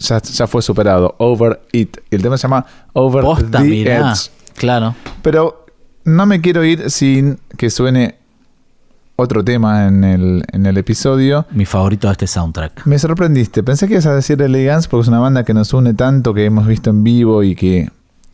ya, 0.00 0.46
fue 0.48 0.60
superado, 0.60 1.14
Over 1.18 1.60
It. 1.70 1.98
Y 2.10 2.16
el 2.16 2.22
tema 2.22 2.36
se 2.36 2.48
llama 2.48 2.66
Over 2.94 3.24
the 3.48 3.82
Edge. 3.82 4.32
Claro. 4.56 4.96
Pero 5.22 5.63
no 6.04 6.26
me 6.26 6.40
quiero 6.40 6.64
ir 6.64 6.90
sin 6.90 7.38
que 7.56 7.70
suene 7.70 8.16
otro 9.16 9.44
tema 9.44 9.86
en 9.86 10.04
el, 10.04 10.44
en 10.52 10.66
el 10.66 10.76
episodio. 10.76 11.46
Mi 11.52 11.66
favorito 11.66 12.08
de 12.08 12.12
este 12.12 12.26
soundtrack. 12.26 12.86
Me 12.86 12.98
sorprendiste. 12.98 13.62
Pensé 13.62 13.86
que 13.86 13.94
ibas 13.94 14.06
a 14.06 14.14
decir 14.14 14.40
Elegance 14.42 14.88
porque 14.88 15.02
es 15.02 15.08
una 15.08 15.20
banda 15.20 15.44
que 15.44 15.54
nos 15.54 15.72
une 15.72 15.94
tanto, 15.94 16.34
que 16.34 16.44
hemos 16.44 16.66
visto 16.66 16.90
en 16.90 17.04
vivo 17.04 17.42
y 17.42 17.54
que 17.54 17.90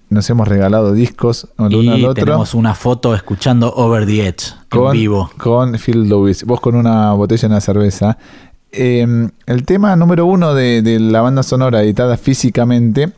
nos 0.08 0.28
hemos 0.30 0.48
regalado 0.48 0.92
discos 0.92 1.48
el 1.58 1.74
uno 1.74 1.92
al 1.92 2.04
otro. 2.04 2.24
Tenemos 2.24 2.54
una 2.54 2.74
foto 2.74 3.14
escuchando 3.14 3.72
Over 3.74 4.06
the 4.06 4.26
Edge 4.26 4.54
en 4.72 4.90
vivo. 4.92 5.30
Con 5.36 5.78
Phil 5.78 6.08
Lewis. 6.08 6.44
Vos 6.44 6.60
con 6.60 6.74
una 6.74 7.12
botella 7.12 7.42
de 7.42 7.54
una 7.54 7.60
cerveza. 7.60 8.18
Eh, 8.72 9.28
el 9.46 9.64
tema 9.64 9.94
número 9.96 10.26
uno 10.26 10.54
de, 10.54 10.80
de 10.82 10.98
la 10.98 11.20
banda 11.20 11.42
sonora 11.42 11.82
editada 11.82 12.16
físicamente 12.16 13.12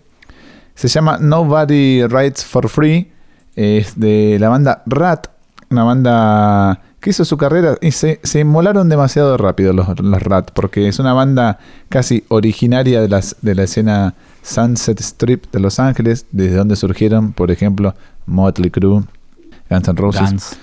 se 0.74 0.88
llama 0.88 1.18
Nobody 1.18 2.02
Writes 2.04 2.44
for 2.44 2.68
Free. 2.68 3.12
Es 3.56 3.98
de 3.98 4.38
la 4.40 4.48
banda 4.48 4.82
Rat, 4.86 5.28
una 5.70 5.84
banda 5.84 6.80
que 7.00 7.10
hizo 7.10 7.24
su 7.24 7.36
carrera 7.36 7.76
y 7.80 7.90
se, 7.90 8.20
se 8.22 8.40
inmolaron 8.40 8.88
demasiado 8.88 9.36
rápido 9.36 9.72
los, 9.72 9.86
los 10.00 10.22
Rat, 10.22 10.50
porque 10.54 10.86
es 10.88 10.98
una 10.98 11.12
banda 11.12 11.58
casi 11.88 12.24
originaria 12.28 13.00
de, 13.00 13.08
las, 13.08 13.36
de 13.42 13.54
la 13.54 13.64
escena 13.64 14.14
Sunset 14.42 15.00
Strip 15.00 15.46
de 15.52 15.60
Los 15.60 15.78
Ángeles, 15.80 16.26
desde 16.30 16.56
donde 16.56 16.76
surgieron, 16.76 17.32
por 17.32 17.50
ejemplo, 17.50 17.94
Motley 18.26 18.70
Crue, 18.70 19.02
Guns 19.68 19.88
N' 19.88 19.96
Roses. 19.96 20.30
Guns. 20.30 20.56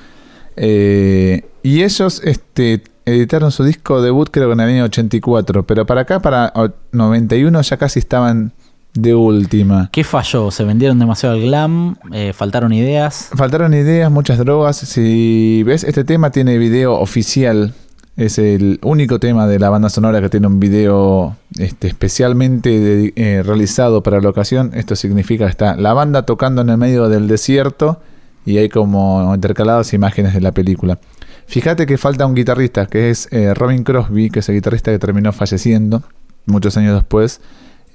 Eh, 0.56 1.46
y 1.64 1.84
ellos 1.84 2.22
este, 2.24 2.84
editaron 3.06 3.52
su 3.52 3.64
disco 3.64 4.02
debut 4.02 4.30
creo 4.32 4.48
que 4.48 4.54
en 4.54 4.60
el 4.62 4.70
año 4.70 4.84
84, 4.86 5.66
pero 5.66 5.86
para 5.86 6.02
acá, 6.02 6.20
para 6.22 6.52
o- 6.56 6.70
91, 6.92 7.62
ya 7.62 7.78
casi 7.78 8.00
estaban 8.00 8.52
de 8.94 9.16
última. 9.16 9.90
¿Qué 9.92 10.04
falló? 10.04 10.52
¿Se 10.52 10.64
vendieron 10.64 11.00
demasiado 11.00 11.36
al 11.36 11.42
glam? 11.42 11.96
Eh, 12.12 12.34
¿Faltaron 12.34 12.74
ideas? 12.74 13.30
Faltaron 13.36 13.74
ideas, 13.74 14.12
muchas 14.12 14.38
drogas. 14.40 14.78
Si 14.78 15.64
ves, 15.64 15.84
este 15.84 16.04
tema 16.04 16.32
tiene 16.32 16.58
video 16.58 16.96
oficial. 17.00 17.74
Es 18.18 18.38
el 18.38 18.80
único 18.84 19.18
tema 19.20 19.48
de 19.48 19.60
la 19.60 19.70
banda 19.70 19.90
sonora 19.90 20.20
que 20.20 20.28
tiene 20.28 20.48
un 20.48 20.60
video 20.60 21.38
este, 21.58 21.88
especialmente 21.88 22.70
de- 22.80 23.14
eh, 23.16 23.44
realizado 23.44 24.04
para 24.04 24.20
la 24.20 24.28
ocasión. 24.30 24.72
Esto 24.74 24.96
significa 24.98 25.46
que 25.46 25.52
está 25.52 25.76
la 25.78 25.94
banda 25.94 26.24
tocando 26.26 26.62
en 26.62 26.70
el 26.70 26.78
medio 26.78 27.08
del 27.08 27.30
desierto 27.30 28.02
y 28.46 28.58
hay 28.58 28.68
como 28.68 29.34
intercaladas 29.34 29.94
imágenes 29.94 30.34
de 30.34 30.42
la 30.42 30.52
película. 30.52 31.00
Fíjate 31.48 31.86
que 31.86 31.98
falta 31.98 32.26
un 32.26 32.36
guitarrista, 32.36 32.88
que 32.88 33.10
es 33.10 33.30
eh, 33.32 33.54
Robin 33.54 33.84
Crosby, 33.84 34.30
que 34.30 34.40
es 34.40 34.50
el 34.50 34.56
guitarrista 34.56 34.92
que 34.92 35.00
terminó 35.00 35.32
falleciendo 35.32 36.04
muchos 36.46 36.76
años 36.76 36.96
después 36.96 37.40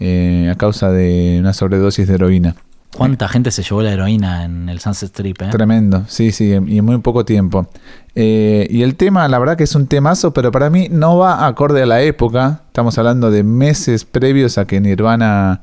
eh, 0.00 0.48
a 0.50 0.56
causa 0.56 0.90
de 0.90 1.36
una 1.40 1.52
sobredosis 1.52 2.08
de 2.08 2.14
heroína. 2.14 2.56
¿Cuánta 2.96 3.28
gente 3.28 3.50
se 3.50 3.62
llevó 3.62 3.82
la 3.82 3.92
heroína 3.92 4.44
en 4.44 4.68
el 4.68 4.78
Sunset 4.78 5.08
Strip? 5.08 5.42
eh? 5.42 5.48
Tremendo, 5.50 6.04
sí, 6.06 6.30
sí, 6.30 6.50
y 6.66 6.78
en 6.78 6.84
muy 6.84 6.98
poco 6.98 7.24
tiempo. 7.24 7.66
Eh, 8.14 8.68
y 8.70 8.82
el 8.82 8.94
tema, 8.94 9.26
la 9.26 9.40
verdad 9.40 9.56
que 9.56 9.64
es 9.64 9.74
un 9.74 9.88
temazo, 9.88 10.32
pero 10.32 10.52
para 10.52 10.70
mí 10.70 10.88
no 10.90 11.18
va 11.18 11.46
acorde 11.46 11.82
a 11.82 11.86
la 11.86 12.02
época. 12.02 12.62
Estamos 12.68 12.96
hablando 12.96 13.32
de 13.32 13.42
meses 13.42 14.04
previos 14.04 14.58
a 14.58 14.66
que 14.66 14.80
Nirvana 14.80 15.62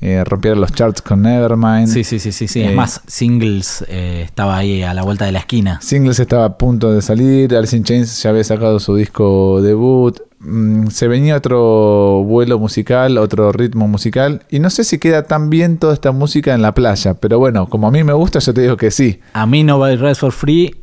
eh, 0.00 0.24
rompiera 0.24 0.56
los 0.56 0.72
charts 0.72 1.02
con 1.02 1.20
Nevermind. 1.20 1.88
Sí, 1.88 2.02
sí, 2.02 2.18
sí, 2.18 2.32
sí, 2.32 2.48
sí. 2.48 2.62
Es 2.62 2.74
más, 2.74 3.02
Singles 3.06 3.84
estaba 3.86 4.56
ahí 4.56 4.82
a 4.82 4.94
la 4.94 5.02
vuelta 5.02 5.26
de 5.26 5.32
la 5.32 5.40
esquina. 5.40 5.80
Singles 5.82 6.18
estaba 6.18 6.46
a 6.46 6.56
punto 6.56 6.94
de 6.94 7.02
salir, 7.02 7.54
Alice 7.54 7.76
in 7.76 7.84
Chains 7.84 8.22
ya 8.22 8.30
había 8.30 8.44
sacado 8.44 8.80
su 8.80 8.94
disco 8.96 9.60
debut. 9.60 10.18
Mm, 10.40 10.86
se 10.88 11.06
venía 11.06 11.36
otro 11.36 12.22
vuelo 12.24 12.58
musical, 12.58 13.18
otro 13.18 13.52
ritmo 13.52 13.88
musical. 13.88 14.42
Y 14.50 14.58
no 14.58 14.70
sé 14.70 14.84
si 14.84 14.98
queda 14.98 15.24
tan 15.24 15.50
bien 15.50 15.76
toda 15.78 15.92
esta 15.92 16.12
música 16.12 16.54
en 16.54 16.62
la 16.62 16.72
playa, 16.72 17.14
pero 17.14 17.38
bueno, 17.38 17.68
como 17.68 17.88
a 17.88 17.90
mí 17.90 18.02
me 18.04 18.14
gusta, 18.14 18.38
yo 18.38 18.54
te 18.54 18.62
digo 18.62 18.76
que 18.76 18.90
sí. 18.90 19.20
A 19.34 19.44
mí 19.46 19.62
Nobody 19.64 19.96
Rise 19.96 20.14
for 20.14 20.32
Free 20.32 20.74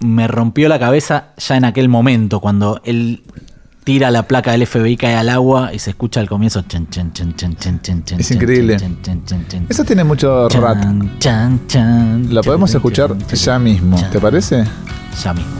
me 0.00 0.26
rompió 0.26 0.68
la 0.68 0.78
cabeza 0.80 1.28
ya 1.36 1.56
en 1.56 1.64
aquel 1.64 1.88
momento, 1.88 2.40
cuando 2.40 2.80
él 2.84 3.22
tira 3.84 4.10
la 4.10 4.24
placa 4.24 4.50
del 4.52 4.66
FBI, 4.66 4.96
cae 4.96 5.14
al 5.14 5.28
agua 5.28 5.72
y 5.72 5.78
se 5.78 5.90
escucha 5.90 6.18
al 6.18 6.28
comienzo. 6.28 6.62
chan, 6.62 6.88
chan, 6.90 7.12
chan, 7.12 8.18
Es 8.18 8.30
increíble. 8.32 8.76
Eso 9.68 9.84
tiene 9.84 10.02
mucho 10.02 10.48
chan, 10.48 10.62
rat. 10.62 10.84
chan, 11.18 11.66
chan, 11.68 12.34
Lo 12.34 12.42
podemos 12.42 12.70
chan, 12.70 12.78
escuchar 12.78 13.16
ya 13.28 13.58
mismo, 13.58 13.96
chan. 13.96 14.10
¿te 14.10 14.20
parece? 14.20 14.64
Ya 15.22 15.32
mismo. 15.32 15.52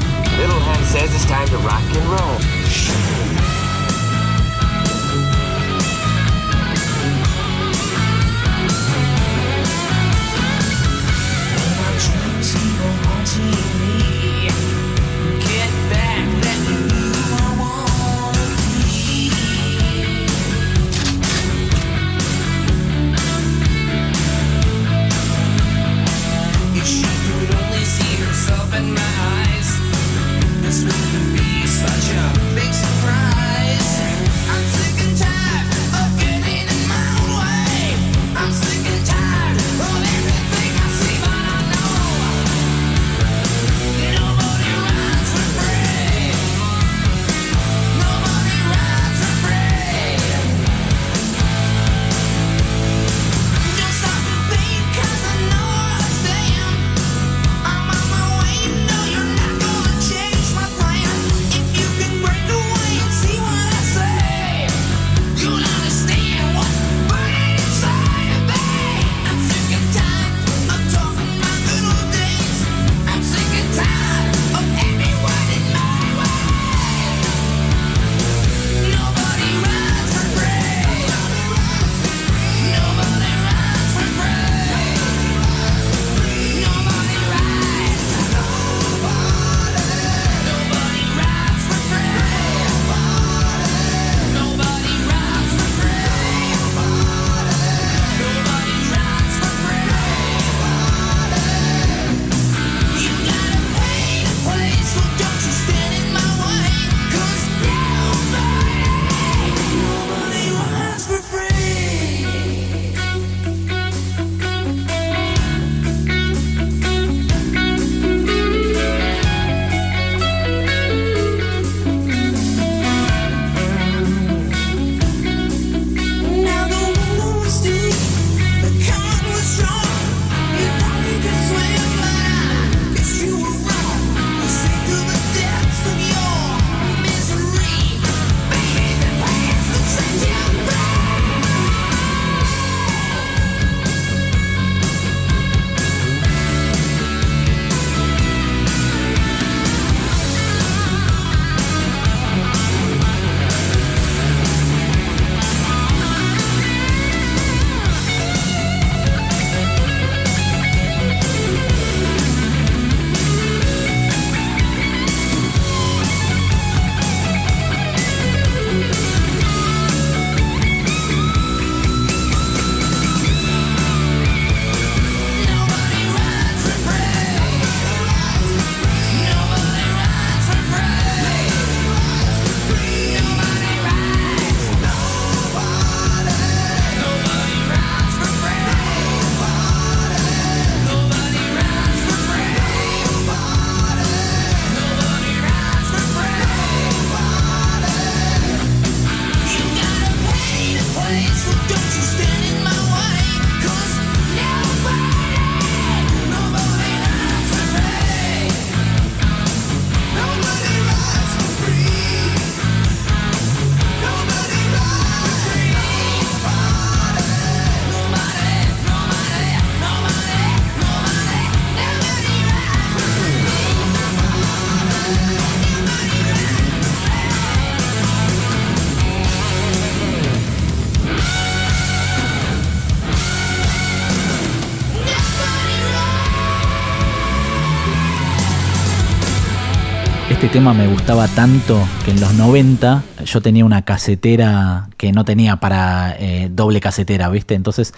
Tema 240.54 240.72
me 240.72 240.86
gustaba 240.86 241.26
tanto 241.26 241.84
que 242.04 242.12
en 242.12 242.20
los 242.20 242.32
90 242.34 243.02
yo 243.24 243.40
tenía 243.40 243.64
una 243.64 243.82
casetera 243.82 244.88
que 244.96 245.10
no 245.10 245.24
tenía 245.24 245.56
para 245.56 246.14
eh, 246.16 246.48
doble 246.48 246.80
casetera, 246.80 247.28
¿viste? 247.28 247.56
Entonces 247.56 247.92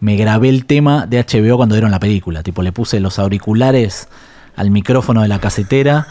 me 0.00 0.16
grabé 0.16 0.48
el 0.48 0.66
tema 0.66 1.06
de 1.06 1.24
HBO 1.24 1.56
cuando 1.56 1.76
dieron 1.76 1.92
la 1.92 2.00
película. 2.00 2.42
Tipo, 2.42 2.64
le 2.64 2.72
puse 2.72 2.98
los 2.98 3.20
auriculares 3.20 4.08
al 4.56 4.72
micrófono 4.72 5.22
de 5.22 5.28
la 5.28 5.38
casetera 5.38 6.08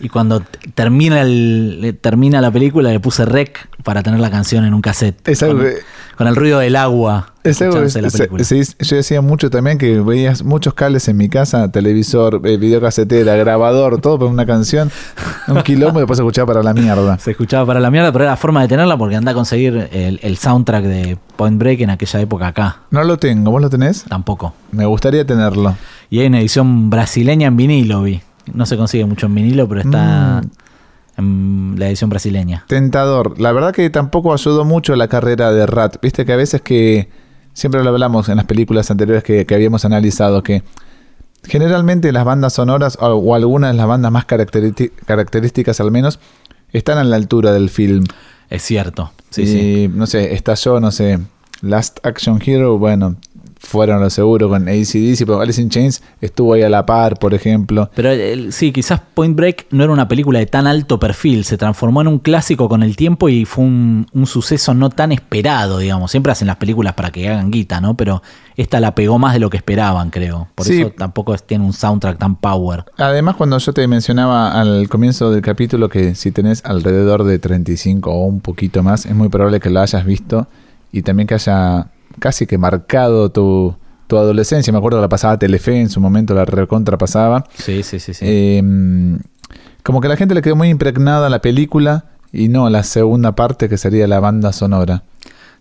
y 0.00 0.08
cuando 0.08 0.42
termina, 0.74 1.22
el, 1.22 1.98
termina 2.00 2.40
la 2.40 2.50
película 2.50 2.90
le 2.90 3.00
puse 3.00 3.24
rec 3.24 3.68
para 3.84 4.02
tener 4.02 4.20
la 4.20 4.30
canción 4.30 4.64
en 4.64 4.74
un 4.74 4.80
cassette. 4.80 5.26
Es 5.28 5.42
algo 5.42 5.58
con, 5.58 5.64
que- 5.66 5.76
con 6.16 6.26
el 6.26 6.34
ruido 6.36 6.58
del 6.58 6.74
agua. 6.76 7.32
Es 7.44 7.62
algo 7.62 7.76
que 7.80 8.02
la 8.02 8.10
película. 8.10 8.44
se 8.44 8.62
yo 8.80 8.96
decía 8.96 9.20
mucho 9.22 9.48
también 9.50 9.78
que 9.78 10.00
veías 10.00 10.42
muchos 10.42 10.74
cables 10.74 11.06
en 11.08 11.16
mi 11.16 11.28
casa, 11.28 11.70
televisor, 11.70 12.40
eh, 12.44 12.56
videocasetera, 12.58 13.36
grabador, 13.36 14.00
todo 14.00 14.18
por 14.18 14.28
una 14.28 14.44
canción, 14.44 14.90
un 15.46 15.62
quilombo 15.62 16.00
y 16.00 16.02
después 16.02 16.16
se 16.18 16.22
escuchaba 16.22 16.46
para 16.54 16.62
la 16.62 16.74
mierda. 16.74 17.18
Se 17.18 17.30
escuchaba 17.30 17.64
para 17.66 17.80
la 17.80 17.90
mierda, 17.90 18.12
pero 18.12 18.24
era 18.24 18.32
la 18.32 18.36
forma 18.36 18.60
de 18.62 18.68
tenerla 18.68 18.96
porque 18.98 19.16
anda 19.16 19.30
a 19.32 19.34
conseguir 19.34 19.88
el, 19.92 20.18
el 20.22 20.36
soundtrack 20.36 20.84
de 20.84 21.18
Point 21.36 21.58
Break 21.58 21.80
en 21.80 21.90
aquella 21.90 22.20
época 22.20 22.48
acá. 22.48 22.80
No 22.90 23.02
lo 23.04 23.16
tengo, 23.16 23.50
¿vos 23.52 23.62
lo 23.62 23.70
tenés? 23.70 24.04
Tampoco. 24.04 24.52
Me 24.72 24.84
gustaría 24.84 25.24
tenerlo. 25.24 25.76
Y 26.10 26.20
hay 26.20 26.26
una 26.26 26.40
edición 26.40 26.90
brasileña 26.90 27.46
en 27.48 27.56
vinilo, 27.56 28.02
vi. 28.02 28.20
No 28.54 28.66
se 28.66 28.76
consigue 28.76 29.04
mucho 29.04 29.26
en 29.26 29.34
vinilo, 29.34 29.68
pero 29.68 29.80
está 29.80 30.42
en 31.16 31.74
la 31.78 31.88
edición 31.88 32.10
brasileña. 32.10 32.64
Tentador. 32.68 33.40
La 33.40 33.52
verdad 33.52 33.72
que 33.72 33.90
tampoco 33.90 34.32
ayudó 34.32 34.64
mucho 34.64 34.94
la 34.96 35.08
carrera 35.08 35.52
de 35.52 35.66
Rat. 35.66 35.96
Viste 36.00 36.24
que 36.24 36.32
a 36.32 36.36
veces 36.36 36.62
que, 36.62 37.08
siempre 37.54 37.82
lo 37.82 37.90
hablamos 37.90 38.28
en 38.28 38.36
las 38.36 38.46
películas 38.46 38.90
anteriores 38.90 39.24
que, 39.24 39.44
que 39.44 39.54
habíamos 39.54 39.84
analizado, 39.84 40.42
que 40.42 40.62
generalmente 41.44 42.12
las 42.12 42.24
bandas 42.24 42.54
sonoras, 42.54 42.98
o, 43.00 43.34
algunas 43.34 43.72
de 43.72 43.76
las 43.76 43.86
bandas 43.86 44.12
más 44.12 44.24
características 44.24 45.80
al 45.80 45.90
menos, 45.90 46.20
están 46.72 46.98
a 46.98 47.04
la 47.04 47.16
altura 47.16 47.52
del 47.52 47.70
film. 47.70 48.04
Es 48.48 48.62
cierto. 48.62 49.12
Sí, 49.30 49.42
y, 49.42 49.46
sí. 49.46 49.90
no 49.92 50.06
sé, 50.06 50.34
estalló, 50.34 50.80
no 50.80 50.90
sé, 50.90 51.18
Last 51.60 51.98
Action 52.04 52.40
Hero, 52.44 52.78
bueno, 52.78 53.16
fueron 53.58 54.00
lo 54.00 54.08
seguro 54.10 54.48
con 54.48 54.68
ACDC, 54.68 55.18
pero 55.26 55.40
Alice 55.40 55.60
in 55.60 55.68
Chains 55.68 56.02
estuvo 56.20 56.54
ahí 56.54 56.62
a 56.62 56.68
la 56.68 56.86
par, 56.86 57.18
por 57.18 57.34
ejemplo. 57.34 57.90
Pero 57.94 58.10
el- 58.10 58.52
sí, 58.52 58.72
quizás 58.72 59.00
Point 59.14 59.36
Break 59.36 59.66
no 59.70 59.84
era 59.84 59.92
una 59.92 60.06
película 60.08 60.38
de 60.38 60.46
tan 60.46 60.66
alto 60.66 60.98
perfil. 60.98 61.44
Se 61.44 61.58
transformó 61.58 62.00
en 62.00 62.08
un 62.08 62.18
clásico 62.18 62.68
con 62.68 62.82
el 62.82 62.96
tiempo 62.96 63.28
y 63.28 63.44
fue 63.44 63.64
un, 63.64 64.06
un 64.12 64.26
suceso 64.26 64.74
no 64.74 64.90
tan 64.90 65.12
esperado, 65.12 65.78
digamos. 65.78 66.10
Siempre 66.10 66.32
hacen 66.32 66.46
las 66.46 66.56
películas 66.56 66.94
para 66.94 67.10
que 67.10 67.28
hagan 67.28 67.50
guita, 67.50 67.80
¿no? 67.80 67.94
Pero 67.96 68.22
esta 68.56 68.80
la 68.80 68.94
pegó 68.94 69.18
más 69.18 69.34
de 69.34 69.40
lo 69.40 69.50
que 69.50 69.56
esperaban, 69.56 70.10
creo. 70.10 70.48
Por 70.54 70.66
Sí. 70.66 70.80
eso 70.80 70.90
tampoco 70.96 71.36
tiene 71.38 71.64
un 71.64 71.72
soundtrack 71.72 72.18
tan 72.18 72.36
power. 72.36 72.84
Además, 72.96 73.36
cuando 73.36 73.58
yo 73.58 73.72
te 73.72 73.86
mencionaba 73.86 74.52
al 74.60 74.88
comienzo 74.88 75.30
del 75.30 75.42
capítulo 75.42 75.88
que 75.88 76.14
si 76.14 76.30
tenés 76.32 76.64
alrededor 76.64 77.24
de 77.24 77.38
35 77.38 78.10
o 78.12 78.24
un 78.24 78.40
poquito 78.40 78.82
más, 78.82 79.04
es 79.06 79.14
muy 79.14 79.28
probable 79.28 79.60
que 79.60 79.70
lo 79.70 79.80
hayas 79.80 80.04
visto 80.04 80.46
y 80.92 81.02
también 81.02 81.26
que 81.26 81.34
haya 81.34 81.88
casi 82.18 82.46
que 82.46 82.58
marcado 82.58 83.30
tu, 83.30 83.76
tu 84.06 84.16
adolescencia. 84.16 84.72
Me 84.72 84.78
acuerdo 84.78 84.98
que 84.98 85.02
la 85.02 85.08
pasaba 85.08 85.38
Telefe, 85.38 85.80
en 85.80 85.90
su 85.90 86.00
momento 86.00 86.34
la 86.34 86.44
recontra 86.44 86.98
pasaba. 86.98 87.44
Sí, 87.54 87.82
sí, 87.82 88.00
sí, 88.00 88.14
sí. 88.14 88.24
Eh, 88.26 88.62
como 89.82 90.00
que 90.00 90.06
a 90.06 90.10
la 90.10 90.16
gente 90.16 90.34
le 90.34 90.42
quedó 90.42 90.56
muy 90.56 90.68
impregnada 90.68 91.28
la 91.28 91.40
película 91.40 92.06
y 92.32 92.48
no 92.48 92.68
la 92.68 92.82
segunda 92.82 93.34
parte 93.34 93.68
que 93.68 93.78
sería 93.78 94.06
la 94.06 94.20
banda 94.20 94.52
sonora. 94.52 95.04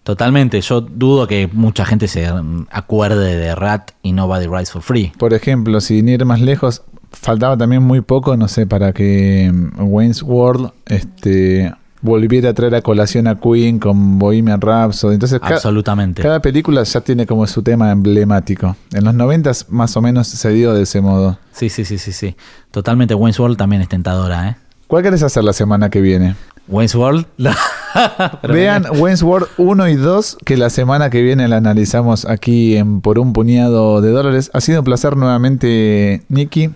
Totalmente. 0.03 0.61
Yo 0.61 0.81
dudo 0.81 1.27
que 1.27 1.49
mucha 1.51 1.85
gente 1.85 2.07
se 2.07 2.29
acuerde 2.71 3.35
de 3.35 3.55
Rat 3.55 3.91
y 4.01 4.13
Nobody 4.13 4.47
Rides 4.47 4.71
for 4.71 4.81
Free. 4.81 5.11
Por 5.17 5.33
ejemplo, 5.33 5.81
sin 5.81 6.07
ir 6.07 6.23
más 6.23 6.39
lejos, 6.39 6.83
faltaba 7.11 7.57
también 7.57 7.83
muy 7.83 8.01
poco, 8.01 8.37
no 8.37 8.47
sé, 8.47 8.67
para 8.67 8.93
que 8.93 9.51
Wayne's 9.77 10.23
World 10.23 10.71
este, 10.85 11.73
volviera 12.01 12.49
a 12.49 12.53
traer 12.53 12.75
a 12.75 12.81
colación 12.81 13.27
a 13.27 13.39
Queen 13.39 13.79
con 13.79 14.19
Bohemian 14.19 14.61
Rhapsody. 14.61 15.15
Entonces, 15.15 15.39
Absolutamente. 15.41 16.21
cada 16.21 16.41
película 16.41 16.83
ya 16.83 17.01
tiene 17.01 17.25
como 17.25 17.45
su 17.47 17.63
tema 17.63 17.91
emblemático. 17.91 18.75
En 18.93 19.03
los 19.05 19.13
90 19.13 19.51
más 19.69 19.95
o 19.97 20.01
menos 20.01 20.27
se 20.27 20.49
dio 20.51 20.73
de 20.73 20.83
ese 20.83 21.01
modo. 21.01 21.39
Sí, 21.51 21.69
sí, 21.69 21.85
sí, 21.85 21.97
sí, 21.97 22.11
sí. 22.11 22.35
Totalmente. 22.71 23.15
Wayne's 23.15 23.39
World 23.39 23.57
también 23.57 23.81
es 23.81 23.89
tentadora, 23.89 24.49
¿eh? 24.49 24.55
¿Cuál 24.87 25.03
querés 25.03 25.21
hacer 25.23 25.43
la 25.43 25.53
semana 25.53 25.89
que 25.89 25.99
viene? 25.99 26.35
Wayne's 26.67 26.95
World. 26.95 27.25
Vean 28.47 28.85
Wayne's 28.99 29.23
World 29.23 29.47
1 29.57 29.87
y 29.89 29.95
2, 29.95 30.37
que 30.45 30.57
la 30.57 30.69
semana 30.69 31.09
que 31.09 31.21
viene 31.21 31.47
la 31.47 31.57
analizamos 31.57 32.25
aquí 32.25 32.75
en 32.77 33.01
Por 33.01 33.19
un 33.19 33.33
puñado 33.33 34.01
de 34.01 34.11
dólares. 34.11 34.51
Ha 34.53 34.61
sido 34.61 34.79
un 34.79 34.85
placer 34.85 35.17
nuevamente, 35.17 36.23
Nicky. 36.29 36.71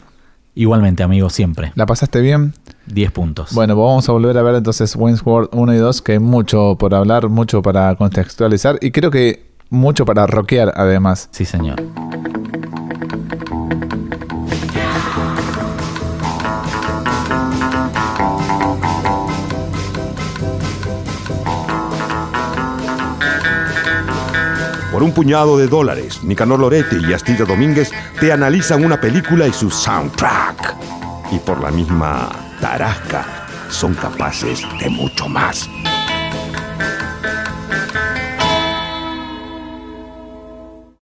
Igualmente, 0.56 1.04
amigo, 1.04 1.30
siempre. 1.30 1.72
¿La 1.76 1.86
pasaste 1.86 2.20
bien? 2.22 2.54
10 2.88 3.12
puntos. 3.12 3.54
Bueno, 3.54 3.76
pues 3.76 3.86
vamos 3.86 4.10
a 4.10 4.12
volver 4.12 4.38
a 4.38 4.42
ver 4.42 4.56
entonces 4.56 4.96
Wayne's 4.96 5.26
World 5.26 5.50
1 5.54 5.74
y 5.74 5.78
2, 5.78 6.02
que 6.02 6.12
hay 6.14 6.20
mucho 6.20 6.76
por 6.78 6.94
hablar, 6.94 7.30
mucho 7.30 7.62
para 7.62 7.96
contextualizar 7.96 8.78
y 8.82 8.92
creo 8.92 9.12
que 9.12 9.52
mucho 9.70 10.06
para 10.06 10.28
rockear 10.28 10.74
además. 10.76 11.30
Sí, 11.32 11.46
señor. 11.46 11.82
Por 24.92 25.04
un 25.04 25.14
puñado 25.14 25.58
de 25.58 25.68
dólares, 25.68 26.22
Nicanor 26.22 26.60
Loretti 26.60 26.98
y 26.98 27.14
Astilla 27.14 27.46
Domínguez 27.46 27.92
te 28.20 28.32
analizan 28.32 28.84
una 28.84 29.00
película 29.00 29.48
y 29.48 29.54
su 29.54 29.72
soundtrack 29.72 31.01
y 31.32 31.40
por 31.40 31.62
la 31.62 31.72
misma 31.72 32.30
tarasca 32.60 33.26
son 33.70 33.94
capaces 33.96 34.62
de 34.80 34.90
mucho 34.90 35.28
más. 35.28 35.70